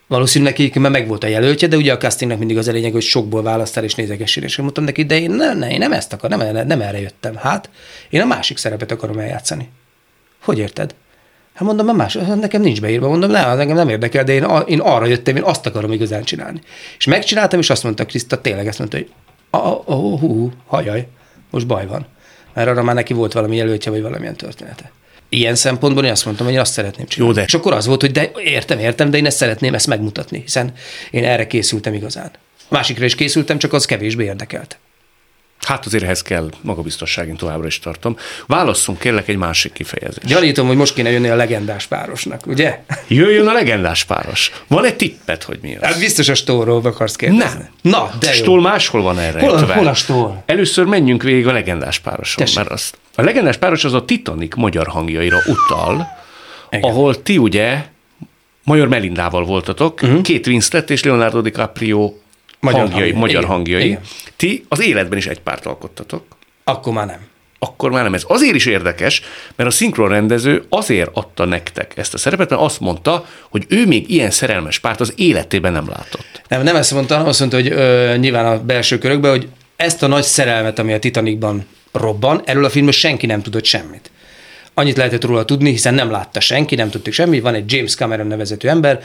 Valószínűleg 0.07 0.57
neki 0.57 0.79
mert 0.79 0.93
meg 0.93 1.07
volt 1.07 1.23
a 1.23 1.27
jelöltje, 1.27 1.67
de 1.67 1.75
ugye 1.75 1.93
a 1.93 1.97
castingnak 1.97 2.37
mindig 2.37 2.57
az 2.57 2.67
a 2.67 2.71
lényeg, 2.71 2.91
hogy 2.91 3.01
sokból 3.01 3.41
választál 3.41 3.83
és 3.83 3.95
nézegessél, 3.95 4.43
és 4.43 4.57
mondtam 4.57 4.83
neki, 4.83 5.03
de 5.03 5.19
én, 5.19 5.31
ne, 5.31 5.53
ne, 5.53 5.71
én 5.71 5.77
nem 5.77 5.91
ezt 5.91 6.13
akar, 6.13 6.29
nem, 6.29 6.67
nem 6.67 6.81
erre 6.81 7.01
jöttem. 7.01 7.35
Hát, 7.35 7.69
én 8.09 8.21
a 8.21 8.25
másik 8.25 8.57
szerepet 8.57 8.91
akarom 8.91 9.19
eljátszani. 9.19 9.69
Hogy 10.41 10.59
érted? 10.59 10.95
Hát 11.53 11.67
mondom, 11.67 11.89
a 11.89 11.93
más, 11.93 12.13
nekem 12.39 12.61
nincs 12.61 12.81
beírva, 12.81 13.07
mondom, 13.07 13.31
nem, 13.31 13.57
nekem 13.57 13.75
nem 13.75 13.89
érdekel, 13.89 14.23
de 14.23 14.33
én, 14.33 14.45
én 14.65 14.79
arra 14.79 15.05
jöttem, 15.05 15.35
én 15.35 15.43
azt 15.43 15.65
akarom 15.65 15.91
igazán 15.91 16.23
csinálni. 16.23 16.61
És 16.97 17.05
megcsináltam, 17.05 17.59
és 17.59 17.69
azt 17.69 17.83
mondta 17.83 18.05
Kriszta, 18.05 18.41
tényleg 18.41 18.67
azt 18.67 18.79
mondta, 18.79 18.97
hogy 18.97 19.09
a, 19.49 19.57
hú, 19.93 20.17
hú, 20.17 20.51
hajaj, 20.67 21.07
most 21.49 21.67
baj 21.67 21.87
van. 21.87 22.05
Mert 22.53 22.67
arra 22.67 22.83
már 22.83 22.95
neki 22.95 23.13
volt 23.13 23.33
valami 23.33 23.55
jelöltje, 23.55 23.91
vagy 23.91 24.01
valamilyen 24.01 24.35
története. 24.35 24.91
Ilyen 25.29 25.55
szempontból 25.55 26.05
én 26.05 26.11
azt 26.11 26.25
mondtam, 26.25 26.45
hogy 26.45 26.55
én 26.55 26.61
azt 26.61 26.71
szeretném 26.73 27.05
csinálni. 27.05 27.33
Jó, 27.33 27.39
de- 27.39 27.47
És 27.47 27.53
akkor 27.53 27.73
az 27.73 27.85
volt, 27.85 28.01
hogy 28.01 28.11
de 28.11 28.31
értem, 28.43 28.79
értem, 28.79 29.09
de 29.09 29.17
én 29.17 29.25
ezt 29.25 29.37
szeretném 29.37 29.73
ezt 29.73 29.87
megmutatni, 29.87 30.39
hiszen 30.41 30.73
én 31.11 31.23
erre 31.25 31.47
készültem 31.47 31.93
igazán. 31.93 32.31
A 32.59 32.73
másikra 32.73 33.05
is 33.05 33.15
készültem, 33.15 33.57
csak 33.57 33.73
az 33.73 33.85
kevésbé 33.85 34.23
érdekelt. 34.23 34.77
Hát 35.67 35.85
azért 35.85 36.03
ehhez 36.03 36.21
kell 36.21 36.49
magabiztosság, 36.61 37.27
én 37.27 37.35
továbbra 37.35 37.67
is 37.67 37.79
tartom. 37.79 38.17
Válasszunk 38.47 38.99
kérlek 38.99 39.27
egy 39.27 39.37
másik 39.37 39.73
kifejezést. 39.73 40.25
Gyanítom, 40.27 40.67
hogy 40.67 40.75
most 40.75 40.93
kéne 40.93 41.11
jönni 41.11 41.29
a 41.29 41.35
legendás 41.35 41.85
párosnak, 41.85 42.47
ugye? 42.47 42.79
Jöjjön 43.07 43.47
a 43.47 43.53
legendás 43.53 44.03
páros. 44.03 44.51
Van 44.67 44.85
egy 44.85 44.95
tippet, 44.95 45.43
hogy 45.43 45.59
mi 45.61 45.75
az? 45.75 45.81
Hát 45.83 45.99
biztos 45.99 46.29
a 46.29 46.33
stórról 46.33 46.81
akarsz 46.83 47.15
kérdezni. 47.15 47.59
Nem. 47.59 47.69
Na, 47.81 48.11
de 48.19 48.27
jó. 48.27 48.33
Stól 48.33 48.61
máshol 48.61 49.01
van 49.01 49.19
erre. 49.19 49.39
Hol 49.39 49.53
a- 49.53 49.73
hol 49.73 49.87
a 49.87 49.93
stól? 49.93 50.43
Először 50.45 50.85
menjünk 50.85 51.23
végig 51.23 51.47
a 51.47 51.51
legendás 51.51 51.99
pároson, 51.99 52.43
Tessék. 52.45 52.57
mert 52.57 52.69
az, 52.69 52.91
a 53.15 53.21
legendás 53.21 53.57
páros 53.57 53.83
az 53.83 53.93
a 53.93 54.05
Titanic 54.05 54.55
magyar 54.55 54.87
hangjaira 54.87 55.37
utal, 55.45 56.07
Igen. 56.69 56.89
ahol 56.89 57.21
ti 57.21 57.37
ugye 57.37 57.83
Major 58.63 58.87
Melindával 58.87 59.45
voltatok, 59.45 59.99
uh-huh. 60.01 60.21
két 60.21 60.47
Winslet 60.47 60.89
és 60.89 61.03
Leonardo 61.03 61.41
DiCaprio 61.41 62.13
Magyar 62.61 62.79
hangjai, 62.81 62.99
hangjai. 62.99 63.19
magyar 63.19 63.41
Igen. 63.41 63.49
hangjai. 63.49 63.85
Igen. 63.85 64.01
Ti 64.35 64.65
az 64.69 64.81
életben 64.81 65.17
is 65.17 65.27
egy 65.27 65.39
párt 65.39 65.65
alkottatok. 65.65 66.23
Akkor 66.63 66.93
már 66.93 67.05
nem. 67.05 67.19
Akkor 67.59 67.91
már 67.91 68.03
nem 68.03 68.13
ez. 68.13 68.23
Azért 68.27 68.55
is 68.55 68.65
érdekes, 68.65 69.21
mert 69.55 69.69
a 69.69 69.71
szinkronrendező 69.71 70.63
azért 70.69 71.09
adta 71.13 71.45
nektek 71.45 71.93
ezt 71.97 72.13
a 72.13 72.17
szerepet, 72.17 72.49
mert 72.49 72.61
azt 72.61 72.79
mondta, 72.79 73.25
hogy 73.49 73.65
ő 73.69 73.85
még 73.87 74.09
ilyen 74.09 74.31
szerelmes 74.31 74.79
párt 74.79 74.99
az 74.99 75.13
életében 75.15 75.71
nem 75.71 75.89
látott. 75.89 76.41
Nem, 76.47 76.63
nem 76.63 76.75
ezt 76.75 76.93
mondta, 76.93 77.13
hanem 77.13 77.29
azt 77.29 77.39
mondta, 77.39 77.57
hogy 77.57 77.71
ö, 77.71 78.15
nyilván 78.17 78.45
a 78.45 78.63
belső 78.63 78.97
körökben, 78.97 79.31
hogy 79.31 79.47
ezt 79.75 80.03
a 80.03 80.07
nagy 80.07 80.23
szerelmet, 80.23 80.79
ami 80.79 80.93
a 80.93 80.99
Titanicban 80.99 81.65
robban, 81.91 82.41
erről 82.45 82.65
a 82.65 82.69
filmről 82.69 82.93
senki 82.93 83.25
nem 83.25 83.41
tudott 83.41 83.65
semmit. 83.65 84.11
Annyit 84.73 84.97
lehetett 84.97 85.23
róla 85.23 85.45
tudni, 85.45 85.69
hiszen 85.69 85.93
nem 85.93 86.11
látta 86.11 86.39
senki, 86.39 86.75
nem 86.75 86.89
tudtuk 86.89 87.13
semmit. 87.13 87.41
Van 87.41 87.53
egy 87.53 87.73
James 87.73 87.95
Cameron 87.95 88.27
nevezetű 88.27 88.67
ember, 88.67 88.99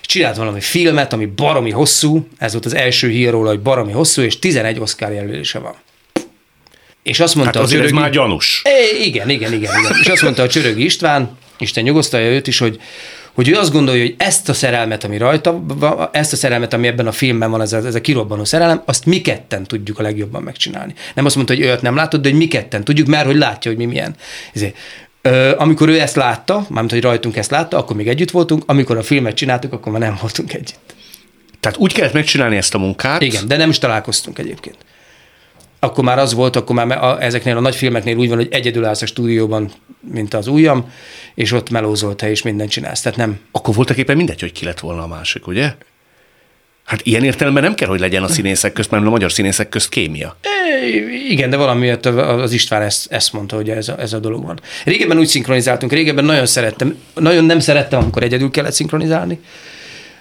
és 0.00 0.06
csinált 0.06 0.36
valami 0.36 0.60
filmet, 0.60 1.12
ami 1.12 1.26
baromi 1.26 1.70
hosszú, 1.70 2.26
ez 2.38 2.52
volt 2.52 2.64
az 2.64 2.74
első 2.74 3.08
hír 3.08 3.30
róla, 3.30 3.48
hogy 3.48 3.60
baromi 3.60 3.92
hosszú, 3.92 4.22
és 4.22 4.38
11 4.38 4.80
Oscar 4.80 5.12
jelölése 5.12 5.58
van. 5.58 5.74
És 7.02 7.20
azt 7.20 7.34
mondta 7.34 7.58
Hát 7.58 7.68
a 7.68 7.70
Csörögi- 7.70 7.92
már 7.92 8.10
gyanús. 8.10 8.62
É, 8.64 9.04
igen, 9.04 9.28
igen, 9.30 9.52
igen, 9.52 9.78
igen. 9.78 9.92
És 10.00 10.06
azt 10.08 10.22
mondta 10.22 10.42
a 10.42 10.48
Csörögi 10.48 10.84
István, 10.84 11.36
Isten 11.58 11.84
nyugosztalja 11.84 12.30
őt 12.30 12.46
is, 12.46 12.58
hogy, 12.58 12.80
hogy 13.32 13.48
ő 13.48 13.54
azt 13.54 13.72
gondolja, 13.72 14.02
hogy 14.02 14.14
ezt 14.18 14.48
a 14.48 14.52
szerelmet, 14.52 15.04
ami 15.04 15.16
rajta, 15.18 15.64
ezt 16.12 16.32
a 16.32 16.36
szerelmet, 16.36 16.72
ami 16.72 16.86
ebben 16.86 17.06
a 17.06 17.12
filmben 17.12 17.50
van, 17.50 17.60
ez 17.60 17.72
a, 17.72 17.76
ez 17.86 17.94
a 17.94 18.00
kirobbanó 18.00 18.44
szerelem, 18.44 18.82
azt 18.86 19.06
mi 19.06 19.20
ketten 19.20 19.64
tudjuk 19.64 19.98
a 19.98 20.02
legjobban 20.02 20.42
megcsinálni. 20.42 20.94
Nem 21.14 21.24
azt 21.24 21.34
mondta, 21.34 21.54
hogy 21.54 21.62
őt 21.62 21.82
nem 21.82 21.94
látod, 21.94 22.20
de 22.20 22.28
hogy 22.28 22.38
mi 22.38 22.48
ketten 22.48 22.84
tudjuk, 22.84 23.06
mert 23.06 23.26
hogy 23.26 23.36
látja, 23.36 23.70
hogy 23.70 23.80
mi 23.80 23.86
milyen. 23.86 24.14
Ezért, 24.54 24.76
Ö, 25.22 25.56
amikor 25.56 25.88
ő 25.88 26.00
ezt 26.00 26.16
látta, 26.16 26.66
mármint, 26.68 26.92
hogy 26.92 27.02
rajtunk 27.02 27.36
ezt 27.36 27.50
látta, 27.50 27.76
akkor 27.78 27.96
még 27.96 28.08
együtt 28.08 28.30
voltunk, 28.30 28.62
amikor 28.66 28.96
a 28.96 29.02
filmet 29.02 29.34
csináltuk, 29.34 29.72
akkor 29.72 29.92
már 29.92 30.00
nem 30.00 30.18
voltunk 30.20 30.52
együtt. 30.52 30.94
Tehát 31.60 31.78
úgy 31.78 31.92
kellett 31.92 32.12
megcsinálni 32.12 32.56
ezt 32.56 32.74
a 32.74 32.78
munkát, 32.78 33.22
Igen, 33.22 33.48
de 33.48 33.56
nem 33.56 33.70
is 33.70 33.78
találkoztunk 33.78 34.38
egyébként. 34.38 34.76
Akkor 35.78 36.04
már 36.04 36.18
az 36.18 36.34
volt, 36.34 36.56
akkor 36.56 36.76
már 36.76 37.04
a, 37.04 37.22
ezeknél 37.22 37.56
a 37.56 37.60
nagy 37.60 37.74
filmeknél 37.74 38.16
úgy 38.16 38.28
van, 38.28 38.36
hogy 38.36 38.48
egyedül 38.50 38.84
állsz 38.84 39.02
a 39.02 39.06
stúdióban, 39.06 39.70
mint 40.00 40.34
az 40.34 40.46
ujjam, 40.46 40.92
és 41.34 41.52
ott 41.52 41.70
melózol 41.70 42.16
te, 42.16 42.30
és 42.30 42.42
mindent 42.42 42.70
csinálsz. 42.70 43.00
Tehát 43.00 43.18
nem. 43.18 43.40
akkor 43.52 43.74
voltak 43.74 43.96
éppen 43.96 44.16
mindegy, 44.16 44.40
hogy 44.40 44.52
ki 44.52 44.64
lett 44.64 44.80
volna 44.80 45.02
a 45.02 45.06
másik, 45.06 45.46
ugye? 45.46 45.74
Hát 46.84 47.00
ilyen 47.02 47.24
értelemben 47.24 47.62
nem 47.62 47.74
kell, 47.74 47.88
hogy 47.88 48.00
legyen 48.00 48.22
a 48.22 48.28
színészek 48.28 48.72
közt, 48.72 48.90
mert 48.90 49.06
a 49.06 49.10
magyar 49.10 49.32
színészek 49.32 49.68
közt 49.68 49.88
kémia. 49.88 50.36
É, 50.42 50.96
Igen, 51.28 51.50
de 51.50 51.56
valamiért 51.56 52.06
az 52.06 52.52
István 52.52 52.82
ezt, 52.82 53.12
ezt 53.12 53.32
mondta, 53.32 53.56
hogy 53.56 53.70
ez 53.70 53.88
a, 53.88 54.00
ez 54.00 54.12
a 54.12 54.18
dolog 54.18 54.44
van. 54.44 54.60
Régebben 54.84 55.18
úgy 55.18 55.26
szinkronizáltunk, 55.26 55.92
régebben 55.92 56.24
nagyon 56.24 56.46
szerettem, 56.46 56.96
nagyon 57.14 57.44
nem 57.44 57.60
szerettem, 57.60 58.00
amikor 58.00 58.22
egyedül 58.22 58.50
kellett 58.50 58.72
szinkronizálni. 58.72 59.40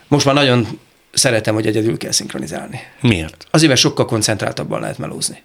Most 0.07 0.26
már 0.26 0.36
nagyon 0.36 0.68
szeretem, 1.12 1.53
hogy 1.53 1.68
egyedül 1.68 1.97
kell 1.97 2.12
szinkronizálni. 2.12 2.80
Miért? 3.01 3.47
Azért, 3.51 3.70
mert 3.70 3.82
sokkal 3.82 4.05
koncentráltabban 4.05 4.82
lehet 4.82 4.97
melózni. 4.97 5.41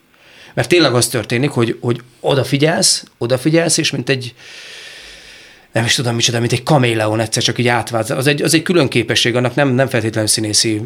Mert 0.55 0.69
tényleg 0.69 0.95
az 0.95 1.09
történik, 1.09 1.51
hogy, 1.51 1.79
hogy 1.81 2.01
odafigyelsz, 2.21 3.05
odafigyelsz, 3.19 3.77
és 3.77 3.91
mint 3.91 4.09
egy, 4.09 4.35
nem 5.77 5.85
is 5.85 5.95
tudom 5.95 6.15
micsoda, 6.15 6.41
mint 6.41 6.53
egy 6.53 6.63
kaméleon 6.63 7.21
egyszer 7.21 7.43
csak 7.43 7.59
így 7.59 7.69
átvált. 7.69 8.11
Az 8.11 8.27
egy, 8.27 8.43
az 8.43 8.55
egy 8.55 8.63
külön 8.63 8.89
képesség, 8.89 9.37
annak 9.37 9.55
nem, 9.55 9.69
nem 9.69 9.89
feltétlenül 9.89 10.29
színészi 10.29 10.81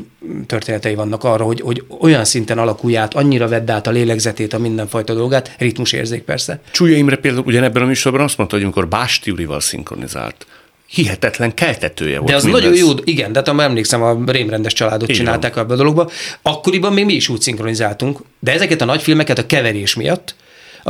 történetei 0.47 0.95
vannak 0.95 1.24
arra, 1.24 1.45
hogy, 1.45 1.61
hogy 1.61 1.84
olyan 2.01 2.24
szinten 2.24 2.59
alakulj 2.59 2.97
át, 2.97 3.14
annyira 3.14 3.49
vedd 3.49 3.70
át 3.70 3.86
a 3.86 3.91
lélegzetét, 3.91 4.53
a 4.53 4.59
mindenfajta 4.59 5.14
dolgát, 5.14 5.55
ritmusérzék 5.59 6.22
persze. 6.22 6.61
Csúlya 6.70 6.97
Imre 6.97 7.16
például 7.16 7.45
ugyanebben 7.47 7.82
a 7.82 7.86
műsorban 7.86 8.20
azt 8.20 8.36
mondta, 8.36 8.57
hogy 8.57 8.64
amikor 8.64 8.88
Básti 8.88 9.30
Urival 9.30 9.61
szinkronizált, 9.61 10.47
hihetetlen 10.86 11.55
keltetője 11.55 12.16
volt 12.16 12.30
De 12.30 12.36
az 12.36 12.45
mindez. 12.45 12.62
nagyon 12.62 12.76
jó, 12.76 12.88
igen, 13.05 13.32
de 13.32 13.43
hát 13.45 13.55
már 13.55 13.68
emlékszem, 13.68 14.03
a 14.03 14.18
rémrendes 14.26 14.72
családot 14.72 15.11
Így 15.11 15.16
csinálták 15.16 15.57
abban 15.57 15.72
a 15.72 15.76
dologba. 15.76 16.11
Akkoriban 16.43 16.93
még 16.93 17.05
mi 17.05 17.14
is 17.14 17.28
úgy 17.28 17.41
szinkronizáltunk, 17.41 18.18
de 18.38 18.53
ezeket 18.53 18.80
a 18.80 18.84
nagy 18.84 19.03
filmeket 19.03 19.38
a 19.38 19.47
keverés 19.47 19.95
miatt, 19.95 20.34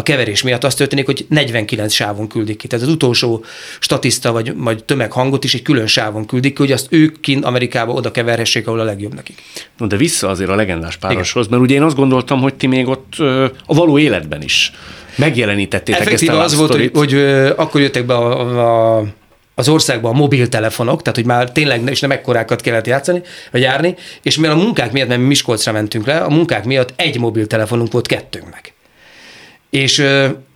a 0.01 0.03
keverés 0.03 0.43
miatt 0.43 0.65
az 0.65 0.75
történik, 0.75 1.05
hogy 1.05 1.27
49 1.29 1.93
sávon 1.93 2.29
küldik 2.29 2.57
ki. 2.57 2.67
Tehát 2.67 2.87
az 2.87 2.93
utolsó 2.93 3.45
statiszta 3.79 4.33
vagy, 4.33 4.53
vagy 4.57 4.85
tömeghangot 4.85 5.45
is 5.45 5.55
egy 5.55 5.63
külön 5.63 5.87
sávon 5.87 6.27
küldik 6.27 6.55
ki, 6.55 6.63
hogy 6.63 6.73
azt 6.73 6.87
ők 6.91 7.21
kint 7.21 7.45
Amerikába 7.45 7.93
oda 7.93 8.11
keverhessék, 8.11 8.67
ahol 8.67 8.81
a 8.81 8.85
legjobb 8.85 9.15
nekik. 9.15 9.43
No, 9.77 9.87
de 9.87 9.97
vissza 9.97 10.29
azért 10.29 10.51
a 10.51 10.55
legendás 10.55 10.97
pároshoz, 10.97 11.47
mert 11.49 11.63
ugye 11.63 11.75
én 11.75 11.83
azt 11.83 11.97
gondoltam, 11.97 12.41
hogy 12.41 12.55
ti 12.55 12.67
még 12.67 12.89
ott 12.89 13.15
a 13.67 13.75
való 13.75 13.99
életben 13.99 14.43
is 14.43 14.73
megjelenítettétek 15.15 16.01
Effektíve 16.01 16.33
ezt 16.33 16.41
a 16.41 16.45
az 16.45 16.55
volt, 16.55 16.73
hogy, 16.73 16.91
hogy 16.95 17.15
akkor 17.57 17.81
jöttek 17.81 18.07
be 18.07 18.15
a, 18.15 18.99
a, 18.99 19.05
az 19.55 19.69
országba 19.69 20.09
a 20.09 20.13
mobiltelefonok, 20.13 21.03
tehát 21.03 21.19
hogy 21.19 21.27
már 21.27 21.53
tényleg 21.53 21.89
és 21.89 22.01
nem 22.01 22.11
ekkorákat 22.11 22.61
kellett 22.61 22.87
játszani, 22.87 23.23
vagy 23.51 23.61
járni, 23.61 23.95
és 24.23 24.37
mivel 24.37 24.57
a 24.57 24.61
munkák 24.61 24.93
miatt, 24.93 25.09
mert 25.09 25.21
mi 25.21 25.27
Miskolcra 25.27 25.73
mentünk 25.73 26.07
le, 26.07 26.19
a 26.19 26.31
munkák 26.31 26.65
miatt 26.65 26.93
egy 26.97 27.19
mobiltelefonunk 27.19 27.93
volt 27.93 28.07
kettőnknek. 28.07 28.70
És 29.71 30.05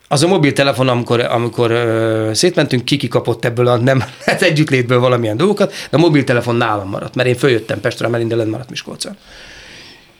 az 0.08 0.22
a 0.22 0.28
mobiltelefon, 0.28 0.88
amikor, 0.88 1.20
amikor 1.20 1.70
ö, 1.70 2.30
szétmentünk, 2.34 2.84
kiki 2.84 3.08
kapott 3.08 3.44
ebből 3.44 3.66
a 3.66 3.76
nem 3.76 4.04
hát 4.26 4.42
együttlétből 4.42 4.98
valamilyen 4.98 5.36
dolgokat, 5.36 5.72
de 5.90 5.96
a 5.96 6.00
mobiltelefon 6.00 6.56
nálam 6.56 6.88
maradt, 6.88 7.14
mert 7.14 7.28
én 7.28 7.36
följöttem 7.36 7.80
Pestre, 7.80 8.08
mert 8.08 8.22
innen 8.22 8.48
maradt 8.48 8.70
Miskolcon. 8.70 9.16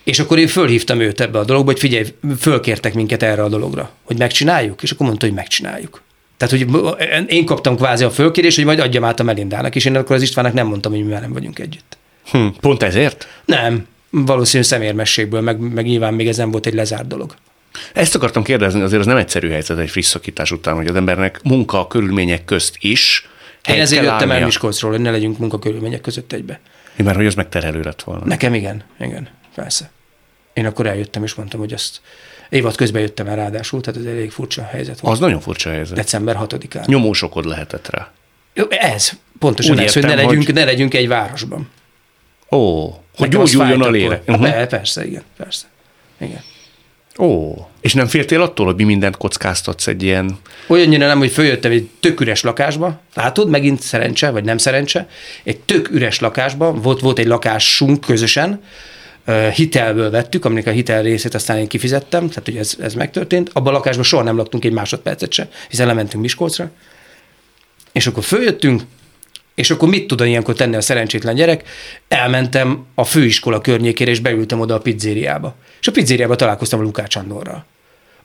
És 0.03 0.19
akkor 0.19 0.39
én 0.39 0.47
fölhívtam 0.47 0.99
őt 0.99 1.21
ebbe 1.21 1.39
a 1.39 1.43
dologba, 1.43 1.71
hogy 1.71 1.79
figyelj, 1.79 2.05
fölkértek 2.39 2.93
minket 2.93 3.23
erre 3.23 3.43
a 3.43 3.49
dologra, 3.49 3.89
hogy 4.03 4.17
megcsináljuk, 4.17 4.83
és 4.83 4.91
akkor 4.91 5.05
mondta, 5.05 5.25
hogy 5.25 5.35
megcsináljuk. 5.35 6.01
Tehát, 6.37 6.53
hogy 6.53 6.85
én 7.27 7.45
kaptam 7.45 7.75
kvázi 7.75 8.03
a 8.03 8.09
fölkérést, 8.09 8.55
hogy 8.55 8.65
majd 8.65 8.79
adjam 8.79 9.03
át 9.03 9.19
a 9.19 9.23
Melindának, 9.23 9.75
és 9.75 9.85
én 9.85 9.95
akkor 9.95 10.15
az 10.15 10.21
Istvánnak 10.21 10.53
nem 10.53 10.67
mondtam, 10.67 10.91
hogy 10.91 11.05
mi 11.05 11.11
már 11.11 11.21
nem 11.21 11.33
vagyunk 11.33 11.59
együtt. 11.59 11.97
Hm, 12.31 12.47
pont 12.59 12.83
ezért? 12.83 13.27
Nem, 13.45 13.87
valószínűleg 14.09 14.71
szemérmességből, 14.71 15.41
meg, 15.41 15.59
meg 15.59 15.85
nyilván 15.85 16.13
még 16.13 16.27
ez 16.27 16.37
nem 16.37 16.51
volt 16.51 16.65
egy 16.65 16.73
lezárt 16.73 17.07
dolog. 17.07 17.35
Ezt 17.93 18.15
akartam 18.15 18.43
kérdezni, 18.43 18.81
azért 18.81 18.99
az 19.01 19.07
nem 19.07 19.17
egyszerű 19.17 19.49
helyzet 19.49 19.77
egy 19.77 19.89
friss 19.89 20.07
szakítás 20.07 20.51
után, 20.51 20.75
hogy 20.75 20.87
az 20.87 20.95
embernek 20.95 21.39
munka 21.43 21.87
körülmények 21.87 22.45
közt 22.45 22.75
is 22.79 23.29
Én 23.67 23.79
ezért 23.79 24.03
jöttem 24.03 24.31
el. 24.31 24.45
Miskolcról, 24.45 24.91
hogy 24.91 25.01
ne 25.01 25.11
legyünk 25.11 25.37
munkakörülmények 25.37 26.01
között 26.01 26.31
egybe. 26.31 26.59
Mert 26.95 27.15
hogy 27.15 27.25
az 27.25 27.35
megterhelő 27.35 27.81
lett 27.81 28.03
volna. 28.03 28.25
Nekem 28.25 28.53
igen, 28.53 28.83
igen, 28.99 29.27
persze. 29.55 29.89
Én 30.53 30.65
akkor 30.65 30.85
eljöttem, 30.87 31.23
és 31.23 31.33
mondtam, 31.33 31.59
hogy 31.59 31.73
azt 31.73 32.01
évad 32.49 32.75
közben 32.75 33.01
jöttem 33.01 33.27
el 33.27 33.35
ráadásul, 33.35 33.81
tehát 33.81 33.99
ez 33.99 34.05
elég 34.05 34.31
furcsa 34.31 34.63
helyzet 34.63 34.99
volt. 34.99 35.13
Az 35.13 35.19
nagyon 35.19 35.39
furcsa 35.39 35.69
helyzet. 35.69 35.95
December 35.95 36.37
6-án. 36.41 36.85
Nyomósokod 36.85 37.45
lehetett 37.45 37.89
rá. 37.89 38.11
Ez, 38.69 39.11
pontosan 39.39 39.75
Úgy 39.77 39.83
ez, 39.83 39.93
hogy 39.93 40.01
ne, 40.03 40.09
értem, 40.09 40.25
legyünk, 40.25 40.45
hogy- 40.45 40.53
ne 40.53 40.63
legyünk 40.63 40.93
egy 40.93 41.07
városban. 41.07 41.69
Ó, 42.51 42.89
hogy 43.15 43.29
gyógyuljon 43.29 43.81
a 43.81 43.89
lélek. 43.89 44.23
Uh-huh. 44.27 44.65
Persze, 44.65 45.05
igen, 45.05 45.23
persze. 45.37 45.65
Igen. 46.17 46.41
Ó, 47.17 47.53
és 47.81 47.93
nem 47.93 48.07
féltél 48.07 48.41
attól, 48.41 48.65
hogy 48.65 48.75
mi 48.75 48.83
mindent 48.83 49.17
kockáztatsz 49.17 49.87
egy 49.87 50.03
ilyen... 50.03 50.37
Olyannyira 50.67 51.07
nem, 51.07 51.17
hogy 51.17 51.31
följöttem 51.31 51.71
egy 51.71 51.89
tök 51.99 52.19
üres 52.19 52.41
lakásba, 52.41 53.01
látod, 53.13 53.49
megint 53.49 53.81
szerencse, 53.81 54.29
vagy 54.29 54.43
nem 54.43 54.57
szerencse, 54.57 55.07
egy 55.43 55.59
tök 55.59 55.89
üres 55.89 56.19
lakásba, 56.19 56.73
volt, 56.73 56.99
volt 56.99 57.19
egy 57.19 57.27
lakásunk 57.27 58.01
közösen, 58.01 58.63
hitelből 59.53 60.09
vettük, 60.09 60.45
aminek 60.45 60.67
a 60.67 60.71
hitel 60.71 61.01
részét 61.01 61.33
aztán 61.33 61.57
én 61.57 61.67
kifizettem, 61.67 62.27
tehát 62.27 62.45
hogy 62.45 62.57
ez, 62.57 62.75
ez 62.79 62.93
megtörtént. 62.93 63.49
Abban 63.53 63.73
a 63.73 63.77
lakásban 63.77 64.03
soha 64.03 64.23
nem 64.23 64.37
laktunk 64.37 64.65
egy 64.65 64.71
másodpercet 64.71 65.31
se, 65.31 65.49
hiszen 65.69 65.87
lementünk 65.87 66.23
Miskolcra. 66.23 66.71
És 67.91 68.07
akkor 68.07 68.23
följöttünk, 68.23 68.81
és 69.55 69.71
akkor 69.71 69.89
mit 69.89 70.07
tud 70.07 70.21
ilyenkor 70.21 70.53
tenni 70.53 70.75
a 70.75 70.81
szerencsétlen 70.81 71.35
gyerek? 71.35 71.67
Elmentem 72.07 72.85
a 72.95 73.03
főiskola 73.03 73.61
környékére, 73.61 74.11
és 74.11 74.19
beültem 74.19 74.59
oda 74.59 74.73
a 74.73 74.79
pizzériába. 74.79 75.55
És 75.85 75.91
a 75.91 75.93
pizzériába 75.93 76.35
találkoztam 76.35 76.79
a 76.79 76.83
Lukács 76.83 77.15
Andorral 77.15 77.65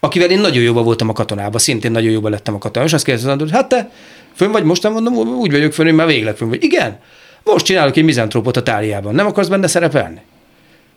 akivel 0.01 0.31
én 0.31 0.41
nagyon 0.41 0.63
jobban 0.63 0.85
voltam 0.85 1.09
a 1.09 1.13
katonában, 1.13 1.61
szintén 1.61 1.91
nagyon 1.91 2.11
jobban 2.11 2.31
lettem 2.31 2.55
a 2.55 2.59
katonában, 2.59 2.87
és 2.87 2.93
azt 2.93 3.05
kérdezte, 3.05 3.35
hogy 3.35 3.51
hát 3.51 3.69
te 3.69 3.91
fönn 4.35 4.51
vagy, 4.51 4.65
most 4.65 4.83
nem 4.83 4.93
mondom, 4.93 5.15
úgy 5.17 5.51
vagyok 5.51 5.73
fönn, 5.73 5.87
hogy 5.87 5.95
már 5.95 6.07
végleg 6.07 6.37
fönn 6.37 6.49
vagy. 6.49 6.63
Igen, 6.63 7.01
most 7.45 7.65
csinálok 7.65 7.97
egy 7.97 8.05
mizantrópot 8.05 8.57
a 8.57 8.63
táliában, 8.63 9.15
nem 9.15 9.27
akarsz 9.27 9.49
benne 9.49 9.67
szerepelni? 9.67 10.21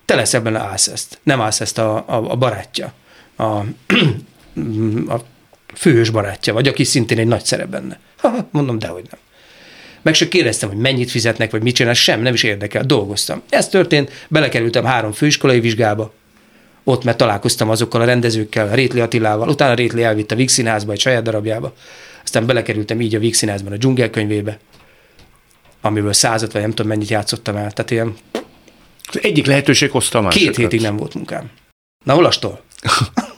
Te 0.05 0.15
lesz 0.15 0.33
ebben 0.33 0.55
állsz 0.55 0.87
ezt, 0.87 1.19
nem 1.23 1.41
állsz 1.41 1.61
ezt 1.61 1.77
a, 1.77 1.95
a, 1.95 2.31
a 2.31 2.35
barátja, 2.35 2.93
a, 3.35 3.43
a 5.15 5.21
főhős 5.75 6.09
barátja, 6.09 6.53
vagy 6.53 6.67
aki 6.67 6.83
szintén 6.83 7.17
egy 7.17 7.27
nagy 7.27 7.45
szerep 7.45 7.69
benne. 7.69 7.99
Ha, 8.17 8.47
mondom, 8.51 8.79
dehogy 8.79 9.05
nem. 9.09 9.19
Meg 10.01 10.13
se 10.13 10.27
kérdeztem, 10.27 10.69
hogy 10.69 10.77
mennyit 10.77 11.11
fizetnek, 11.11 11.51
vagy 11.51 11.61
mit 11.61 11.75
csinál, 11.75 11.93
sem, 11.93 12.21
nem 12.21 12.33
is 12.33 12.43
érdekel, 12.43 12.83
dolgoztam. 12.83 13.41
Ez 13.49 13.69
történt, 13.69 14.25
belekerültem 14.27 14.83
három 14.85 15.11
főiskolai 15.11 15.59
vizsgába, 15.59 16.13
ott, 16.83 17.03
mert 17.03 17.17
találkoztam 17.17 17.69
azokkal 17.69 18.01
a 18.01 18.05
rendezőkkel, 18.05 18.75
Rétli 18.75 18.99
Attilával, 18.99 19.49
utána 19.49 19.73
Rétli 19.73 20.03
elvitt 20.03 20.31
a 20.31 20.35
Víg 20.35 20.49
Színházba, 20.49 20.91
egy 20.91 20.99
saját 20.99 21.23
darabjába, 21.23 21.73
aztán 22.23 22.45
belekerültem 22.45 23.01
így 23.01 23.15
a 23.15 23.19
Víg 23.19 23.33
Színházban 23.33 23.73
a 23.73 23.77
dzsungelkönyvébe, 23.77 24.57
amiből 25.81 26.13
százat, 26.13 26.51
vagy 26.51 26.61
nem 26.61 26.69
tudom 26.69 26.87
mennyit 26.87 27.09
játszottam 27.09 27.55
el. 27.55 27.71
Tehát 27.71 27.91
ilyen 27.91 28.13
Az 29.11 29.19
egyik 29.21 29.45
lehetőség 29.45 29.91
hozta 29.91 30.17
a 30.17 30.21
másikat. 30.21 30.47
két 30.55 30.63
hétig 30.63 30.81
nem 30.81 30.97
volt 30.97 31.13
munkám. 31.13 31.49
Na 32.05 32.13
hol 32.13 32.25
a 32.25 32.31
stol? 32.31 32.61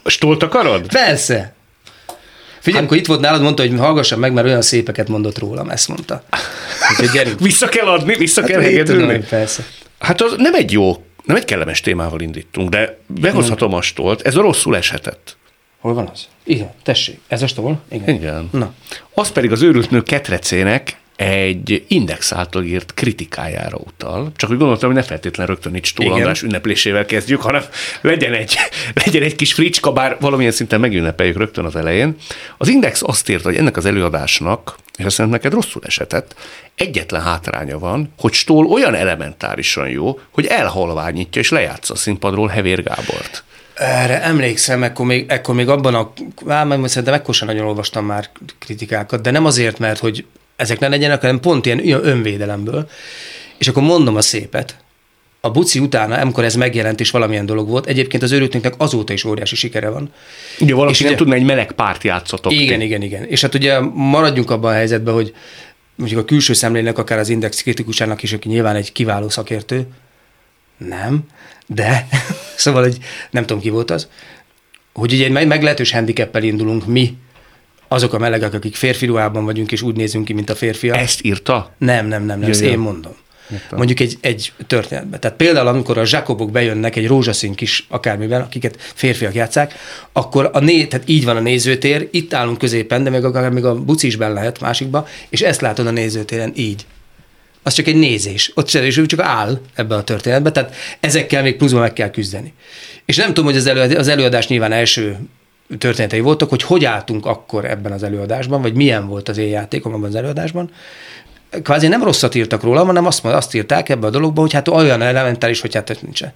A 0.04 0.10
stolt 0.10 0.44
akarod? 0.44 0.88
Persze! 0.88 1.54
Figyelj, 2.60 2.80
amikor 2.84 2.98
itt 2.98 3.06
volt 3.06 3.20
nálad, 3.20 3.42
mondta, 3.42 3.62
hogy 3.68 3.78
hallgassam 3.80 4.20
meg, 4.20 4.34
mert 4.34 4.48
olyan 4.48 4.62
szépeket 4.62 5.08
mondott 5.08 5.38
rólam, 5.38 5.70
ezt 5.70 5.88
mondta. 5.88 6.24
Úgyhogy 6.92 7.10
gyerünk. 7.10 7.40
Vissza 7.40 7.68
kell 7.68 7.88
adni, 7.88 8.16
vissza 8.16 8.42
kell 8.44 8.62
Hát, 8.62 8.70
tudom, 8.70 8.78
hegedülni. 9.00 9.26
persze. 9.30 9.64
Hát 10.00 10.22
az 10.22 10.34
nem 10.38 10.54
egy 10.54 10.72
jó, 10.72 11.05
nem 11.26 11.36
egy 11.36 11.46
kellemes 11.46 11.82
témával 11.82 12.20
indítunk, 12.20 12.70
de 12.70 12.98
behozhatom 13.08 13.74
a 13.74 13.82
stolt, 13.82 14.22
ez 14.22 14.36
a 14.36 14.42
rosszul 14.42 14.76
eshetett. 14.76 15.38
Hol 15.80 15.94
van 15.94 16.10
az? 16.14 16.28
Igen, 16.44 16.72
tessék. 16.84 17.20
Ez 17.28 17.42
a 17.42 17.48
stol? 17.48 17.82
Igen. 17.92 18.16
Igen. 18.16 18.50
Na. 18.52 18.74
Az 19.14 19.32
pedig 19.32 19.52
az 19.52 19.62
őrült 19.62 19.90
nő 19.90 20.04
ketrecének 20.04 20.98
egy 21.16 21.86
index 21.88 22.32
által 22.32 22.64
írt 22.64 22.94
kritikájára 22.94 23.78
utal. 23.78 24.32
Csak 24.36 24.50
úgy 24.50 24.58
gondoltam, 24.58 24.90
hogy 24.90 24.98
ne 24.98 25.06
feltétlenül 25.06 25.54
rögtön 25.54 25.76
itt. 25.76 26.12
András 26.12 26.42
ünneplésével 26.42 27.06
kezdjük, 27.06 27.42
hanem 27.42 27.64
legyen 28.02 28.34
egy, 28.34 28.58
legyen 29.06 29.24
egy 29.24 29.36
kis 29.36 29.54
fricska, 29.54 29.92
bár 29.92 30.18
valamilyen 30.20 30.52
szinten 30.52 30.80
megünnepeljük 30.80 31.38
rögtön 31.38 31.66
az 31.66 31.76
elején. 31.76 32.16
Az 32.58 32.68
index 32.68 33.02
azt 33.04 33.30
írta, 33.30 33.48
hogy 33.48 33.58
ennek 33.58 33.78
az 33.78 33.86
előadásnak, 33.86 34.76
és 34.98 35.06
azt 35.06 35.30
neked 35.30 35.54
rosszul 35.54 35.82
esetett, 35.86 36.36
egyetlen 36.76 37.22
hátránya 37.22 37.80
van, 37.80 38.14
hogy 38.18 38.34
Stól 38.34 38.66
olyan 38.66 38.96
elementárisan 38.96 39.90
jó, 39.90 40.20
hogy 40.32 40.46
elhalványítja 40.46 41.42
és 41.42 41.50
lejátsza 41.50 41.94
a 41.94 41.98
színpadról 41.98 42.48
Hevér 42.48 42.84
Gábort. 42.84 43.44
Erre 43.74 44.22
emlékszem, 44.22 44.84
ekkor 44.84 45.06
még, 45.06 45.26
ekkor 45.30 45.56
még 45.56 45.70
abban 45.70 45.96
a, 45.96 46.14
már 46.46 46.66
majd 46.66 46.88
szerintem 46.88 47.14
ekkor 47.14 47.34
sem 47.34 47.48
nagyon 47.48 47.66
olvastam 47.66 48.06
már 48.06 48.30
kritikákat, 48.60 49.22
de 49.22 49.32
nem 49.32 49.46
azért, 49.46 49.80
mert 49.80 50.00
hogy 50.00 50.26
ezek 50.56 50.80
ne 50.80 50.88
legyenek, 50.88 51.22
hanem 51.22 51.40
pont 51.40 51.66
ilyen, 51.66 52.06
önvédelemből. 52.06 52.90
És 53.58 53.68
akkor 53.68 53.84
mondom 53.84 54.16
a 54.16 54.22
szépet. 54.22 54.78
A 55.42 55.52
buci 55.52 55.80
utána, 55.80 56.16
amikor 56.16 56.44
ez 56.44 56.56
megjelent 56.56 57.00
és 57.00 57.10
valamilyen 57.12 57.46
dolog 57.46 57.70
volt, 57.70 57.86
egyébként 57.86 58.24
az 58.24 58.32
őrültünknek 58.32 58.74
azóta 58.78 59.14
is 59.14 59.24
óriási 59.24 59.56
sikere 59.56 59.90
van. 59.90 60.12
Ugye 60.60 60.74
valaki 60.74 60.92
És 60.94 61.00
nem 61.00 61.08
ugye- 61.08 61.18
tudna 61.18 61.34
egy 61.34 61.44
meleg 61.44 61.72
párt 61.72 62.04
játszotok. 62.04 62.52
Igen, 62.52 62.82
igen, 62.82 63.02
igen. 63.02 63.24
És 63.24 63.42
hát 63.42 63.54
ugye 63.54 63.80
maradjunk 63.94 64.52
abban 64.52 64.72
a 64.72 64.76
helyzetben, 64.76 65.14
hogy 65.14 65.34
mondjuk 65.96 66.20
a 66.20 66.26
külső 66.26 66.54
szemlének, 66.54 66.98
akár 66.98 67.20
az 67.20 67.30
Index 67.30 67.62
kritikusának 67.62 68.24
is, 68.24 68.34
aki 68.34 68.48
nyilván 68.48 68.76
egy 68.76 68.92
kiváló 68.92 69.30
szakértő, 69.30 69.88
nem, 70.78 71.24
de 71.68 72.08
szóval, 72.56 72.82
hogy 72.84 72.98
nem 73.32 73.46
tudom 73.46 73.62
ki 73.62 73.70
volt 73.70 73.92
az, 73.92 74.08
hogy 74.94 75.14
ugye 75.14 75.26
egy 75.26 75.32
meg- 75.32 75.48
meglehetős 75.48 75.92
handicappel 75.92 76.44
indulunk 76.44 76.86
mi, 76.86 77.14
azok 77.88 78.14
a 78.14 78.18
melegek, 78.18 78.54
akik 78.54 78.76
férfi 78.76 79.06
ruhában 79.06 79.46
vagyunk, 79.46 79.72
és 79.72 79.82
úgy 79.82 79.96
nézünk 79.96 80.26
ki, 80.26 80.34
mint 80.34 80.50
a 80.50 80.56
férfiak. 80.56 80.98
Ezt 80.98 81.24
írta? 81.24 81.74
Nem, 81.78 82.08
nem, 82.08 82.26
nem, 82.26 82.40
nem, 82.40 82.50
ezt 82.50 82.62
én 82.62 82.80
mondom. 82.80 83.16
Mondjuk 83.72 84.00
egy, 84.00 84.18
egy 84.22 84.54
történetben. 84.68 85.20
Tehát 85.20 85.38
például, 85.38 85.68
amikor 85.68 85.98
a 85.98 86.06
zsákobok 86.06 86.52
bejönnek 86.52 86.96
egy 86.96 87.08
rózsaszín 87.08 87.54
kis 87.54 87.86
akármivel, 87.90 88.42
akiket 88.42 88.76
férfiak 88.80 89.34
játszák, 89.34 89.74
akkor 90.12 90.50
a 90.54 90.60
né, 90.60 90.86
tehát 90.86 91.10
így 91.10 91.26
van 91.26 91.36
a 91.36 91.40
nézőtér, 91.40 92.08
itt 92.12 92.34
állunk 92.34 92.58
középen, 92.58 93.04
de 93.04 93.10
még 93.10 93.24
akár 93.24 93.50
még 93.50 93.66
a 93.66 93.76
buci 93.76 94.08
is 94.08 94.16
benne 94.16 94.34
lehet 94.34 94.60
másikba, 94.60 95.08
és 95.30 95.42
ezt 95.42 95.62
látod 95.62 95.88
a 95.88 95.92
nézőtéren 95.92 96.52
így. 96.56 96.86
Az 97.64 97.74
csak 97.74 97.88
egy 97.88 97.96
nézés. 97.96 98.52
Ott 98.56 98.70
se, 98.70 98.86
és 98.86 98.98
ő 98.98 99.06
csak 99.06 99.20
áll 99.20 99.60
ebbe 99.74 99.96
a 99.96 100.04
történetbe, 100.04 100.52
tehát 100.52 100.76
ezekkel 101.00 101.42
még 101.42 101.56
pluszban 101.56 101.82
meg 101.82 101.94
kell 101.94 102.10
küzdeni. 102.10 102.54
És 103.06 103.18
nem 103.18 103.28
tudom, 103.28 103.46
hogy 103.46 103.56
az, 103.56 103.66
elő, 103.66 103.96
az 103.96 104.08
előadás 104.08 104.48
nyilván 104.48 104.72
első 104.72 105.18
történetei 105.78 106.20
voltak, 106.20 106.50
hogy 106.50 106.62
hogy 106.62 106.86
álltunk 106.86 107.26
akkor 107.26 107.66
ebben 107.66 107.92
az 107.92 108.04
előadásban, 108.04 108.62
vagy 108.62 108.74
milyen 108.74 109.08
volt 109.08 109.30
az 109.30 109.38
én 109.38 109.48
játékom 109.48 109.94
abban 109.94 110.10
az 110.10 110.16
előadásban. 110.16 110.72
Kvázi 111.64 111.88
nem 111.88 112.04
rosszat 112.04 112.36
írtak 112.36 112.64
róla, 112.64 112.86
hanem 112.86 113.06
azt, 113.06 113.26
azt 113.26 113.56
írták 113.56 113.90
ebbe 113.90 114.08
a 114.08 114.10
dologba, 114.10 114.42
hogy 114.42 114.54
hát 114.54 114.68
olyan 114.68 115.02
elementális, 115.02 115.62
hogy 115.62 115.74
hát 115.74 116.02
nincsen. 116.02 116.34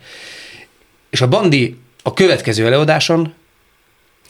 És 1.09 1.21
a 1.21 1.27
Bandi 1.27 1.77
a 2.03 2.13
következő 2.13 2.65
előadáson 2.65 3.33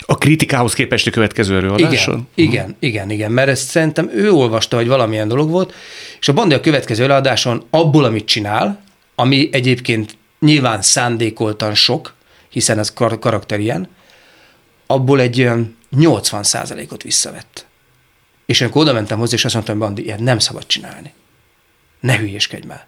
A 0.05 0.17
kritikához 0.17 0.73
képest 0.73 1.07
a 1.07 1.11
következő 1.11 1.55
előadáson? 1.55 2.27
igen, 2.35 2.51
igen, 2.51 2.75
igen, 2.79 3.09
igen, 3.09 3.31
mert 3.31 3.49
ezt 3.49 3.69
szerintem 3.69 4.11
ő 4.13 4.31
olvasta, 4.31 4.75
hogy 4.75 4.87
valamilyen 4.87 5.27
dolog 5.27 5.49
volt, 5.49 5.73
és 6.19 6.27
a 6.27 6.33
Bandi 6.33 6.55
a 6.55 6.59
következő 6.59 7.03
előadáson 7.03 7.63
abból, 7.69 8.03
amit 8.03 8.25
csinál, 8.25 8.81
ami 9.15 9.49
egyébként 9.51 10.17
nyilván 10.39 10.81
szándékoltan 10.81 11.73
sok, 11.73 12.13
hiszen 12.49 12.79
ez 12.79 12.93
kar- 12.93 13.19
karakter 13.19 13.59
ilyen, 13.59 13.89
abból 14.91 15.21
egy 15.21 15.41
olyan 15.41 15.77
80 15.89 16.45
ot 16.91 17.03
visszavett. 17.03 17.65
És 18.45 18.61
amikor 18.61 18.81
oda 18.81 18.93
mentem 18.93 19.17
hozzá, 19.17 19.35
és 19.35 19.45
azt 19.45 19.53
mondtam, 19.53 19.77
hogy 19.77 19.85
Bandi, 19.85 20.03
ilyet 20.03 20.19
nem 20.19 20.39
szabad 20.39 20.65
csinálni. 20.65 21.13
Ne 21.99 22.17
hülyéskedj 22.17 22.67
már. 22.67 22.85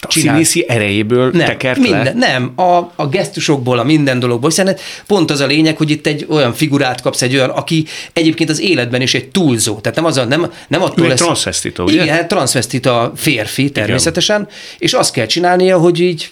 A 0.00 0.10
színészi 0.10 0.64
erejéből 0.68 1.30
Nem, 1.30 1.46
tekert 1.46 1.78
minden, 1.78 2.04
le? 2.04 2.12
nem, 2.12 2.52
a, 2.56 2.92
a 2.96 3.08
gesztusokból, 3.08 3.78
a 3.78 3.82
minden 3.82 4.18
dologból, 4.18 4.48
hiszen 4.48 4.76
pont 5.06 5.30
az 5.30 5.40
a 5.40 5.46
lényeg, 5.46 5.76
hogy 5.76 5.90
itt 5.90 6.06
egy 6.06 6.26
olyan 6.28 6.54
figurát 6.54 7.00
kapsz, 7.00 7.22
egy 7.22 7.34
olyan, 7.34 7.50
aki 7.50 7.84
egyébként 8.12 8.50
az 8.50 8.60
életben 8.60 9.00
is 9.00 9.14
egy 9.14 9.28
túlzó. 9.28 9.78
Tehát 9.80 9.96
nem, 9.96 10.06
az 10.06 10.16
a, 10.16 10.24
nem, 10.24 10.52
nem 10.68 10.82
attól 10.82 11.04
Ő 11.04 11.08
lesz... 11.08 11.18
transvestita, 11.18 11.82
ugye? 11.82 12.02
Igen, 12.02 12.14
hát 12.14 12.28
transvestita 12.28 13.12
férfi 13.16 13.70
természetesen, 13.70 14.40
Igen. 14.40 14.52
és 14.78 14.92
azt 14.92 15.12
kell 15.12 15.26
csinálnia, 15.26 15.78
hogy 15.78 16.00
így 16.00 16.30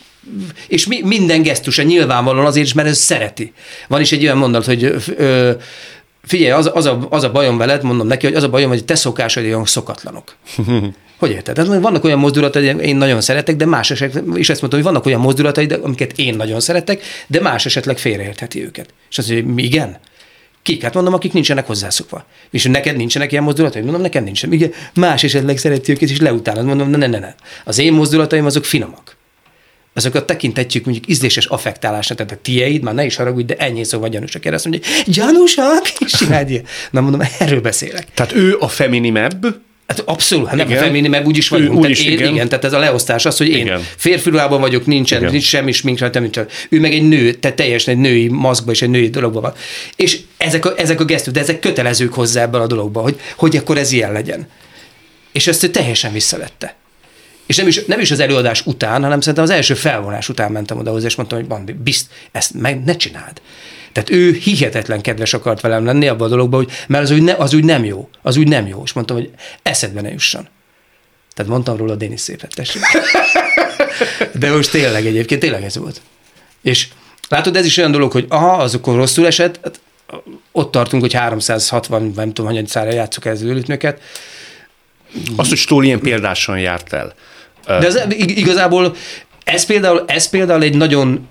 és 0.69 0.87
mi, 0.87 1.01
minden 1.03 1.43
gesztusa 1.43 1.83
nyilvánvalóan 1.83 2.47
azért 2.47 2.67
is, 2.67 2.73
mert 2.73 2.89
ez 2.89 2.99
szereti. 2.99 3.53
Van 3.89 4.01
is 4.01 4.13
egy 4.13 4.23
olyan 4.23 4.39
mondat, 4.39 4.65
hogy 4.65 4.95
ö, 5.17 5.51
figyelj, 6.23 6.51
az, 6.51 6.71
az, 6.75 6.87
a, 6.87 7.07
az 7.11 7.25
a 7.25 7.31
bajom 7.31 7.57
veled, 7.57 7.83
mondom 7.83 8.07
neki, 8.07 8.27
hogy 8.27 8.35
az 8.35 8.43
a 8.43 8.49
bajom, 8.49 8.69
hogy 8.69 8.85
te 8.85 8.95
szokásaid 8.95 9.47
olyan 9.47 9.65
szokatlanok. 9.65 10.37
Hogy 11.19 11.31
érted? 11.31 11.55
Tehát 11.55 11.81
vannak 11.81 12.05
olyan 12.05 12.19
mozdulataid, 12.19 12.81
én 12.81 12.97
nagyon 12.97 13.21
szeretek, 13.21 13.57
de 13.57 13.67
más 13.67 13.91
esetleg, 13.91 14.25
és 14.35 14.49
ezt 14.49 14.61
mondtam, 14.61 14.83
hogy 14.83 14.91
vannak 14.93 15.07
olyan 15.07 15.21
mozdulataid, 15.21 15.73
amiket 15.83 16.13
én 16.17 16.37
nagyon 16.37 16.61
szeretek, 16.61 17.03
de 17.27 17.41
más 17.41 17.67
esetleg 17.67 17.99
félreértheti 17.99 18.65
őket. 18.65 18.89
És 19.11 19.19
azt 19.19 19.29
mondja, 19.29 19.53
hogy 19.53 19.65
igen. 19.65 19.99
Kik? 20.63 20.83
Hát 20.83 20.95
mondom, 20.95 21.15
akik 21.15 21.33
nincsenek 21.33 21.67
hozzászokva. 21.67 22.25
És 22.51 22.65
neked 22.65 22.97
nincsenek 22.97 23.33
ilyen 23.33 23.45
mozdulataid? 23.45 23.85
Mondom, 23.85 24.03
nekem 24.03 24.25
nincsen. 24.25 24.53
Igen, 24.53 24.73
más 24.95 25.25
esetleg 25.25 25.59
szereti 25.59 25.93
őket, 25.93 26.11
és 26.11 26.21
leutálod. 26.21 26.65
Mondom, 26.65 26.91
ne, 26.91 26.97
ne, 26.97 27.07
ne, 27.07 27.19
ne. 27.19 27.35
Az 27.65 27.79
én 27.79 27.93
mozdulataim 27.93 28.45
azok 28.45 28.65
finomak. 28.65 29.16
Azokat 29.97 30.27
tekintetjük 30.27 30.85
mondjuk 30.85 31.09
ízléses 31.09 31.47
affektálásnak, 31.47 32.17
tehát 32.17 32.33
a 32.33 32.39
tieid, 32.43 32.83
már 32.83 32.95
ne 32.95 33.05
is 33.05 33.17
haragudj, 33.17 33.45
de 33.47 33.57
ennyi 33.57 33.85
szó 33.85 33.99
vagy 33.99 34.11
gyanúsak. 34.11 34.45
Erre 34.45 34.55
azt 34.55 34.67
mondja, 34.69 34.91
gyanúsak? 35.07 35.89
És 35.99 36.13
csináld 36.13 36.51
ilyen. 36.51 36.65
Na 36.91 37.01
mondom, 37.01 37.21
erről 37.39 37.61
beszélek. 37.61 38.07
Tehát 38.15 38.33
ő 38.33 38.57
a 38.59 38.69
feminimebb, 38.69 39.47
Hát 39.87 40.03
abszolút, 40.05 40.47
hát 40.47 40.57
nem 40.57 40.67
Igen. 40.67 40.79
a 40.79 40.83
femini, 40.85 41.09
meg 41.09 41.27
úgy 41.27 41.37
is 41.37 41.53
Ő 41.53 41.57
vagyunk. 41.57 41.75
úgy 41.75 41.81
tehát 41.81 41.97
is, 41.97 42.05
én, 42.05 42.13
igen. 42.13 42.33
igen. 42.33 42.49
tehát 42.49 42.65
ez 42.65 42.73
a 42.73 42.79
leosztás 42.79 43.25
az, 43.25 43.37
hogy 43.37 43.49
én 43.49 43.57
Igen. 43.67 43.83
férfi 43.97 44.31
ruhában 44.31 44.61
vagyok, 44.61 44.87
nincsen, 44.87 45.19
Igen. 45.19 45.31
nincs 45.31 45.45
semmi 45.45 45.73
smink 45.73 45.99
rajta, 45.99 46.21
nincsen. 46.21 46.47
Ő 46.69 46.81
meg 46.81 46.93
egy 46.93 47.09
nő, 47.09 47.33
tehát 47.33 47.57
teljesen 47.57 47.95
egy 47.95 48.01
női 48.01 48.29
maszkba 48.29 48.71
és 48.71 48.83
egy 48.83 48.91
női 48.91 49.09
dologban 49.11 49.43
van. 49.43 49.53
És 49.97 50.19
ezek 50.37 50.65
a, 50.65 50.75
ezek 50.77 51.01
a 51.01 51.05
gesztus, 51.05 51.33
de 51.33 51.41
ezek 51.41 51.59
kötelezők 51.59 52.13
hozzá 52.13 52.43
ebben 52.43 52.61
a 52.61 52.67
dologban, 52.67 53.03
hogy, 53.03 53.21
hogy 53.37 53.57
akkor 53.57 53.79
ez 53.79 53.93
ilyen 53.93 54.13
legyen. 54.13 54.49
És 55.33 55.47
ezt 55.47 55.63
ő 55.63 55.69
teljesen 55.69 56.13
visszavette. 56.13 56.75
És 57.47 57.57
nem 57.57 57.67
is, 57.67 57.85
nem 57.85 58.01
is 58.01 58.11
az 58.11 58.21
előadás 58.21 58.67
után, 58.67 59.03
hanem 59.03 59.21
szerintem 59.21 59.45
az 59.45 59.51
első 59.51 59.75
felvonás 59.75 60.29
után 60.29 60.53
mentem 60.53 60.79
oda 60.79 60.91
hozzá, 60.91 61.07
és 61.07 61.15
mondtam, 61.15 61.39
hogy 61.39 61.49
Bandi, 61.49 61.73
bizt, 61.73 62.11
ezt 62.33 62.55
meg 62.55 62.85
ne 62.85 62.97
csináld. 62.97 63.41
Tehát 63.93 64.11
ő 64.11 64.33
hihetetlen 64.33 65.01
kedves 65.01 65.35
akart 65.35 65.61
velem 65.61 65.85
lenni 65.85 66.09
abban 66.09 66.27
a 66.27 66.31
dologban, 66.31 66.65
hogy, 66.65 66.73
mert 66.89 67.05
az 67.05 67.11
úgy, 67.11 67.23
ne, 67.23 67.33
az 67.33 67.55
úgy 67.55 67.65
nem 67.65 67.85
jó, 67.85 68.09
az 68.23 68.37
úgy 68.37 68.49
nem 68.49 68.67
jó. 68.67 68.83
És 68.85 68.93
mondtam, 68.93 69.17
hogy 69.17 69.31
eszedbe 69.63 70.01
ne 70.01 70.11
jusson. 70.11 70.49
Tehát 71.35 71.53
mondtam 71.53 71.77
róla 71.77 71.95
Dénis 71.95 72.21
szépet, 72.21 72.55
tessék. 72.55 72.83
De 74.41 74.51
most 74.51 74.71
tényleg 74.71 75.07
egyébként 75.07 75.41
tényleg 75.41 75.63
ez 75.63 75.77
volt. 75.77 76.01
És 76.63 76.89
látod, 77.29 77.57
ez 77.57 77.65
is 77.65 77.77
olyan 77.77 77.91
dolog, 77.91 78.13
hogy 78.13 78.27
aha, 78.29 78.53
az 78.53 78.75
akkor 78.75 78.97
rosszul 78.97 79.27
esett, 79.27 79.61
hát 79.63 79.81
ott 80.53 80.71
tartunk, 80.71 81.03
hogy 81.03 81.13
360, 81.13 82.13
nem 82.17 82.29
tudom, 82.29 82.47
hanyadik 82.47 82.71
szára 82.71 82.93
játszuk 82.93 83.25
el 83.25 83.33
az 83.33 83.43
őlítnöket, 83.43 84.01
azt, 85.37 85.49
hogy 85.49 85.59
Stól 85.59 85.85
ilyen 85.85 86.01
példásan 86.01 86.59
járt 86.59 86.93
el. 86.93 87.15
De 87.67 87.87
ez 87.87 88.01
ig- 88.09 88.37
igazából 88.39 88.95
ez 89.45 89.67
például, 89.67 90.05
ez 90.07 90.29
például 90.29 90.63
egy 90.63 90.77
nagyon 90.77 91.29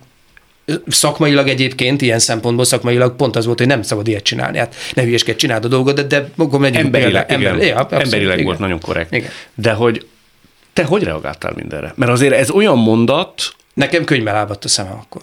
szakmailag 0.87 1.47
egyébként, 1.47 2.01
ilyen 2.01 2.19
szempontból 2.19 2.65
szakmailag 2.65 3.15
pont 3.15 3.35
az 3.35 3.45
volt, 3.45 3.57
hogy 3.57 3.67
nem 3.67 3.81
szabad 3.81 4.07
ilyet 4.07 4.23
csinálni. 4.23 4.57
Hát 4.57 4.75
ne 4.93 5.03
hülyeskedj, 5.03 5.37
csináld 5.37 5.65
a 5.65 5.67
dolgot, 5.67 5.95
de, 5.95 6.03
de 6.03 6.29
akkor 6.37 6.59
megyünk 6.59 6.85
Emberileg, 6.85 7.25
például. 7.25 7.41
igen. 7.41 7.53
Ember, 7.53 7.67
ja, 7.67 7.75
abszolút, 7.77 8.03
Emberileg 8.03 8.33
igen. 8.33 8.45
volt 8.45 8.59
nagyon 8.59 8.79
korrekt. 8.79 9.13
Igen. 9.13 9.29
De 9.55 9.71
hogy 9.73 10.07
te 10.73 10.83
hogy 10.83 11.03
reagáltál 11.03 11.53
mindenre? 11.55 11.93
Mert 11.95 12.11
azért 12.11 12.33
ez 12.33 12.49
olyan 12.49 12.77
mondat, 12.77 13.53
Nekem 13.73 14.03
könyvbe 14.03 14.31
lábadt 14.31 14.63
a 14.65 14.67
szemem 14.67 14.93
akkor. 14.93 15.21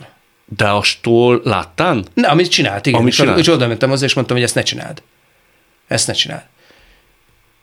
de 0.57 0.65
astól 0.69 1.41
láttál? 1.45 2.03
Ne, 2.15 2.29
amit 2.29 2.49
csinált, 2.51 2.87
igen. 2.87 2.99
Amit 3.01 3.13
és, 3.13 3.19
csinált? 3.19 3.39
és 3.39 3.49
oda 3.49 3.67
mentem 3.67 3.89
hozzá, 3.89 4.05
és 4.05 4.15
mondtam, 4.15 4.37
hogy 4.37 4.45
ezt 4.45 4.55
ne 4.55 4.63
csináld. 4.63 5.03
Ezt 5.89 6.07
ne 6.07 6.13
csináld. 6.13 6.43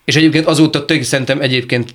És 0.10 0.16
egyébként 0.16 0.45
azóta 0.45 0.86
tök, 0.86 1.03
szerintem 1.03 1.41
egyébként 1.41 1.93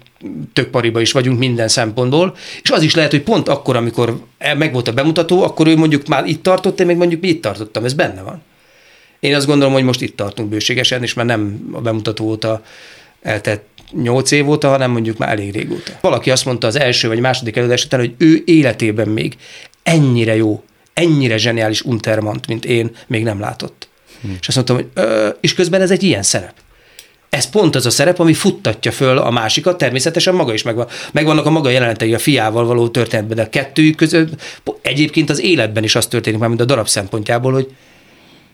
tök 0.52 0.68
pariba 0.68 1.00
is 1.00 1.12
vagyunk 1.12 1.38
minden 1.38 1.68
szempontból, 1.68 2.36
és 2.62 2.70
az 2.70 2.82
is 2.82 2.94
lehet, 2.94 3.10
hogy 3.10 3.22
pont 3.22 3.48
akkor, 3.48 3.76
amikor 3.76 4.20
meg 4.56 4.72
volt 4.72 4.88
a 4.88 4.92
bemutató, 4.92 5.42
akkor 5.42 5.66
ő 5.66 5.76
mondjuk 5.76 6.06
már 6.06 6.26
itt 6.26 6.42
tartott, 6.42 6.80
én 6.80 6.86
meg 6.86 6.96
mondjuk 6.96 7.20
mi 7.20 7.28
itt 7.28 7.42
tartottam, 7.42 7.84
ez 7.84 7.92
benne 7.92 8.22
van. 8.22 8.42
Én 9.20 9.34
azt 9.34 9.46
gondolom, 9.46 9.72
hogy 9.72 9.82
most 9.82 10.00
itt 10.00 10.16
tartunk 10.16 10.48
bőségesen, 10.48 11.02
és 11.02 11.14
már 11.14 11.26
nem 11.26 11.70
a 11.72 11.80
bemutató 11.80 12.24
óta 12.24 12.62
eltett 13.22 13.66
nyolc 13.92 14.30
év 14.30 14.48
óta, 14.48 14.68
hanem 14.68 14.90
mondjuk 14.90 15.18
már 15.18 15.28
elég 15.28 15.52
régóta. 15.52 15.92
Valaki 16.00 16.30
azt 16.30 16.44
mondta 16.44 16.66
az 16.66 16.78
első 16.78 17.08
vagy 17.08 17.20
második 17.20 17.56
előadás 17.56 17.84
után, 17.84 18.00
hogy 18.00 18.14
ő 18.18 18.42
életében 18.44 19.08
még 19.08 19.36
ennyire 19.82 20.36
jó, 20.36 20.62
ennyire 20.92 21.36
zseniális 21.36 21.82
Untermant, 21.82 22.46
mint 22.46 22.64
én, 22.64 22.90
még 23.06 23.22
nem 23.22 23.40
látott. 23.40 23.88
Hmm. 24.20 24.36
És 24.40 24.48
azt 24.48 24.56
mondtam, 24.56 24.76
hogy 24.76 24.86
ö, 24.94 25.28
és 25.40 25.54
közben 25.54 25.80
ez 25.80 25.90
egy 25.90 26.02
ilyen 26.02 26.22
szerep. 26.22 26.54
Ez 27.34 27.50
pont 27.50 27.74
az 27.74 27.86
a 27.86 27.90
szerep, 27.90 28.18
ami 28.18 28.34
futtatja 28.34 28.92
föl 28.92 29.18
a 29.18 29.30
másikat, 29.30 29.78
természetesen 29.78 30.34
maga 30.34 30.52
is 30.52 30.62
megvan. 30.62 30.86
Megvannak 31.12 31.46
a 31.46 31.50
maga 31.50 31.68
jelenetei 31.70 32.14
a 32.14 32.18
fiával 32.18 32.66
való 32.66 32.88
történetben, 32.88 33.36
de 33.36 33.42
a 33.42 33.48
kettőjük 33.48 33.96
között 33.96 34.60
egyébként 34.82 35.30
az 35.30 35.40
életben 35.40 35.84
is 35.84 35.94
az 35.94 36.06
történik 36.06 36.38
már, 36.38 36.48
mint 36.48 36.60
a 36.60 36.64
darab 36.64 36.88
szempontjából, 36.88 37.52
hogy 37.52 37.70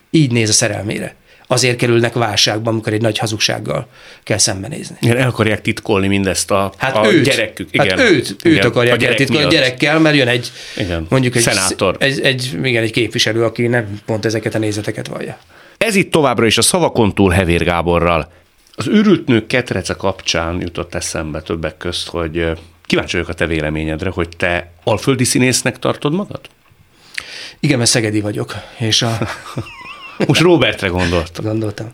így 0.09 0.31
néz 0.31 0.49
a 0.49 0.53
szerelmére. 0.53 1.15
Azért 1.47 1.77
kerülnek 1.77 2.13
válságba, 2.13 2.69
amikor 2.69 2.93
egy 2.93 3.01
nagy 3.01 3.17
hazugsággal 3.17 3.87
kell 4.23 4.37
szembenézni. 4.37 4.95
Igen, 5.01 5.17
el 5.17 5.27
akarják 5.27 5.61
titkolni 5.61 6.07
mindezt 6.07 6.51
a, 6.51 6.71
Hát 6.77 6.95
a 6.95 7.11
őt, 7.13 7.23
gyerekük. 7.23 7.67
Igen. 7.71 7.97
Hát 7.97 8.09
őt, 8.09 8.35
őt 8.43 8.53
Igen, 8.53 8.67
akarják 8.67 8.95
a 8.95 8.97
gyerek 8.97 9.19
eltitkolni 9.19 9.43
a 9.43 9.47
miatt. 9.47 9.61
gyerekkel, 9.61 9.99
mert 9.99 10.15
jön 10.15 10.27
egy, 10.27 10.51
Igen. 10.77 11.05
mondjuk 11.09 11.35
egy, 11.35 11.41
Szenátor. 11.41 11.95
Egy, 11.99 12.19
egy, 12.19 12.59
igen, 12.63 12.83
egy 12.83 12.91
képviselő, 12.91 13.43
aki 13.43 13.67
nem 13.67 13.99
pont 14.05 14.25
ezeket 14.25 14.55
a 14.55 14.59
nézeteket 14.59 15.07
vallja. 15.07 15.37
Ez 15.77 15.95
itt 15.95 16.11
továbbra 16.11 16.45
is 16.45 16.57
a 16.57 16.61
szavakon 16.61 17.13
túl 17.13 17.31
Hevér 17.31 17.63
Gáborral. 17.63 18.31
Az 18.81 18.87
őrült 18.87 19.27
nők 19.27 19.47
ketrece 19.47 19.93
kapcsán 19.93 20.61
jutott 20.61 20.95
eszembe 20.95 21.41
többek 21.41 21.77
közt, 21.77 22.07
hogy 22.07 22.51
kíváncsi 22.85 23.11
vagyok 23.15 23.29
a 23.29 23.33
te 23.33 23.45
véleményedre, 23.45 24.09
hogy 24.09 24.29
te 24.37 24.71
alföldi 24.83 25.23
színésznek 25.23 25.79
tartod 25.79 26.13
magad? 26.13 26.39
Igen, 27.59 27.77
mert 27.77 27.89
szegedi 27.89 28.21
vagyok, 28.21 28.55
és 28.77 29.01
a, 29.01 29.17
Most 30.27 30.41
Robertre 30.41 30.87
gondoltam. 30.87 31.45
gondoltam. 31.45 31.91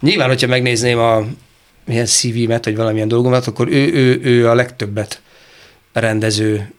Nyilván, 0.00 0.28
hogyha 0.28 0.46
megnézném 0.46 0.98
a 0.98 1.24
milyen 1.84 2.06
CV-met, 2.06 2.64
vagy 2.64 2.76
valamilyen 2.76 3.08
dolgomat, 3.08 3.46
akkor 3.46 3.68
ő, 3.68 3.92
ő, 3.92 4.20
ő 4.22 4.48
a 4.48 4.54
legtöbbet 4.54 5.20
rendező 5.92 6.70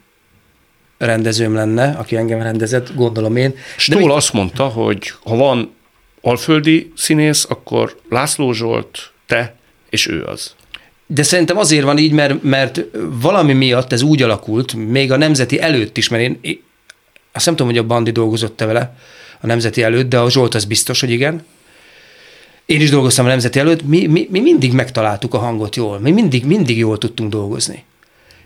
rendezőm 0.97 1.53
lenne, 1.53 1.91
aki 1.91 2.15
engem 2.15 2.41
rendezett, 2.41 2.95
gondolom 2.95 3.35
én. 3.35 3.49
De 3.49 3.57
Stól 3.77 4.11
azt 4.11 4.33
mondta, 4.33 4.67
hogy 4.67 5.11
ha 5.23 5.35
van 5.35 5.75
alföldi 6.21 6.91
színész, 6.95 7.45
akkor 7.49 7.99
László 8.09 8.53
Zsolt, 8.53 9.11
te 9.25 9.55
és 9.89 10.07
ő 10.07 10.23
az. 10.23 10.55
De 11.07 11.23
szerintem 11.23 11.57
azért 11.57 11.83
van 11.83 11.97
így, 11.97 12.11
mert, 12.11 12.43
mert 12.43 12.81
valami 13.21 13.53
miatt 13.53 13.91
ez 13.91 14.01
úgy 14.01 14.21
alakult, 14.21 14.73
még 14.73 15.11
a 15.11 15.17
nemzeti 15.17 15.61
előtt 15.61 15.97
is, 15.97 16.09
mert 16.09 16.23
én, 16.23 16.37
én 16.41 16.61
azt 17.31 17.45
nem 17.45 17.55
tudom, 17.55 17.71
hogy 17.71 17.81
a 17.81 17.87
Bandi 17.87 18.11
dolgozott-e 18.11 18.65
vele 18.65 18.97
a 19.41 19.45
nemzeti 19.45 19.83
előtt, 19.83 20.09
de 20.09 20.19
a 20.19 20.29
Zsolt 20.29 20.55
az 20.55 20.65
biztos, 20.65 20.99
hogy 20.99 21.11
igen. 21.11 21.45
Én 22.65 22.81
is 22.81 22.89
dolgoztam 22.89 23.25
a 23.25 23.27
nemzeti 23.27 23.59
előtt, 23.59 23.83
mi, 23.83 24.05
mi, 24.05 24.27
mi 24.31 24.39
mindig 24.39 24.73
megtaláltuk 24.73 25.33
a 25.33 25.37
hangot 25.37 25.75
jól, 25.75 25.99
mi 25.99 26.11
mindig, 26.11 26.45
mindig 26.45 26.77
jól 26.77 26.97
tudtunk 26.97 27.31
dolgozni. 27.31 27.83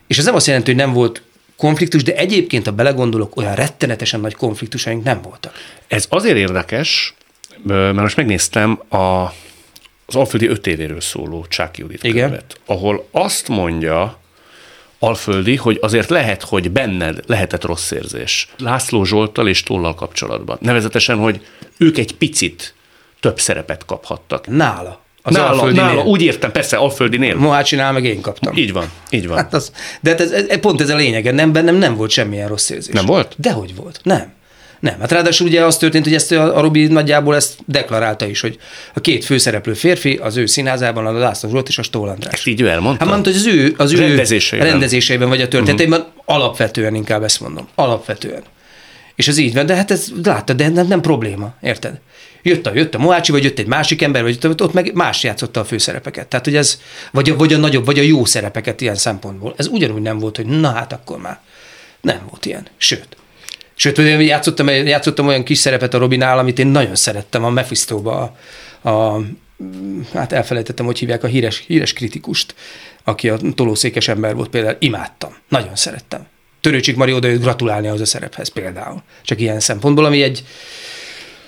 És 0.07 0.17
ez 0.17 0.25
nem 0.25 0.35
azt 0.35 0.47
jelenti, 0.47 0.71
hogy 0.71 0.79
nem 0.79 0.93
volt 0.93 1.21
konfliktus, 1.57 2.03
de 2.03 2.15
egyébként, 2.15 2.65
ha 2.65 2.71
belegondolok, 2.71 3.35
olyan 3.35 3.55
rettenetesen 3.55 4.19
nagy 4.19 4.35
konfliktusaink 4.35 5.03
nem 5.03 5.21
voltak. 5.21 5.53
Ez 5.87 6.05
azért 6.09 6.37
érdekes, 6.37 7.13
mert 7.63 7.93
most 7.95 8.15
megnéztem 8.15 8.79
a, 8.89 8.97
az 10.05 10.15
Alföldi 10.15 10.47
öt 10.47 10.67
évéről 10.67 11.01
szóló 11.01 11.45
Csáki 11.49 11.81
Judit 11.81 12.03
Igen. 12.03 12.29
könyvet, 12.29 12.59
ahol 12.65 13.07
azt 13.11 13.47
mondja 13.47 14.19
Alföldi, 14.99 15.55
hogy 15.55 15.77
azért 15.81 16.09
lehet, 16.09 16.43
hogy 16.43 16.71
benned 16.71 17.19
lehetett 17.25 17.65
rossz 17.65 17.91
érzés. 17.91 18.47
László 18.57 19.03
Zsolttal 19.03 19.47
és 19.47 19.63
Tollal 19.63 19.95
kapcsolatban. 19.95 20.57
Nevezetesen, 20.61 21.17
hogy 21.17 21.45
ők 21.77 21.97
egy 21.97 22.15
picit 22.15 22.73
több 23.19 23.39
szerepet 23.39 23.85
kaphattak. 23.85 24.47
Nála. 24.47 24.99
Az 25.21 25.33
nála, 25.35 25.49
Alföldinél. 25.49 25.83
nála, 25.83 26.03
úgy 26.03 26.21
értem, 26.21 26.51
persze, 26.51 26.77
Alföldinél. 26.77 27.35
Mohácsinál 27.35 27.91
meg 27.91 28.05
én 28.05 28.21
kaptam. 28.21 28.57
Így 28.57 28.73
van, 28.73 28.91
így 29.09 29.27
van. 29.27 29.37
Hát 29.37 29.53
az, 29.53 29.71
de 30.01 30.09
hát 30.09 30.19
ez, 30.21 30.31
ez, 30.31 30.59
pont 30.59 30.81
ez 30.81 30.89
a 30.89 30.95
lényege, 30.95 31.31
nem, 31.31 31.51
bennem 31.51 31.75
nem 31.75 31.95
volt 31.95 32.11
semmilyen 32.11 32.47
rossz 32.47 32.69
érzés. 32.69 32.93
Nem 32.93 33.05
volt? 33.05 33.35
Dehogy 33.37 33.75
volt, 33.75 33.99
nem. 34.03 34.33
Nem, 34.81 34.99
hát 34.99 35.11
ráadásul 35.11 35.47
ugye 35.47 35.65
az 35.65 35.77
történt, 35.77 36.03
hogy 36.03 36.13
ezt 36.13 36.31
a, 36.31 36.57
a 36.57 36.61
Robi 36.61 36.87
nagyjából 36.87 37.35
ezt 37.35 37.57
deklarálta 37.65 38.25
is, 38.25 38.41
hogy 38.41 38.57
a 38.93 38.99
két 38.99 39.25
főszereplő 39.25 39.73
férfi 39.73 40.19
az 40.21 40.37
ő 40.37 40.45
színházában, 40.45 41.05
a 41.05 41.11
László 41.11 41.49
Zsolt 41.49 41.67
és 41.67 41.77
a 41.77 41.81
Stól 41.81 42.09
András. 42.09 42.33
Ezt 42.33 42.47
így 42.47 42.61
ő 42.61 42.67
elmondta? 42.67 43.03
Hát 43.03 43.13
mondta, 43.13 43.29
hogy 43.29 43.39
az 43.39 43.45
ő, 43.45 43.73
az 43.77 43.93
ő 43.93 43.97
Rendezéseiben. 43.97 44.69
rendezéseiben 44.69 45.29
vagy 45.29 45.41
a 45.41 45.47
történeteiben, 45.47 45.99
uh-huh. 45.99 46.15
alapvetően 46.25 46.95
inkább 46.95 47.23
ezt 47.23 47.39
mondom. 47.39 47.67
Alapvetően. 47.75 48.43
És 49.15 49.27
az 49.27 49.37
így 49.37 49.53
van, 49.53 49.65
de 49.65 49.75
hát 49.75 49.91
ez 49.91 50.07
láttad, 50.23 50.55
de 50.55 50.69
nem, 50.69 50.87
nem 50.87 51.01
probléma, 51.01 51.53
érted? 51.61 51.99
Jött 52.41 52.65
a, 52.65 52.71
jött 52.73 52.95
a 52.95 52.99
Mohácsi, 52.99 53.31
vagy 53.31 53.43
jött 53.43 53.59
egy 53.59 53.67
másik 53.67 54.01
ember, 54.01 54.21
vagy 54.21 54.37
jött, 54.41 54.61
ott 54.61 54.73
meg 54.73 54.93
más 54.93 55.23
játszotta 55.23 55.59
a 55.59 55.65
főszerepeket. 55.65 56.27
Tehát, 56.27 56.45
hogy 56.45 56.55
ez, 56.55 56.79
vagy 57.11 57.29
a, 57.29 57.35
vagy 57.35 57.53
a 57.53 57.57
nagyobb, 57.57 57.85
vagy 57.85 57.99
a 57.99 58.01
jó 58.01 58.25
szerepeket 58.25 58.81
ilyen 58.81 58.95
szempontból. 58.95 59.53
Ez 59.57 59.67
ugyanúgy 59.67 60.01
nem 60.01 60.19
volt, 60.19 60.35
hogy 60.35 60.45
na 60.45 60.71
hát 60.71 60.93
akkor 60.93 61.17
már. 61.17 61.39
Nem 62.01 62.19
volt 62.29 62.45
ilyen. 62.45 62.67
Sőt. 62.77 63.07
Sőt, 63.81 63.97
én 63.97 64.19
játszottam, 64.19 64.67
játszottam 64.67 65.27
olyan 65.27 65.43
kis 65.43 65.57
szerepet 65.57 65.93
a 65.93 65.97
Robinál, 65.97 66.37
amit 66.37 66.59
én 66.59 66.67
nagyon 66.67 66.95
szerettem, 66.95 67.43
a 67.43 67.49
Mephisto-ba, 67.49 68.35
a, 68.81 68.89
a 68.89 69.21
hát 70.13 70.31
elfelejtettem, 70.31 70.85
hogy 70.85 70.99
hívják 70.99 71.23
a 71.23 71.27
híres, 71.27 71.63
híres 71.67 71.93
kritikust, 71.93 72.55
aki 73.03 73.29
a 73.29 73.37
tolószékes 73.55 74.07
ember 74.07 74.35
volt 74.35 74.49
például, 74.49 74.75
imádtam, 74.79 75.35
nagyon 75.47 75.75
szerettem. 75.75 76.27
Törőcsik 76.59 76.95
Mari 76.95 77.13
oda 77.13 77.27
jött 77.27 77.41
gratulálni 77.41 77.87
ahhoz 77.87 78.01
a 78.01 78.05
szerephez 78.05 78.49
például. 78.49 79.01
Csak 79.21 79.39
ilyen 79.39 79.59
szempontból, 79.59 80.05
ami 80.05 80.21
egy, 80.21 80.43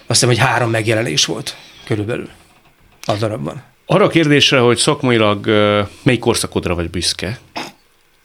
azt 0.06 0.20
hiszem, 0.20 0.30
hogy 0.30 0.38
három 0.38 0.70
megjelenés 0.70 1.26
volt 1.26 1.56
körülbelül 1.86 2.30
a 3.02 3.14
darabban. 3.14 3.64
Arra 3.86 4.06
a 4.06 4.10
kérdésre, 4.10 4.60
hogy 4.60 4.78
szakmailag 4.78 5.48
melyik 6.04 6.20
korszakodra 6.20 6.76
vagy 6.76 6.90
büszke, 6.90 7.40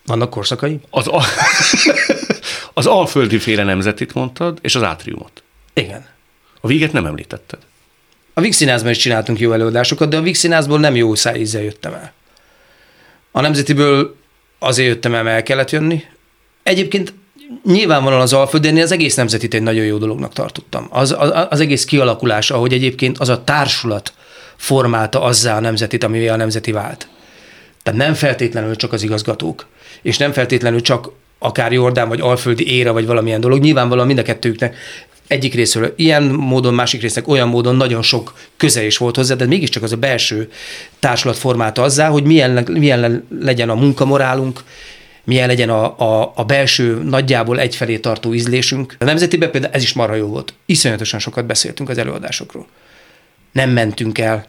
Vannak 0.06 0.30
korszakai? 0.30 0.80
az, 0.90 1.08
a, 1.08 1.22
az 2.78 2.86
alföldi 2.86 3.38
féle 3.38 3.64
nemzetit 3.64 4.14
mondtad, 4.14 4.58
és 4.62 4.74
az 4.74 4.82
átriumot. 4.82 5.42
Igen. 5.74 6.06
A 6.60 6.66
véget 6.66 6.92
nem 6.92 7.06
említetted. 7.06 7.58
A 8.34 8.40
Vix 8.40 8.56
Színházban 8.56 8.90
is 8.90 8.96
csináltunk 8.96 9.38
jó 9.38 9.52
előadásokat, 9.52 10.08
de 10.08 10.16
a 10.16 10.20
Vix 10.20 10.38
Színházból 10.38 10.78
nem 10.78 10.96
jó 10.96 11.14
szájízzel 11.14 11.62
jöttem 11.62 11.92
el. 11.92 12.12
A 13.30 13.40
Nemzetiből 13.40 14.16
azért 14.58 14.88
jöttem 14.88 15.14
el, 15.14 15.22
mert 15.22 15.36
el 15.36 15.42
kellett 15.42 15.70
jönni. 15.70 16.04
Egyébként 16.62 17.14
nyilvánvalóan 17.64 18.20
az 18.20 18.32
Alföldén 18.32 18.78
az 18.78 18.92
egész 18.92 19.14
nemzetit 19.14 19.54
egy 19.54 19.62
nagyon 19.62 19.84
jó 19.84 19.98
dolognak 19.98 20.32
tartottam. 20.32 20.86
Az, 20.90 21.14
az, 21.18 21.46
az 21.50 21.60
egész 21.60 21.84
kialakulás, 21.84 22.50
ahogy 22.50 22.72
egyébként 22.72 23.18
az 23.18 23.28
a 23.28 23.44
társulat 23.44 24.12
formálta 24.56 25.22
azzá 25.22 25.56
a 25.56 25.60
nemzetit, 25.60 26.04
amivel 26.04 26.34
a 26.34 26.36
nemzeti 26.36 26.72
vált. 26.72 27.08
Tehát 27.82 27.98
nem 27.98 28.14
feltétlenül 28.14 28.76
csak 28.76 28.92
az 28.92 29.02
igazgatók, 29.02 29.66
és 30.02 30.16
nem 30.16 30.32
feltétlenül 30.32 30.80
csak 30.80 31.10
akár 31.38 31.72
Jordán, 31.72 32.08
vagy 32.08 32.20
Alföldi 32.20 32.76
éra, 32.76 32.92
vagy 32.92 33.06
valamilyen 33.06 33.40
dolog. 33.40 33.60
Nyilvánvalóan 33.60 34.06
mind 34.06 34.18
a 34.18 34.22
kettőknek 34.22 34.76
egyik 35.28 35.54
részről 35.54 35.92
ilyen 35.96 36.22
módon, 36.22 36.74
másik 36.74 37.00
résznek 37.00 37.28
olyan 37.28 37.48
módon 37.48 37.76
nagyon 37.76 38.02
sok 38.02 38.34
köze 38.56 38.84
is 38.84 38.96
volt 38.96 39.16
hozzá, 39.16 39.34
de 39.34 39.46
mégiscsak 39.46 39.82
az 39.82 39.92
a 39.92 39.96
belső 39.96 40.50
társulat 40.98 41.36
formálta 41.36 41.82
azzá, 41.82 42.08
hogy 42.08 42.24
milyen, 42.24 42.66
milyen 42.70 43.26
legyen 43.40 43.68
a 43.68 43.74
munkamorálunk, 43.74 44.64
milyen 45.24 45.46
legyen 45.46 45.68
a, 45.70 45.98
a, 45.98 46.32
a 46.34 46.44
belső, 46.44 47.02
nagyjából 47.02 47.60
egyfelé 47.60 47.98
tartó 47.98 48.34
ízlésünk. 48.34 48.96
A 48.98 49.04
nemzetiben 49.04 49.50
például 49.50 49.72
ez 49.72 49.82
is 49.82 49.92
marha 49.92 50.14
jó 50.14 50.26
volt. 50.26 50.54
Iszonyatosan 50.66 51.20
sokat 51.20 51.46
beszéltünk 51.46 51.88
az 51.88 51.98
előadásokról. 51.98 52.66
Nem 53.52 53.70
mentünk 53.70 54.18
el. 54.18 54.46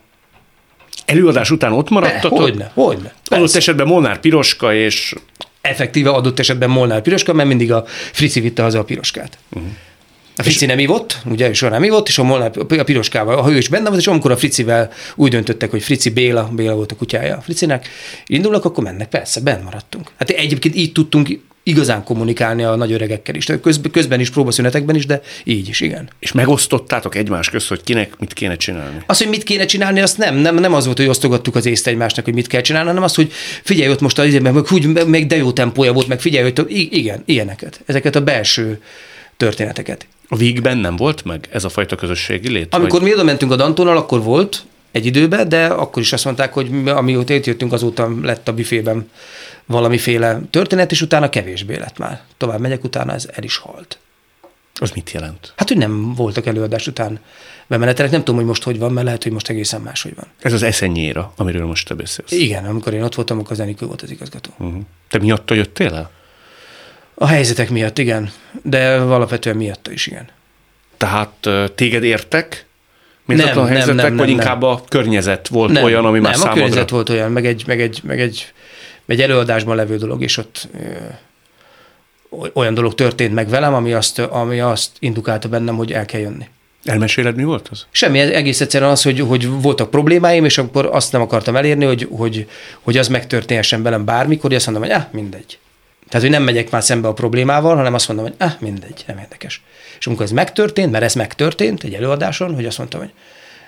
Előadás 1.05 1.51
után 1.51 1.71
ott 1.71 1.89
maradtatok? 1.89 2.39
Hogyne, 2.39 2.71
hogyne. 2.73 3.13
Adott 3.25 3.55
esetben 3.55 3.87
Molnár 3.87 4.19
Piroska 4.19 4.73
és 4.73 5.15
effektíve 5.61 6.09
adott 6.09 6.39
esetben 6.39 6.69
Molnár 6.69 7.01
piroska, 7.01 7.33
mert 7.33 7.47
mindig 7.47 7.71
a 7.71 7.83
Frici 8.11 8.39
vitte 8.39 8.61
haza 8.61 8.79
a 8.79 8.83
piroskát. 8.83 9.37
Uh-huh. 9.49 9.69
A 10.35 10.43
Frici 10.43 10.65
nem 10.65 10.79
ivott, 10.79 11.17
ugye, 11.25 11.53
soha 11.53 11.71
nem 11.71 11.83
ivott, 11.83 12.07
és 12.07 12.17
a 12.17 12.23
Molnár 12.23 12.51
a 12.57 12.83
piroskával, 12.83 13.41
ha 13.41 13.51
ő 13.51 13.57
is 13.57 13.67
benne 13.67 13.87
volt, 13.87 13.99
és 13.99 14.07
amikor 14.07 14.31
a 14.31 14.37
Fricivel 14.37 14.91
úgy 15.15 15.31
döntöttek, 15.31 15.71
hogy 15.71 15.83
Frici 15.83 16.09
Béla, 16.09 16.49
Béla 16.53 16.75
volt 16.75 16.91
a 16.91 16.95
kutyája 16.95 17.37
a 17.37 17.41
Fricinek, 17.41 17.89
indulnak, 18.25 18.65
akkor 18.65 18.83
mennek, 18.83 19.09
persze, 19.09 19.41
benn 19.41 19.63
maradtunk. 19.63 20.11
Hát 20.17 20.29
egyébként 20.29 20.75
így 20.75 20.91
tudtunk 20.91 21.39
igazán 21.69 22.03
kommunikálni 22.03 22.63
a 22.63 22.75
nagy 22.75 22.91
öregekkel 22.91 23.35
is. 23.35 23.45
Tehát 23.45 23.61
Közben, 23.61 23.91
közben 23.91 24.19
is, 24.19 24.29
próbaszünetekben 24.29 24.95
is, 24.95 25.05
de 25.05 25.21
így 25.43 25.69
is, 25.69 25.81
igen. 25.81 26.09
És 26.19 26.31
megosztottátok 26.31 27.15
egymás 27.15 27.49
közt, 27.49 27.67
hogy 27.67 27.83
kinek 27.83 28.19
mit 28.19 28.33
kéne 28.33 28.55
csinálni? 28.55 29.03
Az, 29.05 29.17
hogy 29.17 29.29
mit 29.29 29.43
kéne 29.43 29.65
csinálni, 29.65 29.99
azt 29.99 30.17
nem, 30.17 30.35
nem, 30.35 30.55
nem 30.55 30.73
az 30.73 30.85
volt, 30.85 30.97
hogy 30.97 31.07
osztogattuk 31.07 31.55
az 31.55 31.65
észt 31.65 31.87
egymásnak, 31.87 32.25
hogy 32.25 32.33
mit 32.33 32.47
kell 32.47 32.61
csinálni, 32.61 32.87
hanem 32.87 33.03
az, 33.03 33.15
hogy 33.15 33.31
figyelj 33.63 33.91
ott 33.91 34.01
most 34.01 34.23
izében, 34.23 34.53
meg 34.53 34.65
úgy, 34.71 35.05
meg 35.07 35.27
de 35.27 35.35
jó 35.35 35.51
tempója 35.51 35.93
volt, 35.93 36.07
meg 36.07 36.21
figyelj, 36.21 36.51
hogy 36.51 36.65
i- 36.71 36.97
igen, 36.97 37.23
ilyeneket. 37.25 37.81
Ezeket 37.85 38.15
a 38.15 38.21
belső 38.21 38.81
történeteket. 39.37 40.07
A 40.27 40.35
Vígben 40.35 40.77
nem 40.77 40.95
volt 40.95 41.23
meg 41.23 41.47
ez 41.51 41.63
a 41.63 41.69
fajta 41.69 41.95
közösségi 41.95 42.49
lét? 42.49 42.73
Amikor 42.75 42.99
Vagy 42.99 43.09
mi 43.09 43.13
oda 43.13 43.23
mentünk 43.23 43.51
a 43.51 43.55
Dantonnal, 43.55 43.97
akkor 43.97 44.23
volt 44.23 44.63
egy 44.91 45.05
időben, 45.05 45.49
de 45.49 45.65
akkor 45.65 46.01
is 46.01 46.13
azt 46.13 46.25
mondták, 46.25 46.53
hogy 46.53 46.69
mi- 46.69 46.89
amióta 46.89 47.33
itt 47.33 47.45
jöttünk, 47.45 47.73
azóta 47.73 48.09
lett 48.21 48.47
a 48.47 48.53
büfében 48.53 49.09
valamiféle 49.65 50.39
történet, 50.49 50.91
és 50.91 51.01
utána 51.01 51.29
kevésbé 51.29 51.75
lett 51.77 51.97
már. 51.97 52.21
Tovább 52.37 52.59
megyek, 52.59 52.83
utána 52.83 53.13
ez 53.13 53.27
el 53.31 53.43
is 53.43 53.57
halt. 53.57 53.97
az 54.81 54.91
mit 54.91 55.11
jelent? 55.11 55.53
Hát, 55.55 55.67
hogy 55.67 55.77
nem 55.77 56.13
voltak 56.13 56.45
előadás 56.45 56.87
után 56.87 57.19
bemenetelek, 57.67 58.11
nem 58.11 58.19
tudom, 58.19 58.35
hogy 58.35 58.45
most 58.45 58.63
hogy 58.63 58.79
van, 58.79 58.91
mert 58.91 59.05
lehet, 59.05 59.23
hogy 59.23 59.31
most 59.31 59.49
egészen 59.49 59.81
máshogy 59.81 60.15
van. 60.15 60.25
Ez 60.41 60.53
az 60.53 60.63
eszenyéra, 60.63 61.33
amiről 61.35 61.65
most 61.65 61.87
te 61.87 61.93
beszélsz. 61.93 62.31
Igen, 62.31 62.65
amikor 62.65 62.93
én 62.93 63.03
ott 63.03 63.15
voltam, 63.15 63.39
akkor 63.39 63.51
az 63.51 63.59
Enikő 63.59 63.85
volt 63.85 64.01
az 64.01 64.11
igazgató. 64.11 64.51
Uh-huh. 64.57 64.81
Te 65.09 65.17
miatta 65.19 65.53
jöttél 65.53 65.93
el? 65.93 66.11
A 67.13 67.25
helyzetek 67.25 67.69
miatt, 67.69 67.97
igen, 67.97 68.31
de 68.61 68.95
alapvetően 68.95 69.55
miatta 69.55 69.91
is, 69.91 70.07
igen. 70.07 70.29
Tehát 70.97 71.49
téged 71.75 72.03
értek? 72.03 72.65
Méltatlan 73.35 73.63
Nem, 73.63 73.73
nem, 73.73 73.73
helyzetek, 73.73 73.95
nem, 73.95 74.05
nem, 74.05 74.17
vagy 74.17 74.27
nem. 74.27 74.37
inkább 74.37 74.63
a 74.63 74.81
környezet 74.87 75.47
volt 75.47 75.71
Nem, 75.71 75.83
olyan, 75.83 76.05
ami 76.05 76.19
már 76.19 76.31
nem, 76.31 76.41
a 76.41 76.43
számodra... 76.43 76.63
környezet 76.63 76.89
volt 76.89 77.09
olyan, 77.09 77.31
meg 77.31 77.45
egy, 77.45 77.63
meg 77.67 77.81
egy, 77.81 78.01
meg 78.03 78.19
egy, 78.19 78.53
egy 79.05 79.21
előadásban 79.21 79.75
levő 79.75 79.97
dolog, 79.97 80.21
és 80.21 80.37
ott 80.37 80.67
ö, 80.73 82.47
olyan 82.53 82.73
dolog 82.73 82.95
történt 82.95 83.33
meg 83.33 83.49
velem, 83.49 83.73
ami 83.73 83.93
azt, 83.93 84.19
ami 84.19 84.59
azt 84.59 84.89
indukálta 84.99 85.47
bennem, 85.47 85.75
hogy 85.75 85.91
el 85.91 86.05
kell 86.05 86.19
jönni. 86.19 86.47
Elmeséled, 86.83 87.35
mi 87.35 87.43
volt 87.43 87.67
az? 87.71 87.85
Semmi, 87.91 88.19
egész 88.19 88.61
egyszerűen 88.61 88.91
az, 88.91 89.03
hogy, 89.03 89.19
hogy 89.19 89.61
voltak 89.61 89.89
problémáim, 89.89 90.45
és 90.45 90.57
akkor 90.57 90.85
azt 90.85 91.11
nem 91.11 91.21
akartam 91.21 91.55
elérni, 91.55 91.85
hogy, 91.85 92.07
hogy, 92.11 92.47
hogy 92.81 92.97
az 92.97 93.07
megtörténhessen 93.07 93.83
velem 93.83 94.05
bármikor, 94.05 94.49
hogy 94.49 94.55
azt 94.55 94.65
mondom, 94.65 94.83
hogy 94.83 94.93
ah, 94.93 95.03
mindegy. 95.11 95.57
Tehát, 96.09 96.25
hogy 96.25 96.35
nem 96.35 96.43
megyek 96.43 96.69
már 96.69 96.83
szembe 96.83 97.07
a 97.07 97.13
problémával, 97.13 97.75
hanem 97.75 97.93
azt 97.93 98.07
mondom, 98.07 98.25
hogy 98.25 98.35
ah, 98.37 98.51
mindegy, 98.59 99.03
nem 99.07 99.17
érdekes. 99.17 99.63
És 99.99 100.07
amikor 100.07 100.25
ez 100.25 100.31
megtörtént, 100.31 100.91
mert 100.91 101.03
ez 101.03 101.13
megtörtént 101.13 101.83
egy 101.83 101.93
előadáson, 101.93 102.55
hogy 102.55 102.65
azt 102.65 102.77
mondtam, 102.77 102.99
hogy 102.99 103.11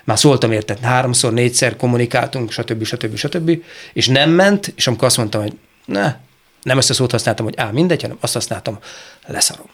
már 0.04 0.18
szóltam 0.18 0.52
érted, 0.52 0.78
háromszor, 0.78 1.32
négyszer 1.32 1.76
kommunikáltunk, 1.76 2.50
stb. 2.50 2.84
stb. 2.84 3.16
stb. 3.16 3.62
És 3.92 4.08
nem 4.08 4.30
ment, 4.30 4.72
és 4.76 4.86
amikor 4.86 5.06
azt 5.06 5.16
mondtam, 5.16 5.42
hogy 5.42 5.52
ne, 5.84 6.16
nem 6.62 6.78
ezt 6.78 6.90
a 6.90 6.94
szót 6.94 7.10
használtam, 7.10 7.44
hogy 7.44 7.54
á, 7.56 7.70
mindegy, 7.70 8.02
hanem 8.02 8.16
azt 8.20 8.32
használtam, 8.32 8.78
leszarom. 9.26 9.66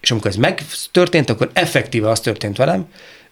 És 0.00 0.10
amikor 0.10 0.30
ez 0.30 0.36
megtörtént, 0.36 1.30
akkor 1.30 1.50
effektíve 1.52 2.10
az 2.10 2.20
történt 2.20 2.56
velem, 2.56 2.86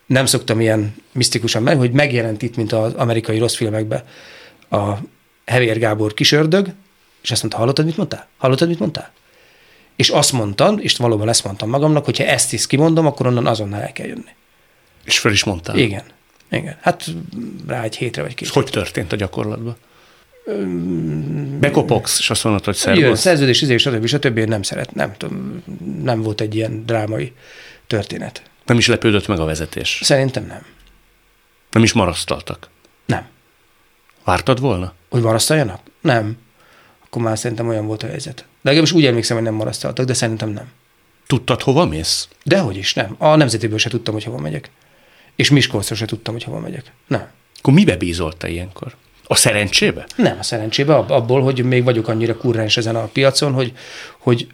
nem 0.07 0.27
szoktam 0.27 0.61
ilyen 0.61 0.95
misztikusan 1.13 1.63
meg, 1.63 1.79
hogy 1.79 1.91
megjelent 1.91 2.43
itt, 2.43 2.57
mint 2.57 2.73
az 2.73 2.95
amerikai 2.95 3.39
rossz 3.39 3.55
filmekben 3.55 4.03
a 4.71 4.93
Hevér 5.45 5.79
Gábor 5.79 6.15
kisördög, 6.15 6.69
és 7.23 7.31
azt 7.31 7.41
mondta, 7.41 7.59
hallottad, 7.59 7.85
mit 7.85 7.97
mondtál? 7.97 8.27
Hallottad, 8.37 8.69
mit 8.69 8.79
mondtál? 8.79 9.13
És 9.97 10.09
azt 10.09 10.33
mondtam, 10.33 10.79
és 10.79 10.97
valóban 10.97 11.29
ezt 11.29 11.45
mondtam 11.45 11.69
magamnak, 11.69 12.05
hogy 12.05 12.19
ha 12.19 12.25
ezt 12.25 12.53
is 12.53 12.67
kimondom, 12.67 13.07
akkor 13.07 13.27
onnan 13.27 13.47
azonnal 13.47 13.81
el 13.81 13.93
kell 13.93 14.07
jönni. 14.07 14.35
És 15.05 15.19
fel 15.19 15.33
is 15.33 15.45
mondtál. 15.45 15.77
Igen. 15.77 16.05
Igen. 16.51 16.77
Hát 16.81 17.05
rá 17.67 17.83
egy 17.83 17.97
hétre 17.97 18.23
vagy 18.23 18.35
két. 18.35 18.49
Ez 18.49 18.55
hogy 18.55 18.71
történt 18.71 19.13
a 19.13 19.17
gyakorlatban? 19.17 19.77
Bekopogsz, 21.61 22.19
és 22.19 22.31
azt 22.31 22.45
mondod, 22.45 22.65
hogy 22.65 22.81
Jön, 22.85 22.97
szervusz. 22.97 23.21
szerződés, 23.21 23.63
izé, 23.63 23.77
stb. 23.77 24.07
stb. 24.07 24.39
nem 24.39 24.63
szeret, 24.63 24.95
nem 24.95 25.13
tudom, 25.17 25.63
nem 26.03 26.23
volt 26.23 26.41
egy 26.41 26.55
ilyen 26.55 26.87
drámai 26.87 27.33
történet. 27.87 28.43
Nem 28.65 28.79
is 28.79 28.87
lepődött 28.87 29.27
meg 29.27 29.41
a 29.41 29.45
vezetés. 29.45 30.01
Szerintem 30.03 30.47
nem. 30.47 30.63
Nem 31.71 31.83
is 31.83 31.93
marasztaltak. 31.93 32.69
Nem. 33.07 33.27
Vártad 34.25 34.61
volna? 34.61 34.93
Hogy 35.09 35.23
marasztaljanak? 35.23 35.81
Nem. 36.01 36.37
Akkor 37.09 37.23
már 37.23 37.39
szerintem 37.39 37.69
olyan 37.69 37.87
volt 37.87 38.03
a 38.03 38.07
helyzet. 38.07 38.37
De 38.37 38.45
legalábbis 38.63 38.93
úgy 38.93 39.07
emlékszem, 39.07 39.37
hogy 39.37 39.45
nem 39.45 39.55
marasztaltak, 39.55 40.07
de 40.07 40.15
szerintem 40.15 40.49
nem. 40.49 40.71
Tudtad, 41.27 41.63
hova 41.63 41.87
mész? 41.87 42.29
Dehogy 42.45 42.77
is, 42.77 42.95
nem. 42.95 43.15
A 43.19 43.37
nemzetéből 43.37 43.79
se 43.79 43.89
tudtam, 43.89 44.15
hogy 44.15 44.25
hova 44.25 44.39
megyek. 44.39 44.71
És 45.37 45.51
Miskolcra 45.51 45.95
se 45.95 46.07
tudtam, 46.07 46.35
hogy 46.35 46.43
hova 46.43 46.59
megyek. 46.59 46.93
Nem. 47.07 47.27
Akkor 47.59 47.73
mibe 47.73 47.97
bízolt 47.97 48.37
te 48.37 48.49
ilyenkor? 48.49 48.95
A 49.25 49.35
szerencsébe? 49.35 50.07
Nem, 50.17 50.39
a 50.39 50.43
szerencsébe 50.43 50.95
ab- 50.95 51.11
abból, 51.11 51.43
hogy 51.43 51.65
még 51.65 51.85
vagyok 51.85 52.09
annyira 52.09 52.37
kurrens 52.37 52.77
ezen 52.77 52.97
a 52.97 53.05
piacon, 53.05 53.53
hogy, 53.53 53.73
hogy, 54.19 54.47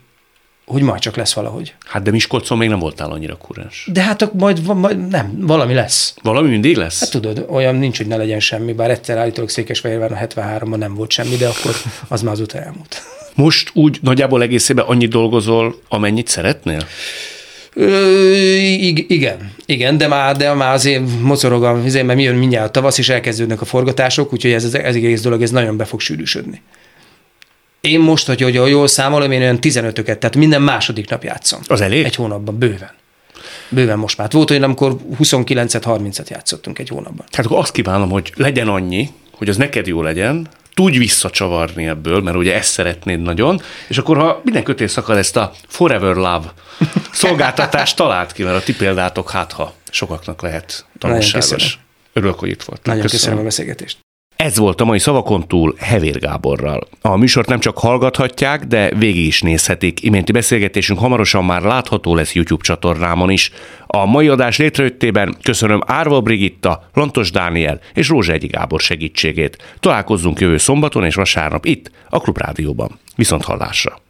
hogy 0.66 0.82
majd 0.82 1.00
csak 1.00 1.16
lesz 1.16 1.32
valahogy. 1.32 1.74
Hát 1.86 2.02
de 2.02 2.10
Miskolcon 2.10 2.58
még 2.58 2.68
nem 2.68 2.78
voltál 2.78 3.10
annyira 3.10 3.36
kurens. 3.36 3.88
De 3.92 4.02
hát 4.02 4.22
ak- 4.22 4.32
majd, 4.34 4.62
majd 4.74 5.08
nem, 5.08 5.36
valami 5.40 5.74
lesz. 5.74 6.14
Valami 6.22 6.48
mindig 6.48 6.76
lesz? 6.76 7.00
Hát 7.00 7.10
tudod, 7.10 7.46
olyan 7.50 7.74
nincs, 7.74 7.96
hogy 7.96 8.06
ne 8.06 8.16
legyen 8.16 8.40
semmi, 8.40 8.72
bár 8.72 8.90
egyszer 8.90 9.18
állítólag 9.18 9.50
Székesfehérváron 9.50 10.18
a 10.18 10.26
73-ban 10.26 10.76
nem 10.76 10.94
volt 10.94 11.10
semmi, 11.10 11.36
de 11.36 11.46
akkor 11.48 11.74
az 12.08 12.22
már 12.22 12.32
azóta 12.32 12.58
elmúlt. 12.58 13.02
Most 13.34 13.70
úgy 13.74 13.98
nagyjából 14.02 14.42
egészében 14.42 14.84
annyit 14.84 15.10
dolgozol, 15.10 15.78
amennyit 15.88 16.28
szeretnél? 16.28 16.86
Ö, 17.74 18.12
ig- 18.60 19.10
igen, 19.10 19.52
igen, 19.66 19.96
de 19.96 20.06
már, 20.08 20.36
de 20.36 20.52
már 20.52 20.72
azért 20.72 21.02
mocorog 21.20 21.64
a 21.64 21.70
azért, 21.70 22.06
mert 22.06 22.18
mi 22.18 22.24
jön 22.24 22.34
mindjárt 22.34 22.66
a 22.66 22.70
tavasz, 22.70 22.98
és 22.98 23.08
elkezdődnek 23.08 23.60
a 23.60 23.64
forgatások, 23.64 24.32
úgyhogy 24.32 24.52
ez, 24.52 24.64
ez, 24.64 24.74
ez 24.74 24.94
egész 24.94 25.20
dolog, 25.20 25.42
ez 25.42 25.50
nagyon 25.50 25.76
be 25.76 25.84
fog 25.84 26.00
sűrűsödni. 26.00 26.62
Én 27.84 28.00
most, 28.00 28.26
hogy, 28.26 28.40
hogy 28.40 28.54
jól 28.54 28.86
számolom, 28.86 29.30
én 29.30 29.40
olyan 29.40 29.58
15-öket, 29.60 30.18
tehát 30.18 30.36
minden 30.36 30.62
második 30.62 31.08
nap 31.08 31.24
játszom. 31.24 31.60
Az 31.66 31.80
elég? 31.80 32.04
Egy 32.04 32.14
hónapban, 32.14 32.58
bőven. 32.58 32.90
Bőven 33.68 33.98
most 33.98 34.18
már. 34.18 34.30
Volt 34.30 34.50
olyan, 34.50 34.62
amikor 34.62 34.96
29-et, 35.20 35.82
30-et 35.84 36.28
játszottunk 36.28 36.78
egy 36.78 36.88
hónapban. 36.88 37.26
Hát 37.32 37.46
akkor 37.46 37.58
azt 37.58 37.72
kívánom, 37.72 38.10
hogy 38.10 38.32
legyen 38.36 38.68
annyi, 38.68 39.08
hogy 39.30 39.48
az 39.48 39.56
neked 39.56 39.86
jó 39.86 40.02
legyen, 40.02 40.48
tudj 40.74 40.98
visszacsavarni 40.98 41.86
ebből, 41.86 42.20
mert 42.20 42.36
ugye 42.36 42.54
ezt 42.54 42.70
szeretnéd 42.70 43.22
nagyon, 43.22 43.62
és 43.88 43.98
akkor 43.98 44.16
ha 44.16 44.40
minden 44.44 44.62
kötés 44.62 44.90
szakad 44.90 45.16
ezt 45.16 45.36
a 45.36 45.52
Forever 45.68 46.14
Love 46.14 46.52
szolgáltatást 47.12 47.96
talált 47.96 48.32
ki, 48.32 48.42
mert 48.42 48.56
a 48.56 48.62
ti 48.62 48.74
példátok 48.74 49.30
hát, 49.30 49.52
ha 49.52 49.74
sokaknak 49.90 50.42
lehet 50.42 50.84
tanulságos. 50.98 51.78
Örülök, 52.12 52.38
hogy 52.38 52.48
itt 52.48 52.62
voltál. 52.62 52.94
Nagyon 52.94 53.02
köszönöm, 53.02 53.20
köszönöm 53.20 53.38
a 53.38 53.42
beszélgetést. 53.42 54.03
Ez 54.36 54.58
volt 54.58 54.80
a 54.80 54.84
mai 54.84 54.98
szavakon 54.98 55.48
túl 55.48 55.74
Hevér 55.78 56.18
Gáborral. 56.18 56.88
A 57.00 57.16
műsort 57.16 57.48
nem 57.48 57.58
csak 57.58 57.78
hallgathatják, 57.78 58.64
de 58.64 58.94
végig 58.94 59.26
is 59.26 59.42
nézhetik. 59.42 60.02
Iménti 60.02 60.32
beszélgetésünk 60.32 60.98
hamarosan 60.98 61.44
már 61.44 61.62
látható 61.62 62.14
lesz 62.14 62.34
YouTube 62.34 62.64
csatornámon 62.64 63.30
is. 63.30 63.50
A 63.86 64.06
mai 64.06 64.28
adás 64.28 64.56
létrejöttében 64.56 65.36
köszönöm 65.42 65.80
Árva 65.86 66.20
Brigitta, 66.20 66.88
Lantos 66.94 67.30
Dániel 67.30 67.80
és 67.94 68.08
Rózsegyi 68.08 68.46
Gábor 68.46 68.80
segítségét. 68.80 69.76
Találkozzunk 69.80 70.40
jövő 70.40 70.56
szombaton 70.56 71.04
és 71.04 71.14
vasárnap 71.14 71.64
itt, 71.64 71.90
a 72.08 72.20
Klubrádióban. 72.20 72.98
Viszont 73.16 73.44
hallásra! 73.44 74.04